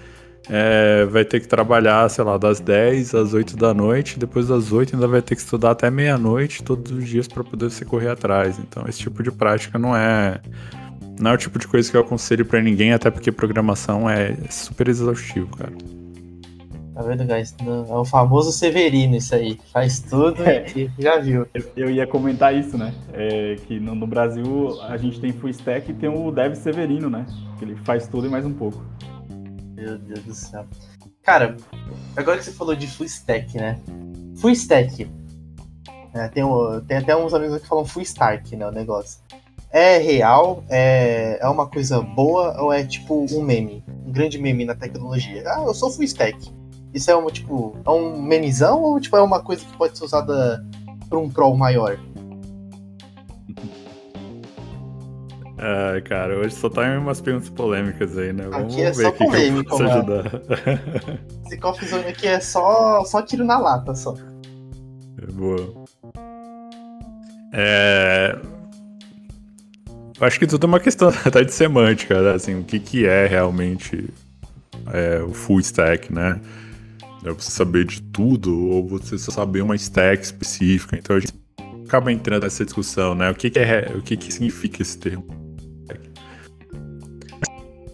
é, 0.49 1.05
vai 1.07 1.25
ter 1.25 1.40
que 1.40 1.49
trabalhar, 1.49 2.09
sei 2.09 2.25
lá, 2.25 2.38
das 2.38 2.60
10 2.60 3.15
às 3.15 3.35
8 3.35 3.56
da 3.56 3.75
noite, 3.75 4.19
depois 4.19 4.48
das 4.48 4.73
8 4.73 4.94
ainda 4.94 5.08
vai 5.08 5.23
ter 5.23 5.35
que 5.35 5.40
estudar 5.40 5.73
até 5.73 5.90
meia-noite 5.90 6.63
todos 6.63 6.92
os 6.92 7.06
dias 7.06 7.27
para 7.27 7.42
poder 7.42 7.71
você 7.71 7.85
correr 7.85 8.08
atrás. 8.08 8.58
Então, 8.58 8.85
esse 8.88 9.00
tipo 9.00 9.23
de 9.23 9.31
prática 9.31 9.79
não 9.79 9.96
é 9.96 10.40
não 11.19 11.31
é 11.31 11.35
o 11.35 11.38
tipo 11.38 11.58
de 11.58 11.67
coisa 11.67 11.90
que 11.90 11.96
eu 11.96 12.02
aconselho 12.02 12.44
para 12.44 12.60
ninguém, 12.60 12.92
até 12.92 13.10
porque 13.10 13.33
programação 13.33 14.08
é 14.08 14.37
super 14.50 14.87
exaustivo, 14.87 15.48
cara. 15.56 15.73
Tá 16.97 17.03
vendo, 17.03 17.27
guys? 17.27 17.55
É 17.90 17.94
o 17.94 18.07
famoso 18.07 18.51
Severino 18.51 19.17
isso 19.17 19.35
aí. 19.35 19.59
Faz 19.71 20.01
tudo 20.01 20.42
e 20.75 20.90
e 20.99 21.03
já 21.03 21.19
viu. 21.19 21.47
Eu- 21.53 21.65
Eu 21.77 21.90
ia 21.90 22.07
comentar 22.07 22.55
isso, 22.55 22.79
né? 22.79 22.94
É, 23.13 23.57
que 23.67 23.79
no, 23.79 23.94
no 23.94 24.07
Brasil 24.07 24.81
a 24.81 24.97
gente 24.97 25.21
tem 25.21 25.31
full 25.31 25.51
stack 25.51 25.90
e 25.90 25.94
tem 25.94 26.09
o 26.09 26.31
Dev 26.31 26.55
Severino, 26.55 27.11
né? 27.11 27.27
Que 27.59 27.67
ele 27.67 27.77
faz 27.85 28.09
tudo 28.09 28.27
e 28.27 28.31
mais 28.31 28.47
um 28.47 28.53
pouco. 28.55 28.83
Meu 29.75 29.99
Deus 29.99 30.21
do 30.25 30.35
céu. 30.35 30.65
Cara, 31.23 31.59
agora 32.17 32.38
que 32.38 32.44
você 32.44 32.53
falou 32.53 32.75
de 32.75 32.87
full 32.87 33.05
stack, 33.05 33.59
né? 33.59 33.79
Full 34.37 34.53
stack. 34.53 35.07
É, 36.15 36.29
tem, 36.29 36.44
o- 36.44 36.81
tem 36.81 36.97
até 36.97 37.15
uns 37.15 37.35
amigos 37.35 37.61
que 37.61 37.69
falam 37.69 37.85
full 37.85 38.01
stack, 38.03 38.57
né? 38.57 38.67
O 38.67 38.73
negócio. 38.73 39.21
É 39.71 39.99
real? 39.99 40.65
É, 40.71 41.38
é 41.42 41.49
uma 41.49 41.67
coisa 41.67 42.01
boa 42.01 42.59
ou 42.63 42.73
é 42.73 42.83
tipo 42.87 43.27
um 43.31 43.42
meme? 43.42 43.85
Um 44.07 44.13
grande 44.13 44.38
meme 44.38 44.65
na 44.65 44.75
tecnologia? 44.75 45.42
Ah, 45.47 45.63
eu 45.67 45.75
sou 45.75 45.90
full 45.90 46.05
stack. 46.05 46.56
Isso 46.97 47.11
é 47.11 47.17
um 47.17 47.27
tipo. 47.27 47.77
É 47.85 47.90
um 47.90 48.23
memezão 48.23 48.83
ou 48.83 48.99
tipo 48.99 49.15
é 49.19 49.23
uma 49.23 49.42
coisa 49.42 49.63
que 49.63 49.77
pode 49.77 49.99
ser 49.99 50.05
usada 50.07 50.65
pra 51.11 51.19
um 51.19 51.29
pro 51.29 51.55
maior? 51.55 51.99
Ah, 55.59 56.01
cara, 56.03 56.38
hoje 56.38 56.55
só 56.55 56.71
tá 56.71 56.87
em 56.87 56.97
umas 56.97 57.21
perguntas 57.21 57.51
polêmicas 57.51 58.17
aí, 58.17 58.33
né? 58.33 58.44
Vamos 58.49 58.73
Aqui 58.73 58.83
é 58.83 58.90
ver 58.92 59.03
só 59.05 59.11
que, 59.11 59.27
que 59.27 59.37
eu 59.37 59.79
mano. 59.79 59.90
ajudar. 59.90 60.42
Esse 61.44 61.87
Zone 61.87 62.05
aqui 62.07 62.27
é 62.29 62.40
só, 62.40 63.05
só 63.05 63.21
tiro 63.21 63.44
na 63.44 63.59
lata, 63.59 63.94
só. 63.94 64.15
Boa. 65.35 65.85
É... 67.53 68.38
Acho 70.19 70.38
que 70.38 70.47
tudo 70.47 70.65
é 70.65 70.69
uma 70.69 70.81
questão 70.81 71.09
até 71.27 71.44
de 71.44 71.53
semântica, 71.53 72.23
né? 72.23 72.33
Assim, 72.33 72.59
o 72.59 72.65
que, 72.65 72.81
que 72.81 73.07
é 73.07 73.27
realmente 73.27 74.09
é, 74.94 75.21
o 75.23 75.35
full 75.35 75.61
stack, 75.61 76.11
né? 76.11 76.40
É 77.27 77.33
você 77.33 77.50
saber 77.50 77.85
de 77.85 78.00
tudo 78.02 78.68
ou 78.68 78.87
você 78.87 79.18
só 79.18 79.31
saber 79.31 79.62
uma 79.62 79.74
stack 79.74 80.22
específica. 80.22 80.96
Então 80.96 81.16
a 81.16 81.20
gente 81.20 81.35
acaba 81.85 82.12
entrando 82.12 82.44
nessa 82.44 82.64
discussão, 82.64 83.14
né? 83.14 83.31
O 83.31 83.35
que, 83.35 83.50
que 83.50 83.58
é, 83.58 83.92
o 83.94 84.02
que, 84.02 84.16
que 84.16 84.33
significa 84.33 84.83
esse 84.83 84.98
termo? 84.98 85.27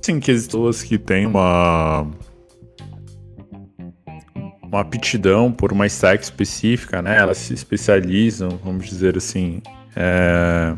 Assim, 0.01 0.19
que 0.19 0.31
as 0.33 0.47
pessoas 0.47 0.83
que 0.83 0.99
têm 0.99 1.27
uma 1.27 2.11
uma 4.63 4.81
aptidão 4.81 5.53
por 5.53 5.71
uma 5.71 5.87
stack 5.87 6.25
específica, 6.25 7.03
né? 7.03 7.19
Elas 7.19 7.37
se 7.37 7.53
especializam, 7.53 8.59
vamos 8.65 8.87
dizer 8.87 9.19
assim. 9.19 9.61
é, 9.95 10.75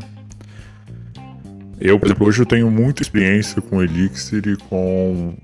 Eu, 1.79 1.97
por 1.97 2.07
exemplo, 2.07 2.27
hoje 2.27 2.41
eu 2.41 2.45
tenho 2.45 2.69
muita 2.69 3.01
experiência 3.01 3.61
com 3.61 3.81
Elixir 3.81 4.45
e 4.47 4.57
com 4.57 5.37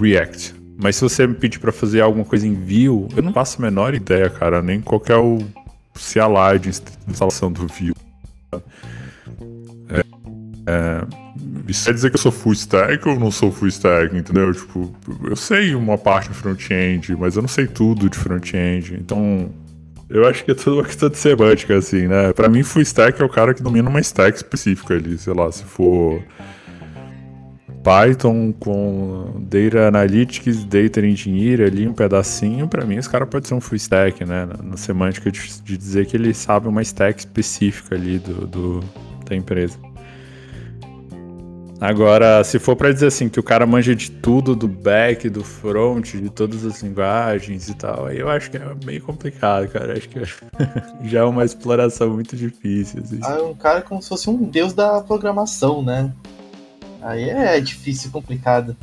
React. 0.00 0.59
Mas 0.82 0.96
se 0.96 1.02
você 1.02 1.26
me 1.26 1.34
pedir 1.34 1.58
para 1.58 1.72
fazer 1.72 2.00
alguma 2.00 2.24
coisa 2.24 2.46
em 2.46 2.54
Vue, 2.54 3.08
eu 3.16 3.22
não 3.22 3.32
faço 3.32 3.58
a 3.58 3.62
menor 3.62 3.94
ideia, 3.94 4.30
cara, 4.30 4.62
nem 4.62 4.80
qual 4.80 5.02
é 5.08 5.16
o 5.16 5.38
CLI 5.94 6.58
de 6.60 6.68
inst- 6.70 6.98
instalação 7.06 7.52
do 7.52 7.66
Vue. 7.66 7.92
É, 9.88 10.00
é, 10.66 11.06
isso 11.68 11.84
quer 11.84 11.94
dizer 11.94 12.10
que 12.10 12.16
eu 12.16 12.20
sou 12.20 12.32
full 12.32 12.52
stack 12.52 13.06
ou 13.08 13.18
não 13.18 13.30
sou 13.30 13.52
full 13.52 13.68
stack, 13.68 14.16
entendeu? 14.16 14.52
Tipo, 14.52 14.94
eu 15.24 15.36
sei 15.36 15.74
uma 15.74 15.98
parte 15.98 16.28
de 16.28 16.34
front-end, 16.34 17.14
mas 17.16 17.36
eu 17.36 17.42
não 17.42 17.48
sei 17.48 17.66
tudo 17.66 18.08
de 18.08 18.16
front-end. 18.16 18.94
Então, 18.94 19.50
eu 20.08 20.26
acho 20.26 20.44
que 20.44 20.50
é 20.50 20.54
tudo 20.54 20.76
uma 20.76 20.84
questão 20.84 21.08
de 21.08 21.18
semântica, 21.18 21.76
assim, 21.76 22.08
né? 22.08 22.32
Pra 22.32 22.48
mim, 22.48 22.62
full 22.62 22.82
stack 22.82 23.20
é 23.20 23.24
o 23.24 23.28
cara 23.28 23.52
que 23.52 23.62
domina 23.62 23.88
uma 23.88 24.00
stack 24.00 24.36
específica 24.36 24.94
ali, 24.94 25.18
sei 25.18 25.34
lá, 25.34 25.50
se 25.52 25.64
for 25.64 26.22
Python 27.82 28.52
com 28.52 29.36
Data 29.40 29.88
Analytics, 29.88 30.64
Data 30.64 31.00
Engineer 31.00 31.62
ali, 31.62 31.88
um 31.88 31.94
pedacinho, 31.94 32.68
pra 32.68 32.84
mim, 32.84 32.96
esse 32.96 33.08
cara 33.08 33.26
pode 33.26 33.48
ser 33.48 33.54
um 33.54 33.60
full 33.60 33.76
stack, 33.76 34.24
né? 34.24 34.46
Na, 34.62 34.76
semântica 34.76 35.30
de, 35.30 35.40
dizer 35.62 36.06
que 36.06 36.16
ele 36.16 36.34
sabe 36.34 36.68
uma 36.68 36.82
stack 36.82 37.18
específica 37.20 37.94
ali 37.94 38.18
do, 38.18 38.46
do- 38.46 38.80
da 39.24 39.34
empresa. 39.34 39.78
Agora, 41.80 42.44
se 42.44 42.58
for 42.58 42.76
pra 42.76 42.92
dizer 42.92 43.06
assim, 43.06 43.30
que 43.30 43.40
o 43.40 43.42
cara 43.42 43.64
manja 43.64 43.96
de 43.96 44.10
tudo, 44.10 44.54
do 44.54 44.68
back, 44.68 45.30
do 45.30 45.42
front, 45.42 46.12
de 46.14 46.28
todas 46.28 46.66
as 46.66 46.82
linguagens 46.82 47.70
e 47.70 47.74
tal, 47.74 48.04
aí 48.04 48.18
eu 48.18 48.28
acho 48.28 48.50
que 48.50 48.58
é 48.58 48.62
meio 48.84 49.00
complicado, 49.02 49.66
cara. 49.68 49.94
Acho 49.94 50.06
que 50.06 50.20
já 51.08 51.20
é 51.20 51.24
uma 51.24 51.42
exploração 51.42 52.10
muito 52.10 52.36
difícil. 52.36 53.00
Assim. 53.02 53.18
Ah, 53.22 53.36
é 53.38 53.42
um 53.42 53.54
cara 53.54 53.80
como 53.80 54.02
se 54.02 54.10
fosse 54.10 54.28
um 54.28 54.44
deus 54.44 54.74
da 54.74 55.00
programação, 55.00 55.82
né? 55.82 56.12
Aí 57.02 57.28
é 57.30 57.60
difícil, 57.60 58.10
complicado. 58.10 58.76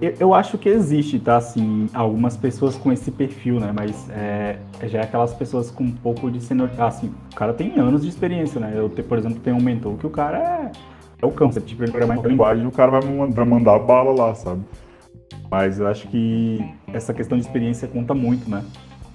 Eu, 0.00 0.14
eu 0.18 0.34
acho 0.34 0.58
que 0.58 0.68
existe, 0.68 1.18
tá? 1.18 1.36
Assim, 1.36 1.88
algumas 1.94 2.36
pessoas 2.36 2.76
com 2.76 2.92
esse 2.92 3.10
perfil, 3.10 3.60
né? 3.60 3.72
Mas 3.74 4.08
é, 4.10 4.58
já 4.88 5.00
é 5.00 5.02
aquelas 5.02 5.32
pessoas 5.32 5.70
com 5.70 5.84
um 5.84 5.92
pouco 5.92 6.30
de 6.30 6.42
senioridade. 6.42 6.82
Assim, 6.82 7.12
o 7.32 7.34
cara 7.34 7.52
tem 7.52 7.78
anos 7.78 8.02
de 8.02 8.08
experiência, 8.08 8.60
né? 8.60 8.72
Eu, 8.74 8.88
te- 8.88 9.02
por 9.02 9.18
exemplo, 9.18 9.38
tenho 9.40 9.56
um 9.56 9.62
mentor 9.62 9.96
que 9.96 10.06
o 10.06 10.10
cara 10.10 10.38
é, 10.38 10.72
é 11.22 11.26
o 11.26 11.30
cão. 11.30 11.50
Você 11.50 11.60
tipo, 11.60 11.82
ele 11.82 11.92
programar 11.92 12.18
em 12.18 12.28
linguagem, 12.28 12.66
o 12.66 12.72
cara 12.72 12.90
vai 13.00 13.44
mandar 13.44 13.78
bala 13.78 14.12
lá, 14.12 14.34
sabe? 14.34 14.62
Mas 15.50 15.78
eu 15.78 15.86
acho 15.86 16.08
que 16.08 16.64
essa 16.92 17.12
questão 17.12 17.38
de 17.38 17.44
experiência 17.44 17.88
conta 17.88 18.14
muito, 18.14 18.48
né? 18.50 18.64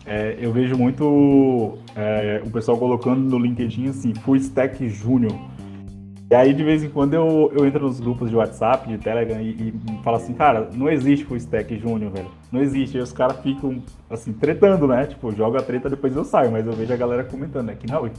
É, 0.06 0.38
eu 0.40 0.52
vejo 0.52 0.78
muito 0.78 1.78
é, 1.96 2.42
o 2.46 2.50
pessoal 2.52 2.78
colocando 2.78 3.22
no 3.22 3.40
LinkedIn 3.40 3.90
assim, 3.90 4.14
Full 4.14 4.36
Stack 4.36 4.88
Júnior. 4.88 5.34
E 6.30 6.34
aí, 6.34 6.54
de 6.54 6.64
vez 6.64 6.84
em 6.84 6.90
quando, 6.90 7.14
eu, 7.14 7.52
eu 7.56 7.68
entro 7.68 7.86
nos 7.86 8.00
grupos 8.00 8.32
de 8.32 8.36
WhatsApp, 8.36 8.88
de 8.88 8.98
Telegram 8.98 9.40
e, 9.40 9.52
e 9.52 10.04
falo 10.04 10.18
assim, 10.18 10.34
cara, 10.34 10.70
não 10.74 10.90
existe 10.90 11.24
full 11.24 11.38
stack 11.38 11.78
júnior, 11.78 12.12
velho. 12.12 12.32
Não 12.52 12.62
existe. 12.62 12.98
Aí 12.98 13.04
os 13.04 13.12
caras 13.12 13.40
ficam, 13.42 13.84
assim, 14.10 14.34
tretando, 14.34 14.88
né? 14.88 15.06
Tipo, 15.06 15.32
joga 15.32 15.60
a 15.60 15.62
treta, 15.62 15.88
depois 15.88 16.16
eu 16.16 16.24
saio. 16.24 16.52
Mas 16.52 16.66
eu 16.66 16.74
vejo 16.74 16.92
a 16.92 16.98
galera 16.98 17.24
comentando, 17.24 17.68
né? 17.68 17.76
Que 17.80 17.86
não, 17.86 18.10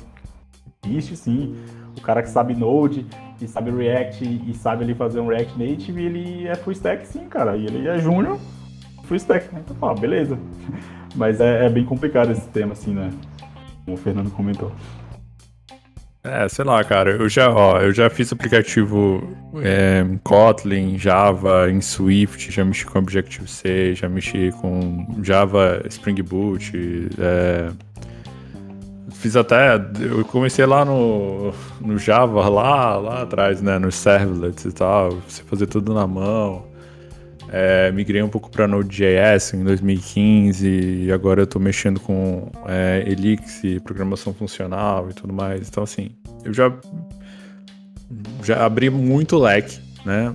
existe 0.84 1.16
sim. 1.16 1.56
O 1.96 2.00
cara 2.00 2.22
que 2.22 2.28
sabe 2.28 2.54
Node, 2.54 3.06
e 3.40 3.48
sabe 3.48 3.72
React, 3.72 4.24
e 4.24 4.54
sabe 4.54 4.84
ali 4.84 4.94
fazer 4.94 5.18
um 5.18 5.26
React 5.26 5.58
Native, 5.58 6.04
ele 6.04 6.46
é 6.46 6.54
full 6.54 6.72
stack 6.74 7.06
sim, 7.08 7.26
cara. 7.28 7.56
E 7.56 7.66
ele 7.66 7.88
é 7.88 7.98
júnior, 7.98 8.38
full 9.02 9.16
stack. 9.16 9.48
Então, 9.52 9.74
fala, 9.76 9.94
beleza. 9.94 10.38
Mas 11.16 11.40
é, 11.40 11.66
é 11.66 11.68
bem 11.68 11.84
complicado 11.84 12.30
esse 12.30 12.48
tema, 12.50 12.72
assim, 12.72 12.94
né? 12.94 13.10
Como 13.84 13.96
o 13.96 14.00
Fernando 14.00 14.30
comentou. 14.30 14.70
É, 16.28 16.48
sei 16.48 16.64
lá, 16.64 16.82
cara, 16.82 17.12
eu 17.12 17.28
já, 17.28 17.48
ó, 17.48 17.80
eu 17.80 17.92
já 17.92 18.10
fiz 18.10 18.32
aplicativo 18.32 19.22
é, 19.62 20.04
Kotlin, 20.24 20.98
Java, 20.98 21.70
em 21.70 21.80
Swift, 21.80 22.50
já 22.50 22.64
mexi 22.64 22.84
com 22.84 22.98
Objective-C, 22.98 23.94
já 23.94 24.08
mexi 24.08 24.50
com 24.60 25.06
Java 25.22 25.80
Spring 25.86 26.20
Boot, 26.22 27.08
é, 27.16 27.70
fiz 29.12 29.36
até, 29.36 29.76
eu 30.00 30.24
comecei 30.24 30.66
lá 30.66 30.84
no, 30.84 31.54
no 31.80 31.96
Java, 31.96 32.48
lá, 32.48 32.96
lá 32.96 33.22
atrás, 33.22 33.62
né, 33.62 33.78
nos 33.78 33.94
servlets 33.94 34.64
e 34.64 34.72
tal, 34.72 35.12
você 35.28 35.44
fazer 35.44 35.68
tudo 35.68 35.94
na 35.94 36.08
mão, 36.08 36.65
é, 37.52 37.90
migrei 37.92 38.22
um 38.22 38.28
pouco 38.28 38.50
para 38.50 38.66
Node.js 38.66 39.54
em 39.54 39.62
2015 39.62 40.68
e 40.68 41.12
agora 41.12 41.42
eu 41.42 41.46
tô 41.46 41.58
mexendo 41.58 42.00
com 42.00 42.50
é, 42.66 43.04
Elixir, 43.06 43.80
programação 43.80 44.34
funcional 44.34 45.08
e 45.10 45.14
tudo 45.14 45.32
mais. 45.32 45.68
Então, 45.68 45.84
assim, 45.84 46.10
eu 46.44 46.52
já, 46.52 46.72
já 48.42 48.64
abri 48.64 48.90
muito 48.90 49.38
leque, 49.38 49.78
né? 50.04 50.34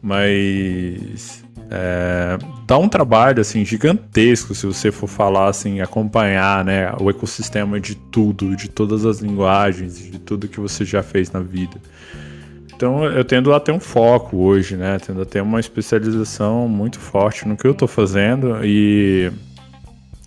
Mas 0.00 1.44
é, 1.70 2.38
dá 2.66 2.78
um 2.78 2.88
trabalho 2.88 3.40
assim 3.40 3.64
gigantesco 3.64 4.54
se 4.54 4.64
você 4.64 4.90
for 4.90 5.06
falar 5.06 5.48
assim, 5.48 5.80
acompanhar, 5.80 6.64
né, 6.64 6.92
o 6.98 7.10
ecossistema 7.10 7.78
de 7.78 7.94
tudo, 7.94 8.56
de 8.56 8.68
todas 8.68 9.04
as 9.04 9.18
linguagens, 9.18 9.98
de 9.98 10.18
tudo 10.18 10.48
que 10.48 10.58
você 10.58 10.84
já 10.84 11.02
fez 11.02 11.30
na 11.30 11.40
vida. 11.40 11.76
Então 12.78 13.04
eu 13.04 13.24
tendo 13.24 13.52
a 13.52 13.58
ter 13.58 13.72
um 13.72 13.80
foco 13.80 14.36
hoje, 14.36 14.76
né? 14.76 15.00
Tendo 15.04 15.22
a 15.22 15.24
ter 15.26 15.40
uma 15.40 15.58
especialização 15.58 16.68
muito 16.68 17.00
forte 17.00 17.46
no 17.48 17.56
que 17.56 17.66
eu 17.66 17.74
tô 17.74 17.88
fazendo 17.88 18.64
e 18.64 19.32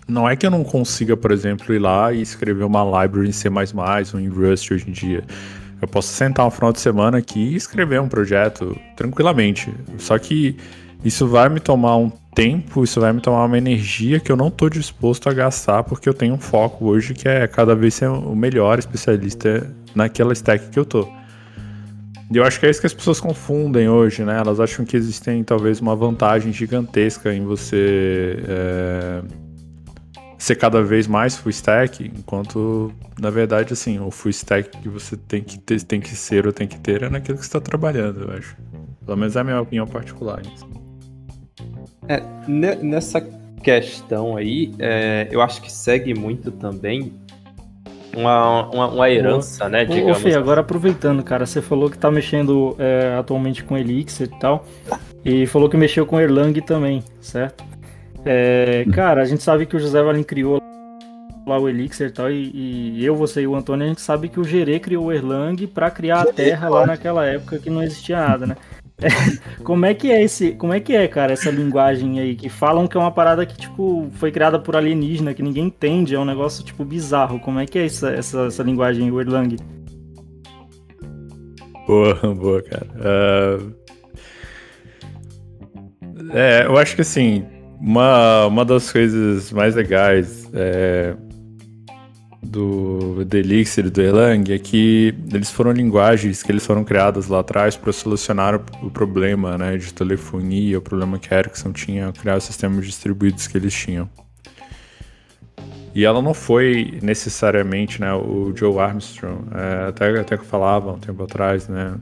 não 0.06 0.28
é 0.28 0.36
que 0.36 0.44
eu 0.44 0.50
não 0.50 0.62
consiga, 0.62 1.16
por 1.16 1.30
exemplo, 1.30 1.74
ir 1.74 1.78
lá 1.78 2.12
e 2.12 2.20
escrever 2.20 2.64
uma 2.64 2.84
library 2.84 3.30
em 3.30 3.32
C++ 3.32 3.48
ou 3.48 4.20
em 4.20 4.28
Rust 4.28 4.70
hoje 4.70 4.84
em 4.86 4.92
dia. 4.92 5.24
Eu 5.80 5.88
posso 5.88 6.08
sentar 6.08 6.46
um 6.46 6.50
final 6.50 6.74
de 6.74 6.80
semana 6.80 7.16
aqui 7.16 7.40
e 7.40 7.56
escrever 7.56 8.02
um 8.02 8.08
projeto 8.08 8.78
tranquilamente. 8.96 9.72
Só 9.96 10.18
que 10.18 10.54
isso 11.02 11.26
vai 11.26 11.48
me 11.48 11.58
tomar 11.58 11.96
um 11.96 12.12
tempo, 12.34 12.84
isso 12.84 13.00
vai 13.00 13.14
me 13.14 13.22
tomar 13.22 13.46
uma 13.46 13.56
energia 13.56 14.20
que 14.20 14.30
eu 14.30 14.36
não 14.36 14.48
estou 14.48 14.68
disposto 14.68 15.26
a 15.26 15.32
gastar 15.32 15.84
porque 15.84 16.06
eu 16.06 16.12
tenho 16.12 16.34
um 16.34 16.38
foco 16.38 16.84
hoje 16.84 17.14
que 17.14 17.26
é 17.26 17.46
cada 17.46 17.74
vez 17.74 17.94
ser 17.94 18.10
o 18.10 18.36
melhor 18.36 18.78
especialista 18.78 19.74
naquela 19.94 20.34
stack 20.34 20.68
que 20.68 20.78
eu 20.78 20.84
tô. 20.84 21.21
E 22.30 22.36
eu 22.36 22.44
acho 22.44 22.58
que 22.58 22.66
é 22.66 22.70
isso 22.70 22.80
que 22.80 22.86
as 22.86 22.94
pessoas 22.94 23.20
confundem 23.20 23.88
hoje, 23.88 24.24
né? 24.24 24.38
Elas 24.38 24.58
acham 24.58 24.84
que 24.84 24.96
existem 24.96 25.44
talvez 25.44 25.80
uma 25.80 25.94
vantagem 25.94 26.52
gigantesca 26.52 27.32
em 27.34 27.44
você 27.44 28.42
é, 28.48 29.22
ser 30.38 30.56
cada 30.56 30.82
vez 30.82 31.06
mais 31.06 31.36
full 31.36 31.50
stack, 31.50 32.04
enquanto 32.04 32.92
na 33.20 33.28
verdade 33.30 33.74
assim, 33.74 33.98
o 34.00 34.10
full 34.10 34.30
stack 34.30 34.78
que 34.78 34.88
você 34.88 35.16
tem 35.16 35.42
que 35.42 35.58
ter, 35.58 35.82
tem 35.82 36.00
que 36.00 36.16
ser 36.16 36.46
ou 36.46 36.52
tem 36.52 36.66
que 36.66 36.78
ter 36.80 37.02
é 37.02 37.10
naquilo 37.10 37.36
que 37.38 37.44
está 37.44 37.60
trabalhando, 37.60 38.22
eu 38.22 38.36
acho. 38.36 38.56
Pelo 39.04 39.18
menos 39.18 39.36
é 39.36 39.40
a 39.40 39.44
minha 39.44 39.60
opinião 39.60 39.86
particular. 39.86 40.40
Assim. 40.40 40.66
É, 42.08 42.22
ne- 42.48 42.76
nessa 42.76 43.20
questão 43.62 44.36
aí, 44.36 44.72
é, 44.78 45.28
eu 45.30 45.40
acho 45.40 45.60
que 45.62 45.70
segue 45.70 46.14
muito 46.14 46.50
também 46.50 47.12
uma, 48.16 48.68
uma, 48.70 48.88
uma 48.88 49.10
herança, 49.10 49.68
né? 49.68 49.82
Ô, 49.82 49.92
ô 49.92 49.94
Digamos. 49.94 50.22
Fê, 50.22 50.34
agora 50.34 50.60
aproveitando, 50.60 51.22
cara, 51.22 51.46
você 51.46 51.60
falou 51.60 51.90
que 51.90 51.98
tá 51.98 52.10
mexendo 52.10 52.76
é, 52.78 53.16
atualmente 53.18 53.64
com 53.64 53.76
Elixir 53.76 54.26
e 54.26 54.38
tal, 54.38 54.64
e 55.24 55.46
falou 55.46 55.68
que 55.68 55.76
mexeu 55.76 56.06
com 56.06 56.20
Erlang 56.20 56.60
também, 56.60 57.02
certo? 57.20 57.64
É, 58.24 58.84
cara, 58.92 59.22
a 59.22 59.24
gente 59.24 59.42
sabe 59.42 59.66
que 59.66 59.76
o 59.76 59.80
José 59.80 60.02
Valim 60.02 60.22
criou 60.22 60.60
lá 61.46 61.58
o 61.58 61.68
Elixir 61.68 62.08
e 62.08 62.12
tal, 62.12 62.30
e, 62.30 62.98
e 62.98 63.04
eu, 63.04 63.16
você 63.16 63.42
e 63.42 63.46
o 63.46 63.54
Antônio, 63.54 63.84
a 63.84 63.88
gente 63.88 64.00
sabe 64.00 64.28
que 64.28 64.38
o 64.38 64.44
Gerê 64.44 64.78
criou 64.78 65.06
o 65.06 65.12
Erlang 65.12 65.66
pra 65.66 65.90
criar 65.90 66.22
a 66.22 66.32
Terra 66.32 66.68
lá 66.68 66.86
naquela 66.86 67.24
época 67.26 67.58
que 67.58 67.70
não 67.70 67.82
existia 67.82 68.16
nada, 68.16 68.46
né? 68.46 68.56
como 69.64 69.86
é 69.86 69.94
que 69.94 70.10
é 70.10 70.22
esse, 70.22 70.52
como 70.52 70.72
é 70.72 70.80
que 70.80 70.94
é, 70.94 71.06
cara, 71.08 71.32
essa 71.32 71.50
linguagem 71.50 72.20
aí 72.20 72.34
que 72.34 72.48
falam 72.48 72.86
que 72.86 72.96
é 72.96 73.00
uma 73.00 73.10
parada 73.10 73.44
que 73.46 73.56
tipo 73.56 74.08
foi 74.12 74.30
criada 74.30 74.58
por 74.58 74.76
alienígena, 74.76 75.34
que 75.34 75.42
ninguém 75.42 75.66
entende, 75.66 76.14
é 76.14 76.18
um 76.18 76.24
negócio 76.24 76.64
tipo 76.64 76.84
bizarro. 76.84 77.38
Como 77.40 77.58
é 77.58 77.66
que 77.66 77.78
é 77.78 77.86
essa 77.86 78.10
essa, 78.10 78.46
essa 78.46 78.62
linguagem 78.62 79.08
Erlang? 79.08 79.56
Boa, 81.86 82.14
boa, 82.34 82.62
cara. 82.62 82.86
Uh... 82.96 83.82
É, 86.34 86.64
eu 86.66 86.78
acho 86.78 86.94
que 86.94 87.02
assim, 87.02 87.44
uma, 87.80 88.46
uma 88.46 88.64
das 88.64 88.90
coisas 88.90 89.52
mais 89.52 89.74
legais 89.74 90.48
é, 90.54 91.14
do, 92.42 93.24
do 93.24 93.36
Elixir 93.36 93.86
e 93.86 93.90
do 93.90 94.02
Erlang 94.02 94.52
é 94.52 94.58
que 94.58 95.14
eles 95.32 95.50
foram 95.50 95.70
linguagens 95.70 96.42
que 96.42 96.50
eles 96.50 96.66
foram 96.66 96.82
criadas 96.82 97.28
lá 97.28 97.38
atrás 97.38 97.76
para 97.76 97.92
solucionar 97.92 98.56
o, 98.82 98.90
problema 98.90 99.56
né, 99.56 99.76
de 99.76 99.94
telefonia, 99.94 100.78
o 100.78 100.82
problema 100.82 101.18
que 101.18 101.32
a 101.32 101.38
Ericsson 101.38 101.72
tinha, 101.72 102.12
criar 102.12 102.36
os 102.36 102.44
sistemas 102.44 102.84
distribuídos 102.84 103.46
que 103.46 103.56
eles 103.56 103.72
tinham. 103.72 104.10
E 105.94 106.04
ela 106.04 106.22
não 106.22 106.34
foi 106.34 106.98
necessariamente, 107.02 108.00
né, 108.00 108.12
o 108.14 108.52
Joe 108.56 108.78
Armstrong, 108.78 109.44
é, 109.54 109.88
até, 109.88 110.18
até 110.18 110.36
que 110.36 110.42
eu 110.42 110.46
falava 110.46 110.90
um 110.90 110.98
tempo 110.98 111.22
atrás, 111.22 111.68
né, 111.68 111.94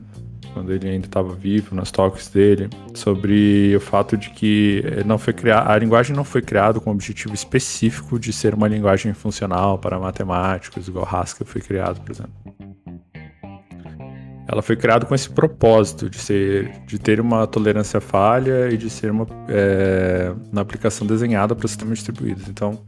quando 0.53 0.71
ele 0.71 0.87
ainda 0.87 1.07
estava 1.07 1.33
vivo, 1.33 1.75
nas 1.75 1.91
talks 1.91 2.27
dele, 2.29 2.69
sobre 2.93 3.75
o 3.75 3.79
fato 3.79 4.17
de 4.17 4.29
que 4.29 4.83
não 5.05 5.17
foi 5.17 5.33
a 5.51 5.77
linguagem 5.77 6.15
não 6.15 6.23
foi 6.23 6.41
criada 6.41 6.79
com 6.79 6.89
o 6.89 6.93
objetivo 6.93 7.33
específico 7.33 8.19
de 8.19 8.31
ser 8.31 8.53
uma 8.53 8.67
linguagem 8.67 9.13
funcional 9.13 9.77
para 9.77 9.99
matemáticos, 9.99 10.87
igual 10.87 11.07
Haskell 11.09 11.47
foi 11.47 11.61
criado, 11.61 12.01
por 12.01 12.11
exemplo. 12.11 12.33
Ela 14.47 14.61
foi 14.61 14.75
criada 14.75 15.05
com 15.05 15.15
esse 15.15 15.29
propósito 15.29 16.09
de 16.09 16.17
ser, 16.17 16.69
de 16.85 16.99
ter 16.99 17.21
uma 17.21 17.47
tolerância 17.47 17.99
à 17.99 18.01
falha 18.01 18.69
e 18.69 18.75
de 18.75 18.89
ser 18.89 19.09
uma, 19.09 19.25
é, 19.47 20.33
uma 20.51 20.61
aplicação 20.61 21.07
desenhada 21.07 21.55
para 21.55 21.67
sistemas 21.69 21.99
distribuídos. 21.99 22.49
Então, 22.49 22.81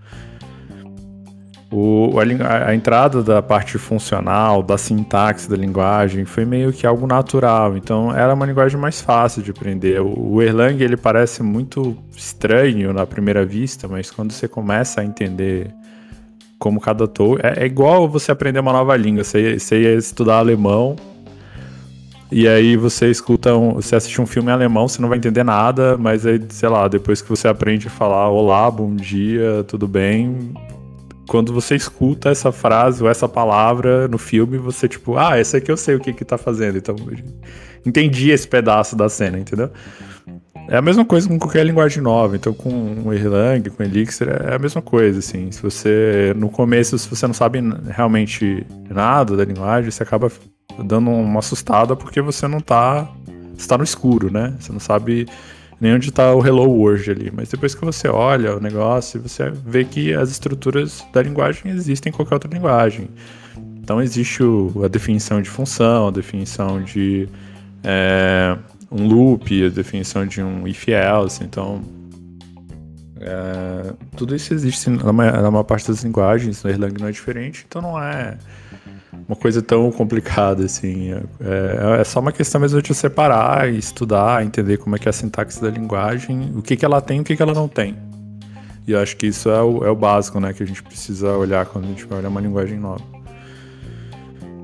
o, 1.74 2.20
a, 2.20 2.70
a, 2.70 2.76
entrada 2.76 3.24
da 3.24 3.42
parte 3.42 3.80
funcional, 3.80 4.62
da 4.62 4.78
sintaxe 4.78 5.50
da 5.50 5.58
linguagem, 5.58 6.24
foi 6.24 6.46
meio 6.46 6.72
que 6.72 6.86
algo 6.86 7.08
natural. 7.08 7.76
Então, 7.76 8.16
era 8.16 8.32
uma 8.32 8.46
linguagem 8.46 8.80
mais 8.80 9.02
fácil 9.02 9.42
de 9.42 9.50
aprender. 9.50 10.00
O, 10.00 10.34
o 10.36 10.42
Erlang, 10.42 10.84
ele 10.84 10.96
parece 10.96 11.42
muito 11.42 11.98
estranho 12.16 12.94
na 12.94 13.08
primeira 13.08 13.44
vista, 13.44 13.88
mas 13.88 14.12
quando 14.12 14.32
você 14.32 14.48
começa 14.48 15.02
a 15.02 15.04
entender 15.04 15.74
como 16.60 16.80
cada 16.80 17.08
tool... 17.08 17.40
É, 17.42 17.64
é 17.64 17.66
igual 17.66 18.08
você 18.08 18.32
aprender 18.32 18.60
uma 18.60 18.72
nova 18.72 18.96
língua. 18.96 19.24
Você, 19.24 19.58
você 19.58 19.82
ia 19.82 19.96
estudar 19.96 20.38
alemão, 20.38 20.96
e 22.32 22.48
aí 22.48 22.78
você 22.78 23.10
escuta, 23.10 23.56
um, 23.56 23.74
você 23.74 23.96
assiste 23.96 24.22
um 24.22 24.28
filme 24.28 24.50
em 24.50 24.54
alemão, 24.54 24.88
você 24.88 25.02
não 25.02 25.10
vai 25.10 25.18
entender 25.18 25.44
nada, 25.44 25.98
mas 25.98 26.24
aí, 26.24 26.40
sei 26.50 26.70
lá, 26.70 26.88
depois 26.88 27.20
que 27.20 27.30
você 27.30 27.48
aprende 27.48 27.88
a 27.88 27.92
falar 27.92 28.30
olá, 28.30 28.70
bom 28.70 28.96
dia, 28.96 29.64
tudo 29.68 29.88
bem, 29.88 30.54
quando 31.28 31.54
você 31.54 31.76
escuta 31.76 32.30
essa 32.30 32.52
frase 32.52 33.02
ou 33.02 33.10
essa 33.10 33.28
palavra 33.28 34.08
no 34.08 34.18
filme, 34.18 34.58
você 34.58 34.88
tipo, 34.88 35.18
ah, 35.18 35.40
esse 35.40 35.58
aqui 35.58 35.72
eu 35.72 35.78
sei 35.78 35.96
o 35.96 36.00
que 36.00 36.14
que 36.14 36.26
tá 36.26 36.38
fazendo. 36.38 36.78
Então, 36.78 36.96
entendi 37.86 38.30
esse 38.30 38.48
pedaço 38.48 38.96
da 38.96 39.10
cena, 39.10 39.40
entendeu? 39.40 39.72
É 40.68 40.78
a 40.78 40.82
mesma 40.82 41.04
coisa 41.04 41.28
com 41.28 41.38
qualquer 41.38 41.66
linguagem 41.66 42.02
nova. 42.02 42.36
Então, 42.36 42.54
com 42.54 43.12
Erlang, 43.14 43.70
com 43.70 43.84
Elixir, 43.84 44.30
é 44.30 44.56
a 44.56 44.60
mesma 44.60 44.82
coisa, 44.82 45.20
assim. 45.20 45.52
Se 45.52 45.62
você, 45.62 46.34
no 46.38 46.50
começo, 46.50 46.98
se 46.98 47.10
você 47.10 47.28
não 47.28 47.34
sabe 47.34 47.60
realmente 47.90 48.66
nada 48.90 49.36
da 49.36 49.44
linguagem, 49.44 49.92
você 49.92 50.04
acaba 50.04 50.32
dando 50.84 51.10
uma 51.10 51.40
assustada 51.40 51.96
porque 51.96 52.22
você 52.22 52.48
não 52.48 52.62
tá, 52.62 53.10
está 53.58 53.78
no 53.78 53.84
escuro, 53.84 54.32
né? 54.32 54.56
Você 54.60 54.72
não 54.72 54.80
sabe 54.80 55.28
nem 55.84 55.96
onde 55.96 56.08
está 56.08 56.34
o 56.34 56.40
Hello 56.40 56.64
World 56.64 57.12
ali. 57.12 57.30
Mas 57.36 57.50
depois 57.50 57.76
que 57.76 57.84
você 57.84 58.08
olha 58.08 58.56
o 58.56 58.60
negócio, 58.62 59.22
você 59.22 59.50
vê 59.50 59.84
que 59.84 60.14
as 60.14 60.32
estruturas 60.32 61.06
da 61.12 61.22
linguagem 61.22 61.70
existem 61.74 62.10
em 62.10 62.16
qualquer 62.16 62.36
outra 62.36 62.50
linguagem. 62.50 63.10
Então 63.82 64.02
existe 64.02 64.42
o, 64.42 64.72
a 64.86 64.88
definição 64.88 65.42
de 65.42 65.50
função, 65.50 66.08
a 66.08 66.12
definição 66.12 66.82
de 66.82 67.28
é, 67.84 68.58
um 68.90 69.06
loop, 69.06 69.66
a 69.66 69.68
definição 69.68 70.26
de 70.26 70.42
um 70.42 70.66
if-else. 70.66 71.44
Então 71.44 71.82
é, 73.20 73.94
tudo 74.16 74.34
isso 74.34 74.54
existe 74.54 74.90
na 74.90 75.12
maior, 75.12 75.42
na 75.42 75.52
maior 75.52 75.64
parte 75.64 75.90
das 75.90 76.02
linguagens. 76.02 76.64
No 76.64 76.70
Erlang 76.70 76.98
não 76.98 77.10
é 77.10 77.12
diferente, 77.12 77.66
então 77.68 77.82
não 77.82 78.02
é 78.02 78.38
uma 79.34 79.36
coisa 79.36 79.62
tão 79.62 79.92
complicada 79.92 80.64
assim. 80.64 81.12
É, 81.12 81.24
é, 81.42 82.02
é, 82.02 82.04
só 82.04 82.20
uma 82.20 82.32
questão 82.32 82.62
mesmo 82.62 82.82
de 82.82 82.94
separar, 82.94 83.68
estudar, 83.74 84.46
entender 84.46 84.78
como 84.78 84.96
é 84.96 85.00
que 85.00 85.08
é 85.08 85.12
a 85.12 85.14
sintaxe 85.14 85.60
da 85.62 85.70
linguagem, 85.70 86.54
o 86.56 86.62
que, 86.62 86.78
que 86.78 86.86
ela 86.86 87.02
tem 87.02 87.18
e 87.18 87.22
o 87.22 87.24
que, 87.24 87.36
que 87.36 87.42
ela 87.42 87.54
não 87.54 87.68
tem. 87.68 87.98
E 88.88 88.92
eu 88.92 89.00
acho 89.00 89.18
que 89.18 89.28
isso 89.28 89.50
é 89.50 89.62
o, 89.62 89.86
é 89.86 89.90
o 89.90 89.96
básico, 89.96 90.40
né, 90.40 90.54
que 90.54 90.62
a 90.62 90.68
gente 90.68 90.84
precisa 90.84 91.32
olhar 91.32 91.66
quando 91.66 91.86
a 91.86 91.88
gente 91.88 92.06
vai 92.06 92.20
olhar 92.20 92.30
uma 92.30 92.42
linguagem 92.42 92.78
nova. 92.78 93.04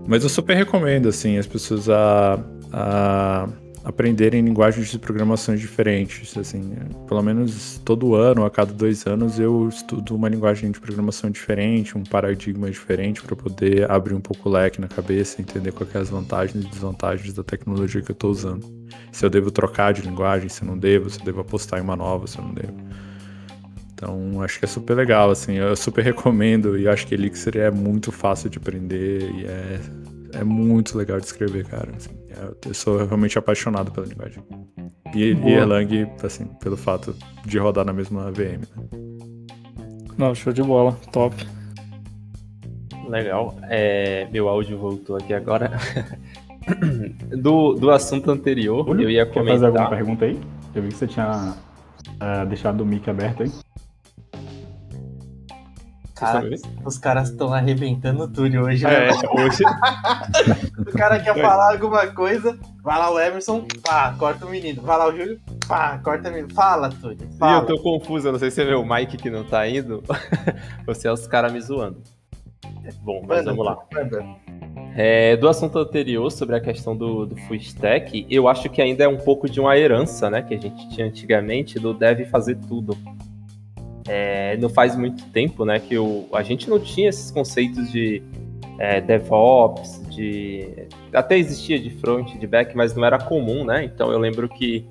Mas 0.05 0.24
eu 0.24 0.30
super 0.30 0.55
recomendo, 0.55 1.07
assim, 1.07 1.38
as 1.38 1.47
pessoas 1.47 1.89
a, 1.89 2.39
a 2.74 3.47
aprenderem 3.90 4.42
linguagens 4.42 4.90
de 4.90 5.00
programações 5.00 5.60
diferentes. 5.60 6.38
Assim, 6.38 6.74
pelo 7.08 7.22
menos 7.22 7.82
todo 7.84 8.16
ano, 8.16 8.46
a 8.46 8.50
cada 8.50 8.72
dois 8.72 9.06
anos, 9.06 9.40
eu 9.40 9.68
estudo 9.68 10.16
uma 10.16 10.30
linguagem 10.30 10.72
de 10.72 10.80
programação 10.80 11.30
diferente, 11.30 11.98
um 11.98 12.04
paradigma 12.04 12.70
diferente 12.70 13.22
para 13.22 13.36
poder 13.36 13.90
abrir 13.90 14.14
um 14.14 14.22
pouco 14.22 14.48
o 14.48 14.52
leque 14.52 14.80
na 14.80 14.88
cabeça, 14.88 15.42
entender 15.42 15.72
quais 15.72 15.92
são 15.92 16.02
as 16.02 16.10
vantagens 16.10 16.64
e 16.64 16.68
desvantagens 16.68 17.34
da 17.34 17.44
tecnologia 17.44 18.02
que 18.02 18.12
eu 18.12 18.14
estou 18.14 18.32
usando. 18.32 18.66
Se 19.12 19.26
eu 19.26 19.30
devo 19.30 19.52
trocar 19.52 19.92
de 19.92 20.02
linguagem, 20.02 20.50
se 20.50 20.62
eu 20.62 20.68
não 20.68 20.78
devo, 20.78 21.10
se 21.10 21.20
eu 21.20 21.26
devo 21.26 21.42
apostar 21.42 21.80
em 21.80 21.84
uma 21.84 21.96
nova, 21.96 22.28
se 22.28 22.38
eu 22.38 22.44
não 22.44 22.54
devo. 22.54 22.78
Então, 23.94 24.42
acho 24.42 24.60
que 24.60 24.66
é 24.66 24.68
super 24.68 24.94
legal, 24.94 25.32
assim, 25.32 25.56
eu 25.56 25.76
super 25.76 26.04
recomendo 26.06 26.78
e 26.78 26.88
acho 26.88 27.06
que 27.06 27.16
Elixir 27.16 27.58
é 27.58 27.72
muito 27.72 28.12
fácil 28.12 28.50
de 28.50 28.58
aprender 28.58 29.30
e 29.32 29.46
é, 29.46 29.80
é 30.40 30.44
muito 30.44 30.98
legal 30.98 31.20
de 31.20 31.26
escrever, 31.26 31.66
cara. 31.66 31.92
Assim. 31.98 32.18
Eu 32.66 32.74
sou 32.74 32.98
realmente 33.06 33.38
apaixonado 33.38 33.92
pela 33.92 34.06
linguagem. 34.06 34.44
E, 35.14 35.34
e 35.34 35.54
Erlang, 35.54 36.08
assim, 36.24 36.46
pelo 36.60 36.78
fato 36.78 37.16
de 37.46 37.58
rodar 37.58 37.86
na 37.86 37.94
mesma 37.94 38.32
VM. 38.32 38.62
Né? 38.76 39.00
Não, 40.18 40.36
show 40.36 40.54
de 40.54 40.62
bola, 40.62 40.98
top. 41.12 41.48
Legal. 43.08 43.58
É, 43.64 44.28
meu 44.32 44.48
áudio 44.48 44.78
voltou 44.78 45.16
aqui 45.16 45.34
agora. 45.34 45.72
do, 47.36 47.74
do 47.74 47.90
assunto 47.90 48.30
anterior, 48.30 48.88
eu 49.00 49.10
ia 49.10 49.26
comentar. 49.26 49.46
Quer 49.46 49.52
fazer 49.52 49.66
alguma 49.66 49.90
pergunta 49.90 50.26
aí? 50.26 50.40
Eu 50.76 50.84
vi 50.84 50.90
que 50.90 50.96
você 50.96 51.08
tinha 51.08 51.56
uh, 52.06 52.46
deixado 52.48 52.82
o 52.82 52.86
mic 52.86 53.10
aberto 53.10 53.44
aí. 53.44 53.52
Cara, 56.20 56.49
os 56.86 56.97
caras 56.97 57.30
estão 57.30 57.53
arrebentando 57.53 58.28
tudo 58.28 58.59
hoje. 58.59 58.84
Né? 58.84 59.07
É, 59.07 59.11
hoje. 59.11 59.63
o 60.78 60.91
cara 60.91 61.20
quer 61.20 61.34
falar 61.39 61.72
alguma 61.72 62.07
coisa, 62.07 62.59
vai 62.84 62.97
lá 62.97 63.09
o 63.09 63.20
Emerson, 63.20 63.65
pá, 63.82 64.13
corta 64.20 64.45
o 64.45 64.49
menino. 64.49 64.82
Vai 64.82 64.97
lá 64.97 65.07
o 65.07 65.15
Júlio, 65.15 65.39
pá, 65.67 65.97
corta 66.03 66.30
o 66.30 66.32
menino. 66.32 66.53
Fala, 66.53 66.89
Túlio. 66.89 67.28
Fala. 67.39 67.53
E 67.53 67.61
eu 67.61 67.65
tô 67.65 67.82
confuso, 67.82 68.28
eu 68.28 68.32
não 68.34 68.39
sei 68.39 68.51
se 68.51 68.55
você 68.55 68.65
vê 68.65 68.76
o 68.76 68.86
Mike 68.86 69.17
que 69.17 69.30
não 69.30 69.45
tá 69.45 69.67
indo, 69.67 70.03
ou 70.86 70.93
se 70.93 71.07
é 71.07 71.11
os 71.11 71.26
caras 71.26 71.53
me 71.53 71.61
zoando. 71.61 72.01
Bom, 73.01 73.22
mas 73.26 73.45
manda, 73.45 73.51
vamos 73.51 73.65
lá. 73.65 73.78
É, 74.95 75.38
do 75.38 75.47
assunto 75.47 75.78
anterior 75.80 76.30
sobre 76.32 76.55
a 76.55 76.59
questão 76.59 76.95
do, 76.95 77.26
do 77.26 77.36
full 77.43 77.55
stack, 77.55 78.26
eu 78.30 78.47
acho 78.47 78.70
que 78.70 78.82
ainda 78.82 79.03
é 79.03 79.07
um 79.07 79.17
pouco 79.17 79.49
de 79.49 79.59
uma 79.59 79.78
herança, 79.78 80.30
né, 80.30 80.41
que 80.41 80.53
a 80.53 80.59
gente 80.59 80.89
tinha 80.89 81.07
antigamente 81.07 81.80
do 81.80 81.93
deve 81.93 82.26
fazer 82.26 82.57
tudo. 82.67 82.97
É, 84.12 84.57
não 84.57 84.70
faz 84.70 84.95
muito 84.95 85.24
tempo, 85.28 85.64
né, 85.64 85.80
que 85.80 85.95
o, 85.95 86.28
a 86.34 86.41
gente 86.41 86.68
não 86.68 86.80
tinha 86.80 87.10
esses 87.10 87.30
conceitos 87.30 87.91
de 87.91 88.24
é, 88.80 88.99
DevOps, 88.99 90.01
de 90.10 90.68
até 91.14 91.38
existia 91.38 91.78
de 91.78 91.91
front, 91.91 92.36
de 92.36 92.47
back, 92.47 92.76
mas 92.76 92.95
não 92.95 93.05
era 93.05 93.20
comum, 93.20 93.64
né? 93.64 93.84
Então 93.84 94.12
eu 94.12 94.18
lembro 94.18 94.49
que 94.49 94.88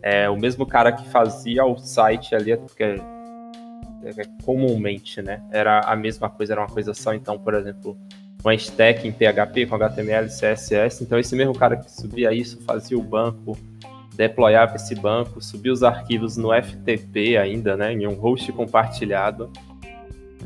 é, 0.00 0.30
o 0.30 0.36
mesmo 0.36 0.64
cara 0.64 0.90
que 0.90 1.06
fazia 1.10 1.66
o 1.66 1.76
site 1.76 2.34
ali, 2.34 2.56
porque 2.56 2.82
é, 2.82 2.96
é, 4.04 4.24
comumente, 4.42 5.20
né, 5.20 5.42
era 5.50 5.80
a 5.80 5.94
mesma 5.94 6.30
coisa, 6.30 6.54
era 6.54 6.62
uma 6.62 6.68
coisa 6.68 6.94
só. 6.94 7.12
Então, 7.12 7.38
por 7.38 7.52
exemplo, 7.52 7.98
uma 8.44 8.54
stack 8.54 9.06
em 9.06 9.12
PHP 9.12 9.66
com 9.66 9.74
HTML, 9.74 10.28
CSS. 10.28 11.02
Então 11.02 11.18
esse 11.18 11.34
mesmo 11.34 11.54
cara 11.54 11.76
que 11.76 11.90
subia 11.90 12.32
isso, 12.32 12.62
fazia 12.62 12.98
o 12.98 13.02
banco, 13.02 13.56
deployava 14.22 14.76
esse 14.76 14.94
banco, 14.94 15.42
subia 15.42 15.72
os 15.72 15.82
arquivos 15.82 16.36
no 16.36 16.50
FTP 16.52 17.36
ainda, 17.36 17.76
né, 17.76 17.92
em 17.92 18.06
um 18.06 18.14
host 18.14 18.52
compartilhado. 18.52 19.50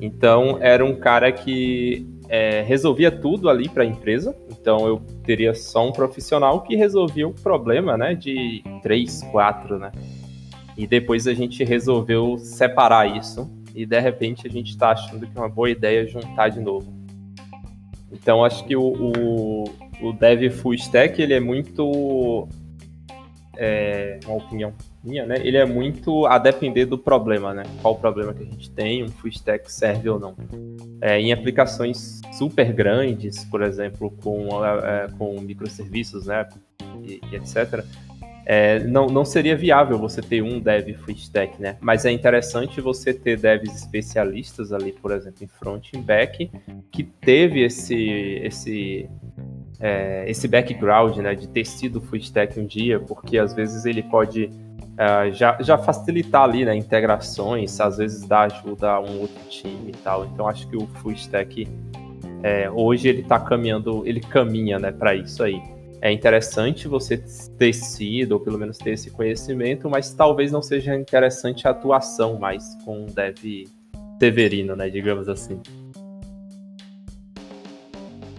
Então 0.00 0.58
era 0.62 0.82
um 0.82 0.96
cara 0.96 1.30
que 1.30 2.06
é, 2.26 2.62
resolvia 2.62 3.10
tudo 3.10 3.50
ali 3.50 3.68
para 3.68 3.82
a 3.82 3.86
empresa. 3.86 4.34
Então 4.50 4.86
eu 4.86 5.02
teria 5.24 5.54
só 5.54 5.86
um 5.86 5.92
profissional 5.92 6.62
que 6.62 6.74
resolvia 6.74 7.28
o 7.28 7.34
problema, 7.34 7.98
né, 7.98 8.14
de 8.14 8.62
três, 8.82 9.22
quatro, 9.24 9.78
né. 9.78 9.92
E 10.74 10.86
depois 10.86 11.26
a 11.26 11.34
gente 11.34 11.62
resolveu 11.62 12.38
separar 12.38 13.14
isso 13.14 13.50
e 13.74 13.84
de 13.84 14.00
repente 14.00 14.46
a 14.46 14.50
gente 14.50 14.70
está 14.70 14.90
achando 14.92 15.26
que 15.26 15.36
é 15.36 15.40
uma 15.40 15.50
boa 15.50 15.68
ideia 15.68 16.06
juntar 16.06 16.48
de 16.48 16.60
novo. 16.60 16.90
Então 18.10 18.42
acho 18.42 18.64
que 18.64 18.74
o, 18.74 18.82
o, 18.82 19.64
o 20.00 20.12
Dev 20.14 20.50
Full 20.50 20.74
Stack 20.74 21.20
ele 21.20 21.34
é 21.34 21.40
muito 21.40 22.48
é 23.56 24.18
uma 24.26 24.36
opinião 24.36 24.72
minha, 25.02 25.24
né? 25.24 25.36
Ele 25.42 25.56
é 25.56 25.64
muito 25.64 26.26
a 26.26 26.38
depender 26.38 26.84
do 26.84 26.98
problema, 26.98 27.54
né? 27.54 27.62
Qual 27.80 27.94
o 27.94 27.98
problema 27.98 28.34
que 28.34 28.42
a 28.42 28.46
gente 28.46 28.70
tem, 28.70 29.04
um 29.04 29.08
full 29.08 29.30
stack 29.30 29.70
serve 29.70 30.08
ou 30.08 30.18
não. 30.18 30.34
É, 31.00 31.20
em 31.20 31.32
aplicações 31.32 32.20
super 32.32 32.72
grandes, 32.72 33.44
por 33.44 33.62
exemplo, 33.62 34.10
com, 34.22 34.48
é, 34.64 35.08
com 35.16 35.40
microserviços, 35.40 36.26
né? 36.26 36.48
E, 37.04 37.20
e 37.30 37.36
etc. 37.36 37.84
É, 38.48 38.78
não, 38.84 39.06
não 39.06 39.24
seria 39.24 39.56
viável 39.56 39.98
você 39.98 40.22
ter 40.22 40.40
um 40.40 40.60
dev 40.60 40.94
full 40.98 41.14
stack, 41.14 41.60
né? 41.60 41.76
Mas 41.80 42.04
é 42.04 42.12
interessante 42.12 42.80
você 42.80 43.12
ter 43.12 43.36
devs 43.36 43.74
especialistas 43.74 44.72
ali, 44.72 44.92
por 44.92 45.10
exemplo, 45.10 45.42
em 45.42 45.48
front 45.48 45.92
e 45.92 45.98
back, 45.98 46.48
que 46.92 47.02
teve 47.02 47.64
esse, 47.64 48.40
esse 48.44 49.10
é, 49.80 50.24
esse 50.28 50.48
background, 50.48 51.16
né, 51.18 51.34
de 51.34 51.48
ter 51.48 51.64
sido 51.64 52.00
full 52.00 52.18
stack 52.18 52.58
um 52.58 52.66
dia, 52.66 52.98
porque 52.98 53.38
às 53.38 53.54
vezes 53.54 53.84
ele 53.84 54.02
pode 54.02 54.44
uh, 54.46 55.32
já, 55.32 55.56
já 55.60 55.76
facilitar 55.76 56.44
ali, 56.44 56.64
né, 56.64 56.74
integrações, 56.74 57.78
às 57.80 57.98
vezes 57.98 58.26
dar 58.26 58.52
ajuda 58.52 58.92
a 58.92 59.00
um 59.00 59.20
outro 59.20 59.42
time 59.48 59.90
e 59.90 59.96
tal. 60.02 60.24
Então 60.26 60.48
acho 60.48 60.66
que 60.68 60.76
o 60.76 61.12
stack 61.12 61.68
é, 62.42 62.70
hoje 62.70 63.08
ele 63.08 63.22
está 63.22 63.38
caminhando, 63.38 64.02
ele 64.06 64.20
caminha, 64.20 64.78
né, 64.78 64.92
para 64.92 65.14
isso 65.14 65.42
aí. 65.42 65.60
É 66.00 66.12
interessante 66.12 66.86
você 66.86 67.22
ter 67.58 67.72
sido, 67.72 68.32
ou 68.32 68.40
pelo 68.40 68.58
menos 68.58 68.78
ter 68.78 68.90
esse 68.90 69.10
conhecimento, 69.10 69.88
mas 69.88 70.12
talvez 70.12 70.52
não 70.52 70.62
seja 70.62 70.94
interessante 70.94 71.66
a 71.66 71.70
atuação 71.70 72.38
mais 72.38 72.76
com 72.84 73.04
o 73.04 73.06
dev 73.06 73.64
severino, 74.18 74.76
né, 74.76 74.88
digamos 74.88 75.28
assim. 75.28 75.60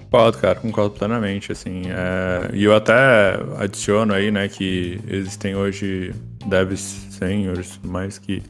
Concordo, 0.09 0.37
cara, 0.37 0.55
concordo 0.55 0.91
plenamente, 0.91 1.51
assim, 1.51 1.83
é... 1.87 2.49
e 2.53 2.63
eu 2.63 2.73
até 2.73 3.37
adiciono 3.59 4.13
aí, 4.13 4.31
né, 4.31 4.47
que 4.47 5.01
existem 5.05 5.53
hoje 5.53 6.15
devs 6.45 7.07
seniors, 7.09 7.77
mais 7.83 8.17
que 8.17 8.41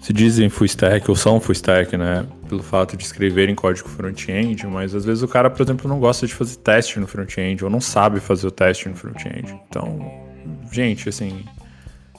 se 0.00 0.12
dizem 0.12 0.48
full 0.48 0.66
stack 0.66 1.08
ou 1.08 1.14
são 1.14 1.38
full 1.38 1.52
stack, 1.52 1.96
né, 1.96 2.26
pelo 2.48 2.62
fato 2.62 2.96
de 2.96 3.04
escreverem 3.04 3.54
código 3.54 3.88
front-end, 3.88 4.66
mas 4.66 4.96
às 4.96 5.04
vezes 5.04 5.22
o 5.22 5.28
cara, 5.28 5.48
por 5.48 5.62
exemplo, 5.62 5.88
não 5.88 6.00
gosta 6.00 6.26
de 6.26 6.34
fazer 6.34 6.56
teste 6.56 6.98
no 6.98 7.06
front-end 7.06 7.62
ou 7.62 7.70
não 7.70 7.80
sabe 7.80 8.18
fazer 8.18 8.48
o 8.48 8.50
teste 8.50 8.88
no 8.88 8.96
front-end. 8.96 9.54
Então, 9.68 10.10
gente, 10.72 11.08
assim, 11.08 11.44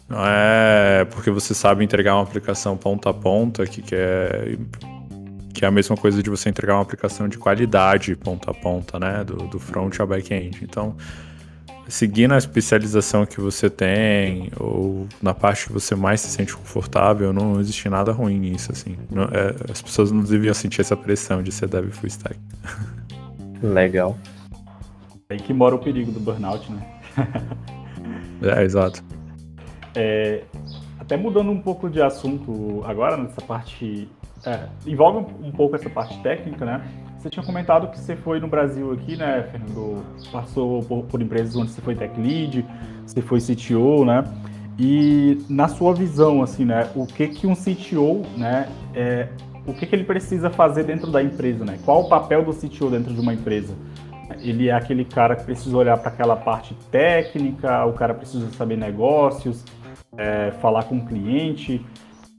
não 0.08 0.20
é 0.26 1.06
porque 1.12 1.30
você 1.30 1.54
sabe 1.54 1.84
entregar 1.84 2.16
uma 2.16 2.24
aplicação 2.24 2.78
ponta 2.78 3.10
a 3.10 3.14
ponta 3.14 3.66
que 3.66 3.82
quer 3.82 4.58
que 5.52 5.66
é 5.66 5.68
a 5.68 5.72
mesma 5.72 5.96
coisa 5.96 6.22
de 6.22 6.30
você 6.30 6.50
entregar 6.50 6.76
uma 6.76 6.82
aplicação 6.82 7.28
de 7.28 7.38
qualidade 7.38 8.16
ponta 8.16 8.52
a 8.52 8.54
ponta, 8.54 9.00
né, 9.00 9.24
do, 9.24 9.36
do 9.48 9.60
front 9.60 10.00
ao 10.00 10.08
back-end. 10.08 10.60
Então, 10.64 10.96
seguindo 11.88 12.34
a 12.34 12.38
especialização 12.38 13.26
que 13.26 13.40
você 13.40 13.70
tem 13.70 14.50
ou 14.60 15.08
na 15.22 15.34
parte 15.34 15.68
que 15.68 15.74
você 15.74 15.96
mais 15.96 16.22
se 16.22 16.30
sente 16.30 16.56
confortável, 16.56 17.34
não 17.34 17.60
existe 17.60 17.90
nada 17.90 18.12
ruim 18.12 18.40
nisso, 18.40 18.72
assim. 18.72 18.98
Não, 19.10 19.24
é, 19.24 19.56
as 19.70 19.82
pessoas 19.82 20.12
não 20.12 20.22
deviam 20.22 20.54
sentir 20.54 20.82
essa 20.82 20.96
pressão 20.96 21.44
de 21.44 21.52
ser 21.52 21.68
dev 21.68 21.92
full 21.92 22.08
stack. 22.08 22.40
Legal. 23.62 24.18
É 25.30 25.34
aí 25.34 25.40
que 25.40 25.54
mora 25.54 25.76
o 25.76 25.80
perigo 25.80 26.12
do 26.12 26.20
burnout, 26.20 26.72
né? 26.72 26.86
é, 28.42 28.64
exato. 28.64 29.04
É, 29.94 30.44
até 31.00 31.18
mudando 31.18 31.52
um 31.52 31.60
pouco 31.60 31.90
de 31.90 32.02
assunto 32.02 32.84
agora, 32.86 33.18
nessa 33.18 33.42
parte 33.42 34.10
é, 34.46 34.68
envolve 34.86 35.20
um, 35.20 35.48
um, 35.48 35.52
pouco 35.52 35.76
essa 35.76 35.90
parte 35.90 36.18
técnica, 36.22 36.66
né? 36.66 36.82
Você 37.18 37.30
tinha 37.30 37.46
comentado 37.46 37.88
que 37.92 38.00
você 38.00 38.16
foi 38.16 38.40
no 38.40 38.48
Brasil 38.48 38.92
aqui, 38.92 39.16
né, 39.16 39.44
Fernando? 39.52 40.04
Passou 40.32 40.82
por, 40.84 41.04
por 41.04 41.22
empresas 41.22 41.56
onde 41.56 41.72
você 41.72 41.82
foi 41.82 41.96
tech 41.96 42.20
lead, 42.20 42.66
você 43.06 43.22
foi 43.22 43.40
CTO, 43.40 44.04
né? 44.06 44.24
E 44.80 45.44
na 45.48 45.68
sua 45.68 45.94
visão, 45.94 46.42
assim, 46.42 46.66
né, 46.66 46.90
o 46.96 47.06
que 47.06 47.28
que 47.28 47.46
um 47.46 47.54
CTO, 47.54 48.24
né, 48.36 48.68
é, 48.96 49.28
o 49.68 49.74
que 49.74 49.86
que 49.86 49.96
ele 49.96 50.04
precisa 50.04 50.50
fazer 50.50 50.84
dentro 50.84 51.12
da 51.12 51.22
empresa, 51.22 51.64
né? 51.64 51.78
Qual 51.86 52.02
o 52.02 52.10
papel 52.10 52.44
do 52.44 52.52
CTO 52.52 52.90
dentro 52.90 53.14
de 53.14 53.20
uma 53.20 53.34
empresa? 53.34 53.76
Ele 54.40 54.70
é 54.70 54.74
aquele 54.74 55.06
cara 55.06 55.36
que 55.36 55.44
precisa 55.44 55.78
olhar 55.78 55.98
para 55.98 56.10
aquela 56.10 56.36
parte 56.36 56.74
técnica, 56.90 57.86
o 57.86 57.94
cara 57.94 58.14
precisa 58.14 58.50
saber 58.52 58.78
negócios, 58.78 59.64
é, 60.18 60.52
falar 60.62 60.84
com 60.84 60.98
o 60.98 61.06
cliente. 61.06 61.86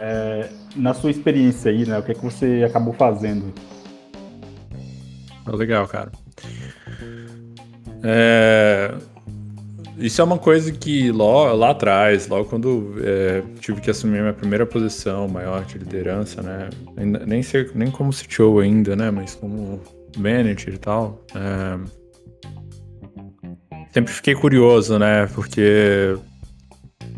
É, 0.04 0.48
na 0.74 0.92
sua 0.92 1.12
experiência 1.12 1.70
aí, 1.70 1.86
né? 1.86 1.96
O 1.96 2.02
que 2.02 2.10
é 2.10 2.14
que 2.14 2.24
você 2.24 2.64
acabou 2.66 2.92
fazendo? 2.92 3.54
Legal, 5.46 5.86
cara. 5.86 6.10
É... 8.02 8.92
Isso 9.96 10.20
é 10.20 10.24
uma 10.24 10.38
coisa 10.38 10.72
que 10.72 11.12
lá, 11.12 11.52
lá 11.52 11.70
atrás, 11.70 12.26
logo 12.26 12.46
quando 12.46 12.96
é, 13.04 13.44
tive 13.60 13.80
que 13.80 13.90
assumir 13.90 14.20
minha 14.20 14.32
primeira 14.32 14.66
posição 14.66 15.28
maior 15.28 15.64
de 15.64 15.78
liderança, 15.78 16.42
né? 16.42 16.68
Nem, 17.24 17.40
ser, 17.40 17.70
nem 17.72 17.88
como 17.88 18.10
CTO 18.10 18.58
ainda, 18.58 18.96
né? 18.96 19.08
Mas 19.12 19.36
como 19.36 19.80
manager 20.18 20.74
e 20.74 20.78
tal. 20.78 21.24
É... 21.32 21.78
Sempre 23.92 24.12
fiquei 24.12 24.34
curioso, 24.34 24.98
né? 24.98 25.28
Porque 25.32 26.16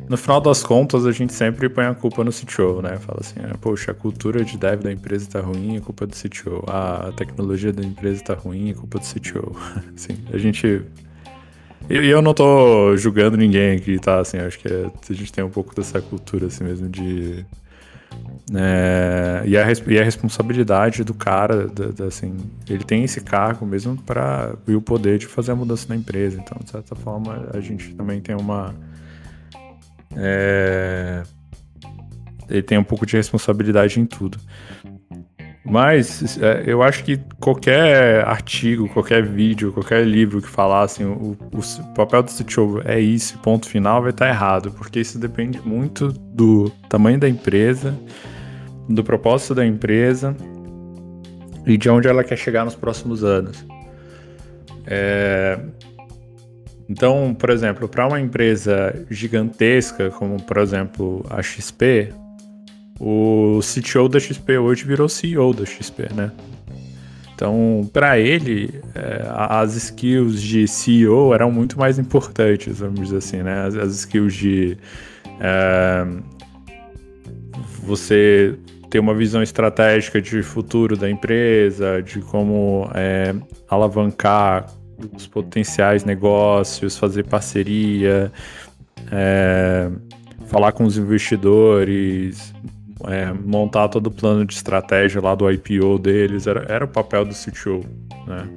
no 0.08 0.16
final 0.18 0.40
das 0.40 0.62
contas, 0.62 1.06
a 1.06 1.12
gente 1.12 1.32
sempre 1.32 1.68
põe 1.68 1.86
a 1.86 1.94
culpa 1.94 2.22
no 2.22 2.30
CTO, 2.30 2.82
né? 2.82 2.98
Fala 2.98 3.20
assim, 3.20 3.40
ah, 3.42 3.56
poxa, 3.58 3.90
a 3.92 3.94
cultura 3.94 4.44
de 4.44 4.58
dev 4.58 4.82
da 4.82 4.92
empresa 4.92 5.28
tá 5.30 5.40
ruim, 5.40 5.76
é 5.76 5.80
culpa 5.80 6.06
do 6.06 6.14
CTO. 6.14 6.62
Ah, 6.66 7.08
a 7.08 7.12
tecnologia 7.12 7.72
da 7.72 7.82
empresa 7.82 8.22
tá 8.22 8.34
ruim, 8.34 8.70
é 8.70 8.74
culpa 8.74 8.98
do 8.98 9.04
CTO. 9.04 9.56
assim, 9.96 10.18
a 10.32 10.38
gente... 10.38 10.82
E 11.88 11.94
eu 11.94 12.22
não 12.22 12.32
tô 12.32 12.96
julgando 12.96 13.36
ninguém 13.36 13.76
aqui, 13.76 13.98
tá? 13.98 14.20
Assim, 14.20 14.38
acho 14.38 14.58
que 14.58 14.68
é, 14.68 14.86
a 14.86 15.12
gente 15.12 15.32
tem 15.32 15.44
um 15.44 15.50
pouco 15.50 15.74
dessa 15.74 16.00
cultura, 16.00 16.46
assim 16.46 16.64
mesmo, 16.64 16.88
de... 16.88 17.44
É, 18.54 19.42
e, 19.46 19.56
a, 19.56 19.64
e 19.86 19.98
a 19.98 20.04
responsabilidade 20.04 21.02
do 21.02 21.14
cara, 21.14 21.66
da, 21.66 21.86
da, 21.86 22.04
assim, 22.04 22.36
ele 22.68 22.84
tem 22.84 23.02
esse 23.04 23.20
cargo 23.22 23.66
mesmo 23.66 23.96
para 23.96 24.54
e 24.68 24.74
o 24.74 24.82
poder 24.82 25.18
de 25.18 25.26
fazer 25.26 25.52
a 25.52 25.56
mudança 25.56 25.86
na 25.88 25.96
empresa. 25.96 26.38
Então, 26.40 26.58
de 26.62 26.70
certa 26.70 26.94
forma, 26.94 27.48
a 27.52 27.60
gente 27.60 27.94
também 27.94 28.20
tem 28.20 28.36
uma 28.36 28.74
é... 30.16 31.22
Ele 32.48 32.62
tem 32.62 32.76
um 32.78 32.84
pouco 32.84 33.06
de 33.06 33.16
responsabilidade 33.16 33.98
em 33.98 34.06
tudo. 34.06 34.38
Mas 35.64 36.38
é, 36.42 36.62
eu 36.66 36.82
acho 36.82 37.02
que 37.02 37.18
qualquer 37.40 38.22
artigo, 38.26 38.86
qualquer 38.90 39.24
vídeo, 39.24 39.72
qualquer 39.72 40.06
livro 40.06 40.42
que 40.42 40.48
falasse 40.48 41.02
assim, 41.02 41.10
o, 41.10 41.36
o, 41.52 41.94
papel 41.94 42.22
do 42.22 42.30
CTO 42.30 42.82
é 42.84 43.00
isso, 43.00 43.38
ponto 43.38 43.66
final, 43.66 44.02
vai 44.02 44.10
estar 44.10 44.28
errado, 44.28 44.70
porque 44.72 45.00
isso 45.00 45.18
depende 45.18 45.58
muito 45.64 46.08
do 46.08 46.68
tamanho 46.88 47.18
da 47.18 47.26
empresa, 47.26 47.98
do 48.86 49.02
propósito 49.02 49.54
da 49.54 49.64
empresa 49.64 50.36
e 51.66 51.78
de 51.78 51.88
onde 51.88 52.08
ela 52.08 52.22
quer 52.22 52.36
chegar 52.36 52.66
nos 52.66 52.74
próximos 52.74 53.24
anos. 53.24 53.64
É, 54.86 55.58
então, 56.88 57.34
por 57.34 57.50
exemplo, 57.50 57.88
para 57.88 58.06
uma 58.06 58.20
empresa 58.20 58.94
gigantesca, 59.10 60.10
como 60.10 60.42
por 60.42 60.58
exemplo 60.58 61.24
a 61.30 61.42
XP, 61.42 62.12
o 63.00 63.60
CTO 63.60 64.08
da 64.08 64.20
XP 64.20 64.58
hoje 64.58 64.84
virou 64.84 65.08
CEO 65.08 65.52
da 65.52 65.64
XP, 65.64 66.12
né? 66.14 66.30
Então, 67.34 67.88
para 67.92 68.18
ele, 68.18 68.80
é, 68.94 69.26
as 69.28 69.74
skills 69.74 70.40
de 70.40 70.68
CEO 70.68 71.34
eram 71.34 71.50
muito 71.50 71.76
mais 71.76 71.98
importantes, 71.98 72.78
vamos 72.78 73.00
dizer 73.00 73.16
assim, 73.16 73.42
né? 73.42 73.66
As, 73.66 73.74
as 73.74 73.94
skills 73.96 74.34
de 74.34 74.78
é, 75.40 76.06
você 77.82 78.56
ter 78.88 79.00
uma 79.00 79.14
visão 79.14 79.42
estratégica 79.42 80.22
de 80.22 80.42
futuro 80.42 80.96
da 80.96 81.10
empresa, 81.10 82.00
de 82.00 82.20
como 82.20 82.88
é, 82.94 83.34
alavancar 83.68 84.66
os 85.14 85.26
potenciais 85.26 86.04
negócios, 86.04 86.98
fazer 86.98 87.24
parceria, 87.24 88.32
é, 89.10 89.90
falar 90.46 90.72
com 90.72 90.84
os 90.84 90.96
investidores, 90.96 92.54
é, 93.06 93.32
montar 93.32 93.88
todo 93.88 94.06
o 94.06 94.10
plano 94.10 94.44
de 94.44 94.54
estratégia 94.54 95.20
lá 95.20 95.34
do 95.34 95.50
IPO 95.50 95.98
deles, 95.98 96.46
era, 96.46 96.64
era 96.68 96.84
o 96.84 96.88
papel 96.88 97.24
do 97.24 97.34
CTO, 97.34 97.84
né? 98.26 98.48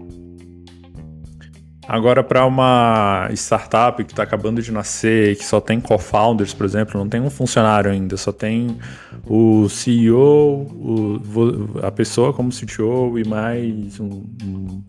Agora, 1.88 2.22
para 2.22 2.46
uma 2.46 3.30
startup 3.32 4.04
que 4.04 4.12
está 4.12 4.24
acabando 4.24 4.62
de 4.62 4.74
nascer, 4.74 5.38
que 5.38 5.46
só 5.46 5.62
tem 5.62 5.80
co-founders, 5.80 6.54
por 6.54 6.66
exemplo, 6.66 7.00
não 7.00 7.08
tem 7.08 7.22
um 7.22 7.30
funcionário 7.30 7.90
ainda, 7.90 8.18
só 8.18 8.34
tem 8.34 8.78
o 9.26 9.70
CEO, 9.70 10.64
o, 10.70 11.80
a 11.82 11.90
pessoa 11.90 12.34
como 12.34 12.50
CTO 12.50 13.18
e 13.18 13.26
mais 13.26 14.02
um, 14.02 14.22
um 14.44 14.84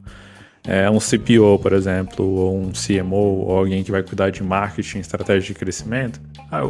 é, 0.69 0.91
um 0.91 0.99
CPO, 0.99 1.59
por 1.63 1.73
exemplo, 1.73 2.23
ou 2.27 2.59
um 2.59 2.73
CMO, 2.73 3.47
ou 3.47 3.57
alguém 3.57 3.83
que 3.83 3.91
vai 3.91 4.03
cuidar 4.03 4.29
de 4.29 4.43
marketing, 4.43 4.99
estratégia 4.99 5.55
de 5.55 5.59
crescimento, 5.59 6.21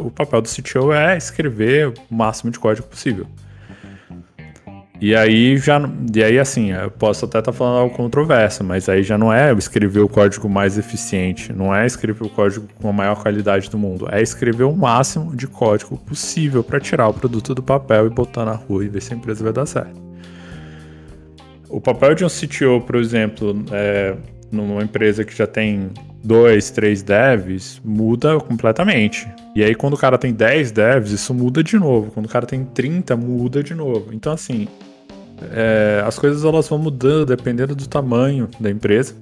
o 0.01 0.09
papel 0.09 0.41
do 0.41 0.47
CTO 0.47 0.93
é 0.93 1.17
escrever 1.17 1.89
o 1.89 2.15
máximo 2.15 2.49
de 2.49 2.57
código 2.57 2.87
possível. 2.87 3.27
E 5.01 5.13
aí 5.15 5.57
já. 5.57 5.81
E 6.13 6.23
aí, 6.23 6.39
assim, 6.39 6.71
eu 6.71 6.91
posso 6.91 7.25
até 7.25 7.39
estar 7.39 7.51
tá 7.51 7.57
falando 7.57 7.79
algo 7.79 7.95
controverso, 7.95 8.63
mas 8.63 8.87
aí 8.87 9.03
já 9.03 9.17
não 9.17 9.33
é 9.33 9.53
escrever 9.53 9.99
o 9.99 10.09
código 10.09 10.49
mais 10.49 10.77
eficiente, 10.77 11.51
não 11.51 11.75
é 11.75 11.85
escrever 11.85 12.25
o 12.25 12.29
código 12.29 12.67
com 12.81 12.89
a 12.89 12.93
maior 12.93 13.21
qualidade 13.21 13.69
do 13.69 13.77
mundo, 13.77 14.07
é 14.11 14.21
escrever 14.21 14.63
o 14.63 14.75
máximo 14.75 15.35
de 15.35 15.47
código 15.47 15.97
possível 15.97 16.63
para 16.63 16.79
tirar 16.79 17.07
o 17.09 17.13
produto 17.13 17.53
do 17.53 17.63
papel 17.63 18.07
e 18.07 18.09
botar 18.09 18.45
na 18.45 18.53
rua 18.53 18.83
e 18.83 18.89
ver 18.89 19.01
se 19.01 19.13
a 19.13 19.17
empresa 19.17 19.43
vai 19.43 19.53
dar 19.53 19.65
certo. 19.65 20.08
O 21.69 21.79
papel 21.79 22.15
de 22.15 22.25
um 22.25 22.27
CTO, 22.27 22.81
por 22.81 22.95
exemplo, 22.95 23.63
é, 23.71 24.15
numa 24.51 24.81
empresa 24.81 25.23
que 25.23 25.35
já 25.35 25.45
tem 25.45 25.91
dois, 26.23 26.69
três 26.69 27.01
devs, 27.03 27.79
muda 27.85 28.39
completamente. 28.39 29.27
E 29.55 29.63
aí, 29.63 29.75
quando 29.75 29.93
o 29.93 29.97
cara 29.97 30.17
tem 30.17 30.33
10 30.33 30.71
devs, 30.71 31.11
isso 31.11 31.33
muda 31.33 31.63
de 31.63 31.77
novo. 31.77 32.11
Quando 32.11 32.25
o 32.25 32.29
cara 32.29 32.45
tem 32.45 32.65
30, 32.65 33.15
muda 33.15 33.63
de 33.63 33.73
novo. 33.73 34.13
Então, 34.13 34.33
assim, 34.33 34.67
é, 35.51 36.03
as 36.05 36.17
coisas 36.17 36.43
elas 36.43 36.67
vão 36.67 36.79
mudando 36.79 37.27
dependendo 37.27 37.75
do 37.75 37.87
tamanho 37.87 38.49
da 38.59 38.69
empresa. 38.69 39.15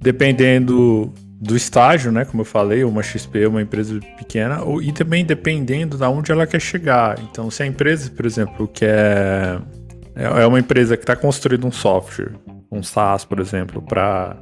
Dependendo 0.00 1.12
do 1.40 1.56
estágio, 1.56 2.12
né? 2.12 2.24
Como 2.24 2.42
eu 2.42 2.44
falei, 2.44 2.84
uma 2.84 3.02
XP 3.02 3.42
é 3.42 3.48
uma 3.48 3.60
empresa 3.62 3.98
pequena, 4.18 4.60
e 4.82 4.92
também 4.92 5.24
dependendo 5.24 5.96
de 5.96 6.04
onde 6.04 6.32
ela 6.32 6.46
quer 6.46 6.60
chegar. 6.60 7.18
Então, 7.20 7.50
se 7.50 7.62
a 7.62 7.66
empresa, 7.66 8.10
por 8.10 8.24
exemplo, 8.24 8.68
quer. 8.68 9.60
É, 10.14 10.42
é 10.42 10.46
uma 10.46 10.58
empresa 10.58 10.96
que 10.96 11.02
está 11.02 11.16
construindo 11.16 11.66
um 11.66 11.72
software, 11.72 12.32
um 12.70 12.82
SaaS, 12.82 13.24
por 13.24 13.40
exemplo, 13.40 13.82
para 13.82 14.36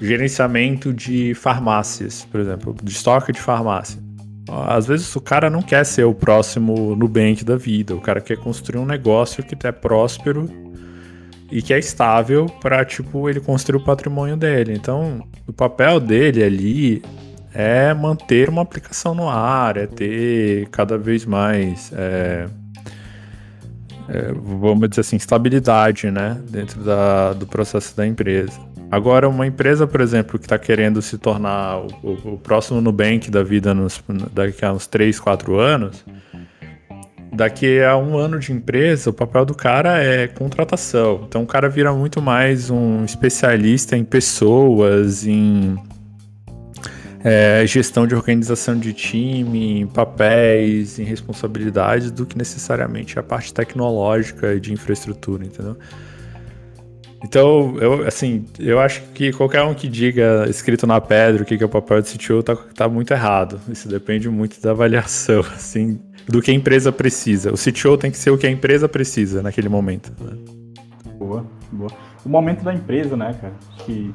gerenciamento 0.00 0.92
de 0.92 1.34
farmácias, 1.34 2.24
por 2.30 2.40
exemplo, 2.40 2.74
de 2.82 2.90
estoque 2.90 3.32
de 3.32 3.40
farmácia. 3.40 4.00
Às 4.66 4.86
vezes 4.86 5.14
o 5.14 5.20
cara 5.20 5.50
não 5.50 5.60
quer 5.60 5.84
ser 5.84 6.04
o 6.04 6.14
próximo 6.14 6.96
Nubank 6.96 7.44
da 7.44 7.56
vida, 7.56 7.94
o 7.94 8.00
cara 8.00 8.20
quer 8.20 8.38
construir 8.38 8.80
um 8.80 8.86
negócio 8.86 9.42
que 9.42 9.54
é 9.66 9.72
próspero 9.72 10.48
e 11.50 11.60
que 11.60 11.72
é 11.72 11.78
estável 11.78 12.46
para 12.46 12.84
tipo 12.84 13.28
ele 13.28 13.40
construir 13.40 13.78
o 13.78 13.84
patrimônio 13.84 14.36
dele. 14.36 14.74
Então, 14.74 15.22
o 15.46 15.52
papel 15.52 16.00
dele 16.00 16.42
ali 16.42 17.02
é 17.52 17.92
manter 17.92 18.48
uma 18.48 18.62
aplicação 18.62 19.14
no 19.14 19.28
ar, 19.28 19.76
é 19.76 19.86
ter 19.86 20.68
cada 20.68 20.96
vez 20.96 21.24
mais, 21.24 21.92
é, 21.94 22.46
é, 24.08 24.32
vamos 24.32 24.88
dizer 24.88 25.02
assim, 25.02 25.16
estabilidade, 25.16 26.10
né, 26.10 26.40
dentro 26.48 26.82
da, 26.82 27.32
do 27.32 27.46
processo 27.46 27.96
da 27.96 28.06
empresa. 28.06 28.58
Agora, 28.90 29.28
uma 29.28 29.46
empresa, 29.46 29.86
por 29.86 30.00
exemplo, 30.00 30.38
que 30.38 30.46
está 30.46 30.58
querendo 30.58 31.02
se 31.02 31.18
tornar 31.18 31.78
o, 31.78 31.88
o, 32.02 32.32
o, 32.34 32.38
próximo 32.38 32.80
Nubank 32.80 33.30
da 33.30 33.42
vida 33.42 33.74
nos, 33.74 34.02
daqui 34.32 34.64
a 34.64 34.72
uns 34.72 34.86
3, 34.86 35.20
4 35.20 35.58
anos, 35.58 36.04
daqui 37.30 37.82
a 37.82 37.98
um 37.98 38.16
ano 38.16 38.38
de 38.38 38.50
empresa, 38.50 39.10
o 39.10 39.12
papel 39.12 39.44
do 39.44 39.54
cara 39.54 40.02
é 40.02 40.26
contratação. 40.26 41.24
Então, 41.28 41.42
o 41.42 41.46
cara 41.46 41.68
vira 41.68 41.92
muito 41.92 42.22
mais 42.22 42.70
um 42.70 43.04
especialista 43.04 43.94
em 43.94 44.04
pessoas, 44.04 45.26
em 45.26 45.76
é, 47.28 47.66
gestão 47.66 48.06
de 48.06 48.14
organização 48.14 48.78
de 48.78 48.94
time, 48.94 49.86
papéis, 49.92 50.98
em 50.98 51.04
responsabilidades, 51.04 52.10
do 52.10 52.24
que 52.24 52.38
necessariamente 52.38 53.18
a 53.18 53.22
parte 53.22 53.52
tecnológica 53.52 54.54
e 54.54 54.60
de 54.60 54.72
infraestrutura, 54.72 55.44
entendeu? 55.44 55.76
Então, 57.22 57.76
eu, 57.80 58.06
assim, 58.06 58.46
eu 58.58 58.80
acho 58.80 59.02
que 59.12 59.30
qualquer 59.32 59.62
um 59.62 59.74
que 59.74 59.88
diga 59.88 60.46
escrito 60.48 60.86
na 60.86 61.00
pedra 61.02 61.42
o 61.42 61.44
que 61.44 61.62
é 61.62 61.66
o 61.66 61.68
papel 61.68 62.00
de 62.00 62.16
CTO 62.16 62.42
tá, 62.42 62.56
tá 62.56 62.88
muito 62.88 63.12
errado. 63.12 63.60
Isso 63.68 63.88
depende 63.88 64.30
muito 64.30 64.58
da 64.62 64.70
avaliação, 64.70 65.40
assim, 65.54 66.00
do 66.26 66.40
que 66.40 66.50
a 66.50 66.54
empresa 66.54 66.90
precisa. 66.90 67.52
O 67.52 67.56
CTO 67.56 67.98
tem 67.98 68.10
que 68.10 68.16
ser 68.16 68.30
o 68.30 68.38
que 68.38 68.46
a 68.46 68.50
empresa 68.50 68.88
precisa 68.88 69.42
naquele 69.42 69.68
momento. 69.68 70.12
Né? 70.18 70.38
Boa, 71.18 71.44
boa. 71.70 71.90
O 72.24 72.28
momento 72.28 72.64
da 72.64 72.72
empresa, 72.72 73.16
né, 73.16 73.36
cara? 73.38 73.54
Acho 73.74 73.84
que, 73.84 74.14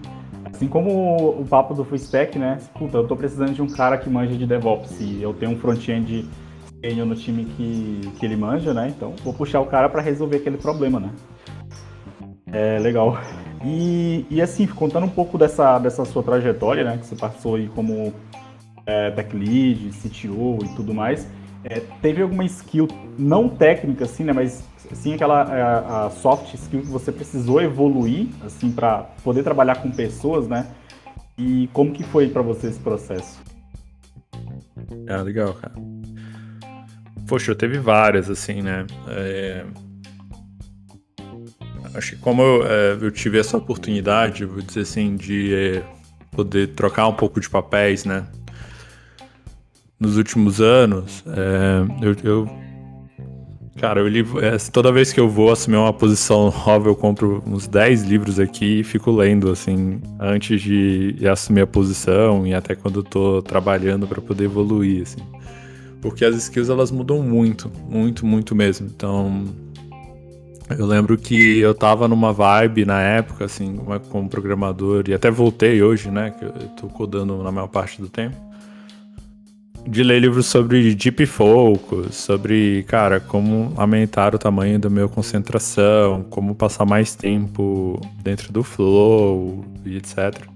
assim 0.54 0.68
como 0.68 1.42
o 1.42 1.46
papo 1.46 1.74
do 1.74 1.84
full 1.84 1.98
né? 2.38 2.60
Puta, 2.78 2.98
eu 2.98 3.08
tô 3.08 3.16
precisando 3.16 3.54
de 3.54 3.62
um 3.62 3.68
cara 3.68 3.98
que 3.98 4.10
manja 4.10 4.36
de 4.36 4.46
DevOps 4.46 5.02
e 5.02 5.22
eu 5.22 5.34
tenho 5.34 5.52
um 5.52 5.58
front-end 5.58 6.30
no 7.06 7.16
time 7.16 7.46
que, 7.46 8.12
que 8.20 8.26
ele 8.26 8.36
manja, 8.36 8.74
né? 8.74 8.94
Então, 8.96 9.14
vou 9.24 9.34
puxar 9.34 9.62
o 9.62 9.66
cara 9.66 9.90
para 9.90 10.02
resolver 10.02 10.38
aquele 10.38 10.58
problema, 10.58 11.00
né? 11.00 11.10
É, 12.52 12.78
legal. 12.78 13.18
E, 13.66 14.26
e 14.30 14.42
assim, 14.42 14.68
contando 14.68 15.06
um 15.06 15.10
pouco 15.10 15.38
dessa, 15.38 15.80
dessa 15.80 16.04
sua 16.06 16.22
trajetória, 16.22 16.84
né? 16.84 16.98
Que 16.98 17.06
você 17.06 17.16
passou 17.16 17.56
aí 17.56 17.70
como 17.70 18.14
é, 18.86 19.10
tech 19.12 19.36
lead, 19.36 19.90
CTO 19.92 20.60
e 20.64 20.76
tudo 20.76 20.94
mais. 20.94 21.28
É, 21.64 21.80
teve 22.02 22.22
alguma 22.22 22.44
skill, 22.44 22.88
não 23.18 23.48
técnica, 23.48 24.04
assim, 24.04 24.26
né? 24.26 24.34
Mas 24.34 24.64
sim 24.94 25.14
aquela 25.14 25.42
a, 25.44 26.06
a 26.06 26.10
soft 26.10 26.54
skill 26.54 26.82
que 26.82 26.88
você 26.88 27.12
precisou 27.12 27.62
evoluir, 27.62 28.28
assim, 28.46 28.72
para 28.72 29.04
poder 29.24 29.44
trabalhar 29.44 29.76
com 29.76 29.90
pessoas, 29.92 30.48
né? 30.48 30.68
E 31.38 31.70
como 31.74 31.92
que 31.92 32.04
foi 32.04 32.28
para 32.28 32.42
você 32.42 32.68
esse 32.68 32.80
processo? 32.80 33.40
Ah, 35.08 35.22
legal, 35.22 35.54
cara. 35.54 35.74
Poxa, 37.28 37.56
teve 37.56 37.80
várias, 37.80 38.30
assim, 38.30 38.62
né? 38.62 38.86
É 39.08 39.66
acho 41.94 42.16
que 42.16 42.18
como 42.18 42.42
eu, 42.42 42.66
é, 42.66 42.98
eu, 43.00 43.12
tive 43.12 43.40
essa 43.40 43.58
oportunidade, 43.58 44.46
vou 44.46 44.62
dizer 44.62 44.82
assim, 44.82 45.16
de 45.16 45.54
é, 45.54 45.84
poder 46.32 46.70
trocar 46.70 47.08
um 47.08 47.14
pouco 47.14 47.40
de 47.40 47.50
papéis, 47.50 48.06
né? 48.06 48.26
Nos 50.00 50.18
últimos 50.18 50.60
anos, 50.60 51.24
é, 51.28 52.06
eu, 52.06 52.16
eu, 52.24 52.63
Cara, 53.78 54.00
eu 54.00 54.08
li, 54.08 54.24
é, 54.42 54.58
toda 54.72 54.92
vez 54.92 55.12
que 55.12 55.20
eu 55.20 55.28
vou 55.28 55.52
assumir 55.52 55.78
uma 55.78 55.92
posição 55.92 56.54
nova, 56.66 56.88
eu 56.90 56.96
compro 56.96 57.44
uns 57.46 57.68
10 57.68 58.04
livros 58.04 58.40
aqui 58.40 58.82
e 58.82 58.84
fico 58.84 59.12
lendo, 59.12 59.50
assim, 59.52 60.00
antes 60.20 60.62
de 60.62 61.18
assumir 61.28 61.62
a 61.62 61.68
posição 61.68 62.46
e 62.46 62.54
até 62.54 62.76
quando 62.76 63.00
eu 63.00 63.04
tô 63.04 63.42
trabalhando 63.42 64.08
para 64.08 64.22
poder 64.22 64.46
evoluir, 64.46 65.02
assim. 65.02 65.22
Porque 66.02 66.24
as 66.24 66.36
skills, 66.36 66.70
elas 66.70 66.92
mudam 66.92 67.24
muito, 67.24 67.72
muito, 67.90 68.26
muito 68.26 68.54
mesmo. 68.54 68.88
Então, 68.94 69.46
eu 70.78 70.86
lembro 70.86 71.18
que 71.18 71.60
eu 71.60 71.74
tava 71.74 72.08
numa 72.08 72.32
vibe 72.32 72.86
na 72.86 73.02
época, 73.02 73.46
assim, 73.46 73.80
como 74.10 74.30
programador, 74.30 75.06
e 75.08 75.14
até 75.14 75.32
voltei 75.32 75.82
hoje, 75.82 76.12
né? 76.12 76.32
Que 76.32 76.46
eu 76.46 76.52
tô 76.80 76.88
codando 76.88 77.42
na 77.42 77.52
maior 77.52 77.68
parte 77.68 78.02
do 78.02 78.08
tempo. 78.08 78.36
De 79.86 80.02
ler 80.02 80.20
livros 80.20 80.46
sobre 80.46 80.96
deep 80.96 81.26
focus, 81.26 82.16
sobre, 82.16 82.84
cara, 82.84 83.20
como 83.20 83.74
aumentar 83.76 84.34
o 84.34 84.40
tamanho 84.40 84.80
da 84.80 84.90
minha 84.90 85.08
concentração, 85.08 86.24
como 86.30 86.56
passar 86.56 86.86
mais 86.86 87.16
tempo 87.16 88.00
dentro 88.24 88.52
do 88.52 88.64
flow 88.64 89.64
e 89.86 89.98
etc. 89.98 90.54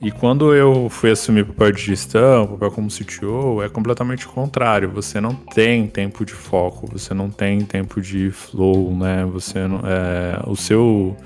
E 0.00 0.10
quando 0.10 0.54
eu 0.54 0.90
fui 0.90 1.10
assumir 1.10 1.40
o 1.40 1.46
papel 1.46 1.72
de 1.72 1.82
gestão, 1.82 2.46
papel 2.46 2.70
como 2.70 2.88
CTO, 2.88 3.62
é 3.62 3.68
completamente 3.68 4.26
o 4.26 4.28
contrário. 4.28 4.90
Você 4.90 5.20
não 5.22 5.34
tem 5.34 5.86
tempo 5.86 6.22
de 6.24 6.34
foco, 6.34 6.86
você 6.86 7.14
não 7.14 7.30
tem 7.30 7.62
tempo 7.62 8.00
de 8.00 8.30
flow, 8.30 8.94
né? 8.94 9.24
Você 9.32 9.66
não, 9.66 9.80
é, 9.84 10.42
o 10.46 10.54
seu 10.54 11.16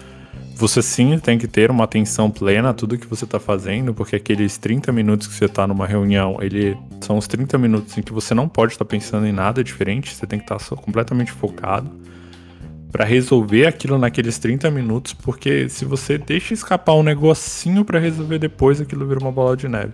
você 0.60 0.82
sim 0.82 1.18
tem 1.18 1.38
que 1.38 1.48
ter 1.48 1.70
uma 1.70 1.84
atenção 1.84 2.30
plena 2.30 2.70
a 2.70 2.74
tudo 2.74 2.98
que 2.98 3.06
você 3.06 3.24
está 3.24 3.40
fazendo, 3.40 3.94
porque 3.94 4.14
aqueles 4.14 4.58
30 4.58 4.92
minutos 4.92 5.26
que 5.26 5.34
você 5.34 5.46
está 5.46 5.66
numa 5.66 5.86
reunião, 5.86 6.36
ele 6.40 6.76
são 7.00 7.16
os 7.16 7.26
30 7.26 7.56
minutos 7.56 7.96
em 7.96 8.02
que 8.02 8.12
você 8.12 8.34
não 8.34 8.46
pode 8.46 8.72
estar 8.72 8.84
tá 8.84 8.88
pensando 8.88 9.26
em 9.26 9.32
nada 9.32 9.64
diferente, 9.64 10.14
você 10.14 10.26
tem 10.26 10.38
que 10.38 10.44
estar 10.44 10.58
tá 10.58 10.76
completamente 10.76 11.32
focado 11.32 11.90
para 12.92 13.06
resolver 13.06 13.66
aquilo 13.66 13.96
naqueles 13.96 14.38
30 14.38 14.70
minutos, 14.70 15.14
porque 15.14 15.68
se 15.68 15.86
você 15.86 16.18
deixa 16.18 16.52
escapar 16.52 16.94
um 16.94 17.02
negocinho 17.02 17.82
para 17.84 17.98
resolver 17.98 18.38
depois, 18.38 18.80
aquilo 18.80 19.06
vira 19.06 19.20
uma 19.20 19.32
bola 19.32 19.56
de 19.56 19.66
neve. 19.66 19.92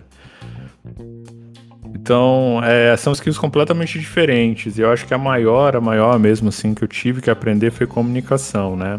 Então, 1.93 2.59
é, 2.63 2.95
são 2.97 3.13
skills 3.13 3.37
completamente 3.37 3.99
diferentes. 3.99 4.77
E 4.77 4.81
eu 4.81 4.91
acho 4.91 5.05
que 5.05 5.13
a 5.13 5.17
maior, 5.17 5.75
a 5.75 5.81
maior 5.81 6.17
mesmo 6.19 6.49
assim 6.49 6.73
que 6.73 6.83
eu 6.83 6.87
tive 6.87 7.21
que 7.21 7.29
aprender 7.29 7.71
foi 7.71 7.85
comunicação, 7.85 8.75
né? 8.75 8.97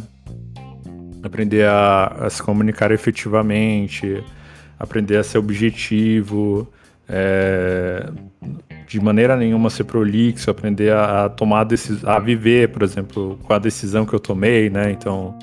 Aprender 1.23 1.66
a, 1.66 2.07
a 2.21 2.31
se 2.31 2.43
comunicar 2.43 2.91
efetivamente, 2.93 4.23
aprender 4.79 5.16
a 5.16 5.25
ser 5.25 5.39
objetivo, 5.39 6.69
é, 7.09 8.09
de 8.87 9.01
maneira 9.01 9.37
nenhuma 9.37 9.71
ser 9.71 9.85
prolixo, 9.85 10.51
aprender 10.51 10.93
a, 10.93 11.25
a 11.25 11.29
tomar 11.29 11.64
decisão, 11.64 12.09
a 12.11 12.19
viver, 12.19 12.69
por 12.71 12.83
exemplo, 12.83 13.39
com 13.43 13.53
a 13.53 13.59
decisão 13.59 14.07
que 14.07 14.14
eu 14.14 14.21
tomei, 14.21 14.71
né? 14.71 14.93
Então, 14.93 15.37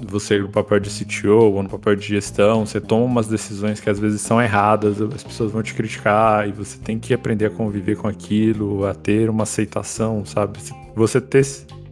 você 0.00 0.38
no 0.38 0.48
papel 0.48 0.78
de 0.78 0.90
CTO 0.90 1.52
ou 1.52 1.62
no 1.62 1.68
papel 1.68 1.96
de 1.96 2.06
gestão, 2.06 2.64
você 2.64 2.80
toma 2.80 3.04
umas 3.04 3.26
decisões 3.26 3.80
que 3.80 3.90
às 3.90 3.98
vezes 3.98 4.20
são 4.20 4.40
erradas, 4.40 5.00
as 5.00 5.24
pessoas 5.24 5.52
vão 5.52 5.62
te 5.62 5.74
criticar 5.74 6.48
e 6.48 6.52
você 6.52 6.78
tem 6.78 6.98
que 6.98 7.12
aprender 7.12 7.46
a 7.46 7.50
conviver 7.50 7.96
com 7.96 8.06
aquilo, 8.06 8.86
a 8.86 8.94
ter 8.94 9.28
uma 9.28 9.42
aceitação, 9.42 10.24
sabe? 10.24 10.58
Você 10.94 11.20
ter 11.20 11.44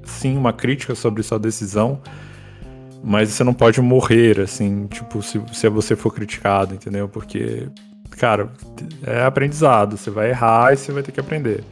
sim 0.05 0.37
uma 0.37 0.53
crítica 0.53 0.95
sobre 0.95 1.23
sua 1.23 1.39
decisão, 1.39 2.01
mas 3.07 3.31
você 3.31 3.45
não 3.45 3.55
pode 3.55 3.81
morrer 3.81 4.41
assim, 4.41 4.89
tipo, 4.89 5.23
se, 5.23 5.41
se 5.53 5.69
você 5.69 5.95
for 5.95 6.13
criticado, 6.13 6.75
entendeu? 6.75 7.09
Porque 7.09 7.69
cara, 8.17 8.51
é 9.07 9.23
aprendizado. 9.23 9.97
Você 9.97 10.11
vai 10.11 10.31
errar 10.31 10.73
e 10.73 10.77
você 10.77 10.93
vai 10.93 11.03
ter 11.03 11.13
que 11.13 11.21
aprender. 11.21 11.63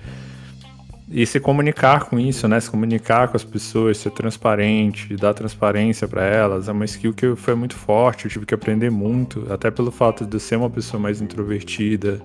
e 1.10 1.26
se 1.26 1.38
comunicar 1.40 2.04
com 2.04 2.18
isso, 2.18 2.46
né? 2.48 2.58
Se 2.60 2.70
comunicar 2.70 3.28
com 3.28 3.36
as 3.36 3.44
pessoas, 3.44 3.98
ser 3.98 4.10
transparente, 4.10 5.16
dar 5.16 5.34
transparência 5.34 6.08
para 6.08 6.24
elas, 6.24 6.68
é 6.68 6.72
uma 6.72 6.84
skill 6.84 7.12
que 7.12 7.34
foi 7.36 7.54
muito 7.54 7.74
forte, 7.74 8.24
eu 8.24 8.30
tive 8.30 8.46
que 8.46 8.54
aprender 8.54 8.90
muito, 8.90 9.46
até 9.52 9.70
pelo 9.70 9.90
fato 9.90 10.24
de 10.24 10.36
eu 10.36 10.40
ser 10.40 10.56
uma 10.56 10.70
pessoa 10.70 11.00
mais 11.00 11.20
introvertida. 11.20 12.20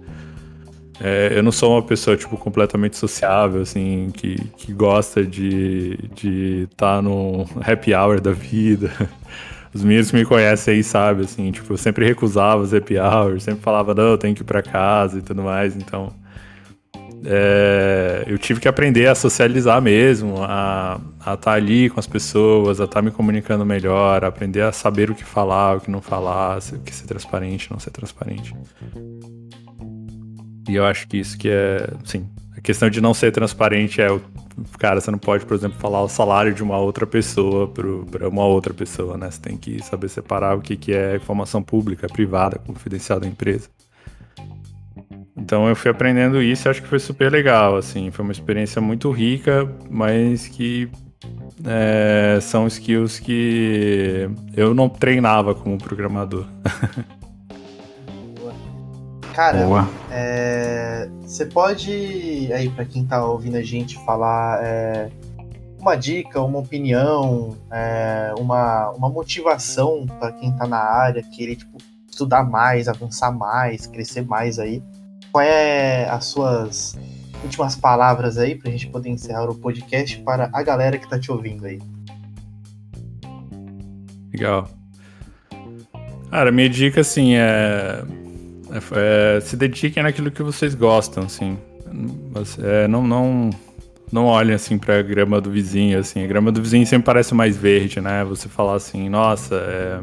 É, 1.01 1.33
eu 1.35 1.43
não 1.43 1.51
sou 1.51 1.73
uma 1.73 1.81
pessoa, 1.81 2.17
tipo, 2.17 2.35
completamente 2.37 2.97
sociável, 2.97 3.61
assim, 3.61 4.11
que, 4.13 4.35
que 4.57 4.73
gosta 4.73 5.23
de 5.23 5.97
estar 6.03 6.15
de 6.15 6.67
tá 6.75 7.01
no 7.01 7.45
happy 7.61 7.93
hour 7.93 8.19
da 8.19 8.31
vida. 8.31 8.91
Os 9.73 9.83
meninos 9.83 10.09
que 10.11 10.17
me 10.17 10.25
conhecem 10.25 10.75
aí 10.75 10.83
sabem, 10.83 11.23
assim, 11.23 11.51
tipo, 11.51 11.71
eu 11.71 11.77
sempre 11.77 12.05
recusava 12.05 12.61
os 12.61 12.73
happy 12.73 12.97
hours, 12.97 13.43
sempre 13.43 13.61
falava, 13.61 13.93
não, 13.93 14.03
eu 14.11 14.17
tenho 14.17 14.33
que 14.33 14.41
ir 14.41 14.45
pra 14.45 14.63
casa 14.63 15.19
e 15.19 15.21
tudo 15.21 15.43
mais, 15.43 15.75
então 15.75 16.11
é, 17.25 18.23
eu 18.27 18.37
tive 18.37 18.59
que 18.59 18.67
aprender 18.67 19.07
a 19.07 19.15
socializar 19.15 19.81
mesmo, 19.81 20.35
a 20.41 20.99
estar 21.19 21.37
tá 21.37 21.51
ali 21.51 21.89
com 21.89 21.99
as 21.99 22.07
pessoas, 22.07 22.79
a 22.79 22.85
estar 22.85 22.95
tá 22.95 23.01
me 23.01 23.11
comunicando 23.11 23.65
melhor, 23.65 24.23
a 24.23 24.27
aprender 24.27 24.61
a 24.61 24.71
saber 24.71 25.11
o 25.11 25.15
que 25.15 25.23
falar, 25.23 25.77
o 25.77 25.81
que 25.81 25.91
não 25.91 26.01
falar, 26.01 26.59
o 26.73 26.79
que 26.79 26.95
ser 26.95 27.07
transparente, 27.07 27.69
não 27.71 27.79
ser 27.79 27.91
transparente. 27.91 28.55
E 30.69 30.75
eu 30.75 30.85
acho 30.85 31.07
que 31.07 31.17
isso 31.17 31.35
que 31.35 31.49
é, 31.49 31.89
sim, 32.05 32.27
a 32.55 32.61
questão 32.61 32.89
de 32.89 33.01
não 33.01 33.11
ser 33.13 33.31
transparente 33.31 33.99
é 33.99 34.11
o 34.11 34.21
cara, 34.77 35.01
você 35.01 35.09
não 35.09 35.17
pode, 35.17 35.45
por 35.45 35.55
exemplo, 35.55 35.79
falar 35.79 36.03
o 36.03 36.09
salário 36.09 36.53
de 36.53 36.61
uma 36.61 36.77
outra 36.77 37.07
pessoa 37.07 37.67
para 37.67 38.27
uma 38.27 38.45
outra 38.45 38.73
pessoa, 38.73 39.17
né? 39.17 39.31
Você 39.31 39.41
tem 39.41 39.57
que 39.57 39.83
saber 39.83 40.09
separar 40.09 40.55
o 40.57 40.61
que, 40.61 40.75
que 40.75 40.93
é 40.93 41.15
informação 41.15 41.63
pública, 41.63 42.07
privada, 42.07 42.59
confidencial 42.59 43.19
da 43.19 43.27
empresa. 43.27 43.67
Então 45.35 45.67
eu 45.67 45.75
fui 45.75 45.89
aprendendo 45.89 46.41
isso 46.41 46.67
e 46.67 46.69
acho 46.69 46.81
que 46.81 46.87
foi 46.87 46.99
super 46.99 47.31
legal, 47.31 47.77
assim, 47.77 48.11
foi 48.11 48.23
uma 48.23 48.31
experiência 48.31 48.81
muito 48.81 49.09
rica, 49.09 49.67
mas 49.89 50.47
que 50.47 50.87
é, 51.65 52.39
são 52.41 52.67
skills 52.67 53.19
que 53.19 54.29
eu 54.55 54.75
não 54.75 54.87
treinava 54.87 55.55
como 55.55 55.77
programador. 55.77 56.45
Cara, 59.33 59.87
é, 60.11 61.09
você 61.21 61.45
pode 61.45 62.51
aí 62.53 62.69
para 62.69 62.85
quem 62.85 63.05
tá 63.05 63.23
ouvindo 63.23 63.55
a 63.55 63.63
gente 63.63 63.97
falar 64.03 64.59
é, 64.63 65.09
uma 65.79 65.95
dica, 65.95 66.41
uma 66.41 66.59
opinião, 66.59 67.55
é, 67.71 68.33
uma, 68.37 68.89
uma 68.91 69.09
motivação 69.09 70.05
para 70.19 70.31
quem 70.33 70.51
tá 70.55 70.67
na 70.67 70.79
área, 70.79 71.23
querer 71.23 71.55
tipo, 71.55 71.77
estudar 72.09 72.43
mais, 72.43 72.87
avançar 72.87 73.31
mais, 73.31 73.87
crescer 73.87 74.25
mais 74.25 74.59
aí. 74.59 74.83
Qual 75.31 75.43
é 75.43 76.09
as 76.09 76.25
suas 76.25 76.97
últimas 77.43 77.75
palavras 77.75 78.37
aí 78.37 78.55
pra 78.55 78.69
gente 78.71 78.87
poder 78.87 79.09
encerrar 79.09 79.49
o 79.49 79.55
podcast 79.55 80.17
para 80.19 80.49
a 80.51 80.63
galera 80.63 80.97
que 80.97 81.09
tá 81.09 81.17
te 81.17 81.31
ouvindo 81.31 81.65
aí? 81.65 81.79
Legal. 84.33 84.67
Cara, 86.29 86.51
minha 86.51 86.69
dica 86.69 87.01
assim 87.01 87.35
é, 87.35 88.03
é, 88.71 89.37
é 89.37 89.41
se 89.41 89.55
dediquem 89.55 90.03
naquilo 90.03 90.31
que 90.31 90.43
vocês 90.43 90.75
gostam, 90.75 91.23
assim. 91.23 91.57
É, 92.61 92.87
não, 92.87 93.05
não, 93.05 93.49
não 94.11 94.25
olhem 94.25 94.53
assim 94.53 94.79
a 94.87 95.01
grama 95.01 95.41
do 95.41 95.49
vizinho, 95.49 95.99
assim. 95.99 96.23
A 96.23 96.27
grama 96.27 96.51
do 96.51 96.61
vizinho 96.61 96.85
sempre 96.85 97.05
parece 97.05 97.33
mais 97.33 97.57
verde, 97.57 97.99
né? 98.01 98.23
Você 98.23 98.47
falar 98.47 98.75
assim, 98.75 99.09
nossa, 99.09 99.55
é, 99.55 99.99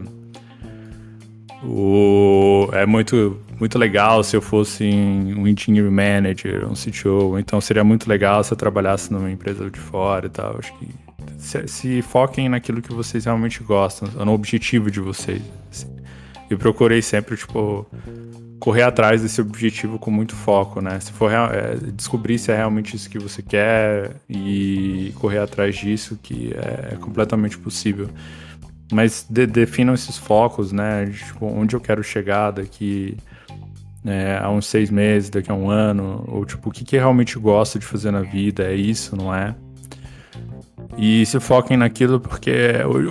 o, 1.64 2.68
é 2.72 2.86
muito 2.86 3.40
muito 3.58 3.78
legal 3.78 4.22
se 4.22 4.36
eu 4.36 4.42
fosse 4.42 4.84
um 4.84 5.46
engineering 5.46 5.90
manager, 5.90 6.68
um 6.68 6.74
CTO. 6.74 7.38
Então 7.38 7.60
seria 7.60 7.82
muito 7.82 8.08
legal 8.08 8.44
se 8.44 8.52
eu 8.52 8.56
trabalhasse 8.56 9.12
numa 9.12 9.30
empresa 9.30 9.70
de 9.70 9.80
fora 9.80 10.26
e 10.26 10.28
tal. 10.28 10.56
Acho 10.58 10.76
que 10.78 10.88
se, 11.38 11.66
se 11.66 12.02
foquem 12.02 12.48
naquilo 12.48 12.82
que 12.82 12.92
vocês 12.92 13.24
realmente 13.24 13.62
gostam, 13.62 14.08
no 14.24 14.32
objetivo 14.32 14.90
de 14.90 15.00
vocês. 15.00 15.42
Assim. 15.70 15.88
Eu 16.50 16.58
procurei 16.58 17.02
sempre, 17.02 17.36
tipo, 17.36 17.86
correr 18.59 18.82
atrás 18.82 19.22
desse 19.22 19.40
objetivo 19.40 19.98
com 19.98 20.11
muito 20.11 20.34
foco, 20.34 20.80
né? 20.80 20.98
Se 21.00 21.12
for 21.12 21.30
é, 21.32 21.76
descobrir 21.94 22.38
se 22.38 22.50
é 22.50 22.57
realmente 22.57 22.96
isso 22.96 23.09
que 23.09 23.18
você 23.18 23.42
quer 23.42 24.16
e 24.28 25.12
correr 25.16 25.38
atrás 25.38 25.76
disso, 25.76 26.18
que 26.22 26.52
é, 26.54 26.94
é 26.94 26.96
completamente 26.96 27.59
possível. 27.59 28.09
Mas 28.92 29.26
de, 29.28 29.46
definam 29.46 29.94
esses 29.94 30.16
focos, 30.16 30.72
né? 30.72 31.07
Tipo, 31.07 31.46
onde 31.46 31.74
eu 31.74 31.80
quero 31.80 32.02
chegar 32.02 32.52
daqui 32.52 33.16
é, 34.04 34.38
há 34.40 34.50
uns 34.50 34.66
seis 34.66 34.90
meses, 34.90 35.28
daqui 35.28 35.50
a 35.50 35.54
um 35.54 35.68
ano, 35.68 36.24
ou 36.28 36.44
tipo, 36.44 36.68
o 36.68 36.72
que, 36.72 36.84
que 36.84 36.96
realmente 36.96 37.38
gosto 37.38 37.78
de 37.78 37.84
fazer 37.84 38.11
na 38.11 38.22
vida, 38.22 38.64
é 38.64 38.74
isso, 38.74 39.16
não 39.16 39.34
é? 39.34 39.54
E 40.96 41.26
se 41.26 41.38
foquem 41.40 41.76
naquilo 41.76 42.18
porque 42.18 42.52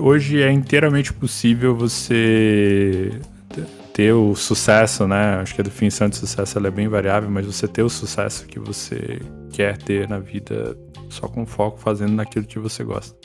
hoje 0.02 0.41
é 0.41 0.52
inteiramente 0.52 1.14
possível 1.14 1.76
você 1.76 3.12
ter 3.96 4.12
o 4.12 4.36
sucesso, 4.36 5.08
né? 5.08 5.36
Acho 5.36 5.56
que 5.56 5.62
a 5.62 5.64
definição 5.64 6.10
de 6.10 6.18
sucesso 6.18 6.60
é 6.60 6.70
bem 6.70 6.89
variável, 6.89 7.30
mas 7.30 7.46
você 7.46 7.66
ter 7.66 7.82
o 7.82 7.88
sucesso 7.89 8.46
que 8.46 8.60
você 8.60 9.22
quer 9.54 9.78
ter 9.78 10.10
na 10.10 10.20
vida 10.20 10.78
só 11.10 11.30
com 11.30 11.46
foco 11.46 11.80
fazendo 11.80 12.12
naquilo 12.12 12.46
que 12.46 12.60
você 12.60 12.84
gosta. 12.84 13.16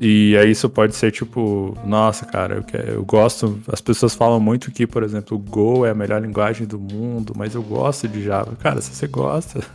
E 0.00 0.36
aí 0.36 0.50
isso 0.50 0.68
pode 0.68 0.96
ser 0.96 1.12
tipo, 1.12 1.78
nossa, 1.84 2.26
cara, 2.26 2.56
eu, 2.56 2.64
quero, 2.64 2.90
eu 2.90 3.04
gosto. 3.04 3.60
As 3.68 3.80
pessoas 3.80 4.16
falam 4.16 4.40
muito 4.40 4.72
que, 4.72 4.84
por 4.84 5.04
exemplo, 5.04 5.38
Go 5.38 5.86
é 5.86 5.90
a 5.90 5.94
melhor 5.94 6.20
linguagem 6.20 6.66
do 6.66 6.80
mundo, 6.80 7.32
mas 7.36 7.54
eu 7.54 7.62
gosto 7.62 8.08
de 8.08 8.20
Java. 8.20 8.56
Cara, 8.56 8.80
se 8.80 8.92
você 8.92 9.06
gosta. 9.06 9.60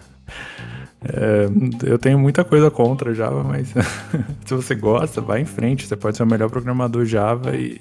É, 0.99 1.47
eu 1.87 1.99
tenho 1.99 2.17
muita 2.17 2.43
coisa 2.43 2.71
contra 2.71 3.13
Java, 3.13 3.43
mas 3.43 3.67
se 4.43 4.53
você 4.53 4.73
gosta, 4.73 5.21
vai 5.21 5.39
em 5.39 5.45
frente. 5.45 5.85
Você 5.85 5.95
pode 5.95 6.17
ser 6.17 6.23
o 6.23 6.27
melhor 6.27 6.49
programador 6.49 7.05
Java 7.05 7.55
e 7.55 7.79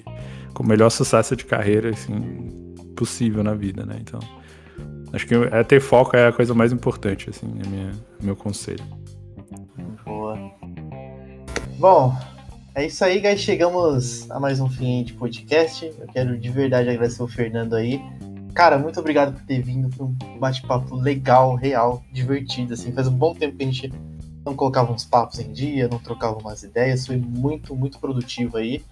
com 0.57 0.63
o 0.63 0.67
melhor 0.67 0.89
sucesso 0.89 1.35
de 1.35 1.45
carreira 1.45 1.91
assim, 1.91 2.73
possível 2.95 3.43
na 3.43 3.53
vida, 3.53 3.85
né? 3.85 3.97
Então, 4.01 4.19
acho 5.13 5.27
que 5.27 5.35
é 5.35 5.63
ter 5.63 5.79
foco 5.79 6.17
é 6.17 6.29
a 6.29 6.31
coisa 6.31 6.55
mais 6.55 6.73
importante, 6.73 7.29
assim, 7.29 7.45
é 7.63 7.67
minha, 7.67 7.91
meu 8.19 8.35
conselho. 8.35 8.83
Boa. 10.03 10.35
Bom, 11.77 12.17
é 12.73 12.87
isso 12.87 13.05
aí, 13.05 13.19
guys. 13.19 13.39
Chegamos 13.39 14.31
a 14.31 14.39
mais 14.39 14.59
um 14.59 14.67
fim 14.67 15.03
de 15.03 15.13
podcast. 15.13 15.93
Eu 15.99 16.07
quero 16.07 16.35
de 16.35 16.49
verdade 16.49 16.89
agradecer 16.89 17.21
o 17.21 17.27
Fernando 17.27 17.75
aí. 17.75 18.01
Cara, 18.55 18.79
muito 18.79 18.99
obrigado 18.99 19.33
por 19.33 19.43
ter 19.43 19.61
vindo. 19.61 19.91
Foi 19.91 20.07
um 20.07 20.39
bate-papo 20.39 20.95
legal, 20.95 21.53
real, 21.53 22.03
divertido. 22.11 22.73
Assim, 22.73 22.91
faz 22.91 23.07
um 23.07 23.15
bom 23.15 23.35
tempo 23.35 23.57
que 23.57 23.63
a 23.63 23.67
gente 23.67 23.93
não 24.43 24.55
colocava 24.55 24.91
uns 24.91 25.05
papos 25.05 25.37
em 25.37 25.53
dia, 25.53 25.87
não 25.87 25.99
trocava 25.99 26.35
umas 26.39 26.63
ideias. 26.63 27.05
Foi 27.05 27.17
muito, 27.17 27.75
muito 27.75 27.99
produtivo 27.99 28.57
aí. 28.57 28.83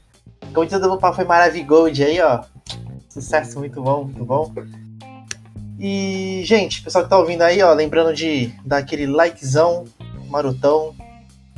Diz 0.68 0.80
do 0.80 0.98
papo 0.98 1.16
foi 1.16 1.26
maravilhoso 1.26 2.04
aí, 2.04 2.22
ó. 2.22 2.44
Sucesso, 3.10 3.60
muito 3.60 3.82
bom, 3.82 4.06
muito 4.06 4.26
bom. 4.26 4.52
E, 5.80 6.42
gente, 6.46 6.82
pessoal 6.82 7.04
que 7.04 7.10
tá 7.10 7.18
ouvindo 7.18 7.42
aí, 7.42 7.62
ó, 7.62 7.74
lembrando 7.74 8.14
de 8.14 8.54
dar 8.66 8.78
aquele 8.78 9.06
likezão 9.06 9.86
marotão, 10.30 10.94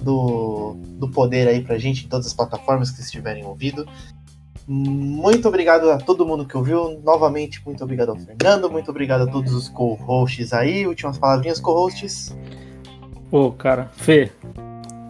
do, 0.01 0.77
do 0.83 1.09
poder 1.09 1.47
aí 1.47 1.61
pra 1.61 1.77
gente 1.77 2.05
em 2.05 2.07
todas 2.07 2.27
as 2.27 2.33
plataformas 2.33 2.91
que 2.91 3.01
estiverem 3.01 3.45
ouvido. 3.45 3.87
Muito 4.67 5.47
obrigado 5.47 5.89
a 5.89 5.97
todo 5.97 6.25
mundo 6.25 6.45
que 6.45 6.57
ouviu. 6.57 6.99
Novamente, 7.03 7.61
muito 7.65 7.83
obrigado 7.83 8.09
ao 8.09 8.17
Fernando. 8.17 8.69
Muito 8.69 8.91
obrigado 8.91 9.21
a 9.21 9.27
todos 9.27 9.53
os 9.53 9.69
co-hosts 9.69 10.51
aí. 10.51 10.85
Últimas 10.85 11.17
palavrinhas, 11.17 11.59
co-hosts. 11.59 12.35
Pô, 13.31 13.51
cara, 13.51 13.89
Fê, 13.93 14.29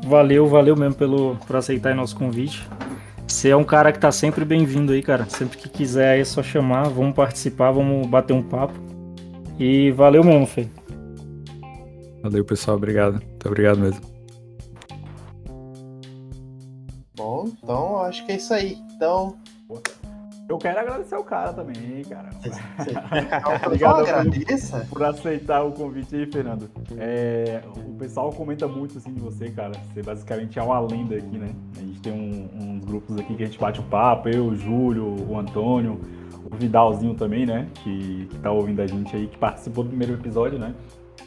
valeu, 0.06 0.48
valeu 0.48 0.76
mesmo 0.76 0.96
pelo, 0.96 1.36
por 1.48 1.56
aceitar 1.56 1.96
nosso 1.96 2.16
convite. 2.16 2.68
Você 3.38 3.50
é 3.50 3.56
um 3.56 3.64
cara 3.64 3.92
que 3.92 4.00
tá 4.00 4.12
sempre 4.12 4.44
bem-vindo 4.44 4.92
aí, 4.92 5.04
cara. 5.04 5.30
Sempre 5.30 5.60
que 5.60 5.70
quiser 5.70 6.14
aí 6.14 6.22
é 6.22 6.26
só 6.26 6.42
chamar, 6.42 6.90
vamos 6.90 7.14
participar, 7.14 7.70
vamos 7.70 8.08
bater 8.08 8.34
um 8.34 8.42
papo. 8.42 8.74
E 9.60 9.92
valeu 9.92 10.24
mesmo, 10.24 10.48
Fê. 10.48 10.68
Valeu, 12.24 12.44
pessoal. 12.44 12.78
Obrigado. 12.78 13.22
Muito 13.22 13.48
obrigado 13.48 13.78
mesmo. 13.78 14.02
Bom, 17.16 17.46
então 17.62 18.02
acho 18.02 18.26
que 18.26 18.32
é 18.32 18.38
isso 18.38 18.52
aí. 18.56 18.76
Então. 18.96 19.38
Eu 20.50 20.58
quero 20.58 20.80
agradecer 20.80 21.16
o 21.16 21.24
cara 21.24 21.52
também, 21.52 22.04
cara. 22.06 22.30
Obrigado 23.66 24.00
agradeça. 24.00 24.80
Por, 24.80 24.90
por 24.90 25.04
aceitar 25.04 25.64
o 25.64 25.74
convite 25.74 26.16
aí, 26.16 26.26
Fernando. 26.26 26.70
É, 26.98 27.62
o 27.76 27.94
pessoal 27.96 28.32
comenta 28.32 28.66
muito 28.66 28.98
assim 28.98 29.14
de 29.14 29.20
você, 29.20 29.50
cara. 29.50 29.74
Você 29.94 30.02
basicamente 30.02 30.58
é 30.58 30.64
uma 30.64 30.80
lenda 30.80 31.16
aqui, 31.16 31.38
né? 31.38 31.54
A 31.76 31.80
gente 31.82 32.02
tem 32.02 32.14
um, 32.14 32.50
uns 32.78 32.86
grupos 32.86 33.18
aqui 33.18 33.36
que 33.36 33.44
a 33.44 33.46
gente 33.46 33.60
bate 33.60 33.82
o 33.82 33.84
papo, 33.84 34.30
eu, 34.30 34.46
o 34.46 34.56
Júlio, 34.56 35.16
o 35.30 35.38
Antônio, 35.38 36.00
o 36.50 36.56
Vidalzinho 36.56 37.14
também, 37.14 37.46
né? 37.46 37.68
Que, 37.84 38.28
que 38.28 38.40
tá 38.40 38.50
ouvindo 38.50 38.82
a 38.82 38.88
gente 38.88 39.14
aí, 39.16 39.28
que 39.28 39.38
participou 39.38 39.84
do 39.84 39.90
primeiro 39.90 40.14
episódio, 40.14 40.58
né? 40.58 40.74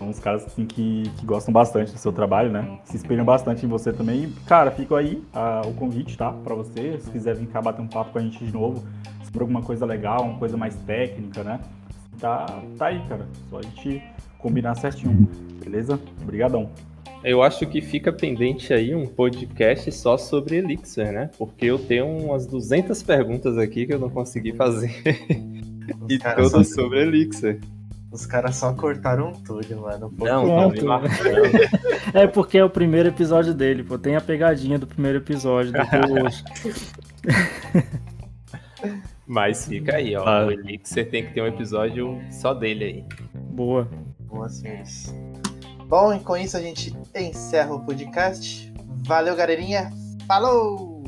São 0.00 0.08
uns 0.08 0.18
caras 0.18 0.46
assim 0.46 0.64
que, 0.64 1.02
que 1.18 1.26
gostam 1.26 1.52
bastante 1.52 1.92
do 1.92 1.98
seu 1.98 2.10
trabalho, 2.10 2.50
né? 2.50 2.78
Se 2.84 2.96
espelham 2.96 3.22
bastante 3.22 3.66
em 3.66 3.68
você 3.68 3.92
também. 3.92 4.32
Cara, 4.46 4.70
fica 4.70 4.96
aí 4.96 5.22
uh, 5.34 5.68
o 5.68 5.74
convite, 5.74 6.16
tá? 6.16 6.32
Pra 6.32 6.54
você, 6.54 6.98
se 6.98 7.10
quiser 7.10 7.36
vir 7.36 7.46
cá 7.48 7.60
bater 7.60 7.82
um 7.82 7.86
papo 7.86 8.12
com 8.12 8.18
a 8.18 8.22
gente 8.22 8.42
de 8.42 8.50
novo, 8.50 8.82
sobre 9.22 9.42
alguma 9.42 9.60
coisa 9.60 9.84
legal, 9.84 10.22
uma 10.22 10.38
coisa 10.38 10.56
mais 10.56 10.74
técnica, 10.86 11.44
né? 11.44 11.60
Tá, 12.18 12.46
tá 12.78 12.86
aí, 12.86 12.98
cara. 13.10 13.28
Só 13.50 13.58
a 13.58 13.62
gente 13.62 14.02
combinar 14.38 14.74
certinho. 14.76 15.28
Beleza? 15.62 16.00
Obrigadão. 16.22 16.70
Eu 17.22 17.42
acho 17.42 17.66
que 17.66 17.82
fica 17.82 18.10
pendente 18.10 18.72
aí 18.72 18.94
um 18.94 19.06
podcast 19.06 19.92
só 19.92 20.16
sobre 20.16 20.56
Elixir, 20.56 21.12
né? 21.12 21.30
Porque 21.36 21.66
eu 21.66 21.78
tenho 21.78 22.06
umas 22.06 22.46
200 22.46 23.02
perguntas 23.02 23.58
aqui 23.58 23.84
que 23.84 23.92
eu 23.92 23.98
não 23.98 24.08
consegui 24.08 24.54
fazer. 24.54 24.90
e 26.08 26.18
todas 26.18 26.72
sobre 26.72 27.02
Elixir. 27.02 27.60
Os 28.10 28.26
caras 28.26 28.56
só 28.56 28.72
cortaram 28.74 29.32
tudo, 29.32 29.80
mano. 29.80 30.10
Pô, 30.10 30.24
não, 30.24 30.72
tá 30.72 31.02
É 32.12 32.26
porque 32.26 32.58
é 32.58 32.64
o 32.64 32.70
primeiro 32.70 33.08
episódio 33.08 33.54
dele, 33.54 33.84
pô. 33.84 33.96
Tem 33.96 34.16
a 34.16 34.20
pegadinha 34.20 34.78
do 34.78 34.86
primeiro 34.86 35.18
episódio 35.18 35.72
do 35.72 35.78
hoje. 36.24 36.42
Mas 39.26 39.66
fica 39.66 39.96
aí, 39.96 40.16
ó. 40.16 40.24
Ah. 40.26 40.46
O 40.46 40.50
Elixir 40.50 41.08
tem 41.08 41.24
que 41.24 41.32
ter 41.32 41.40
um 41.40 41.46
episódio 41.46 42.20
só 42.32 42.52
dele 42.52 42.84
aí. 42.84 43.04
Boa. 43.34 43.88
Boa, 44.20 44.48
senhores. 44.48 45.14
Bom, 45.86 46.12
e 46.12 46.18
com 46.18 46.36
isso 46.36 46.56
a 46.56 46.60
gente 46.60 46.92
encerra 47.14 47.72
o 47.72 47.84
podcast. 47.84 48.72
Valeu, 49.06 49.36
galerinha. 49.36 49.92
Falou! 50.26 51.04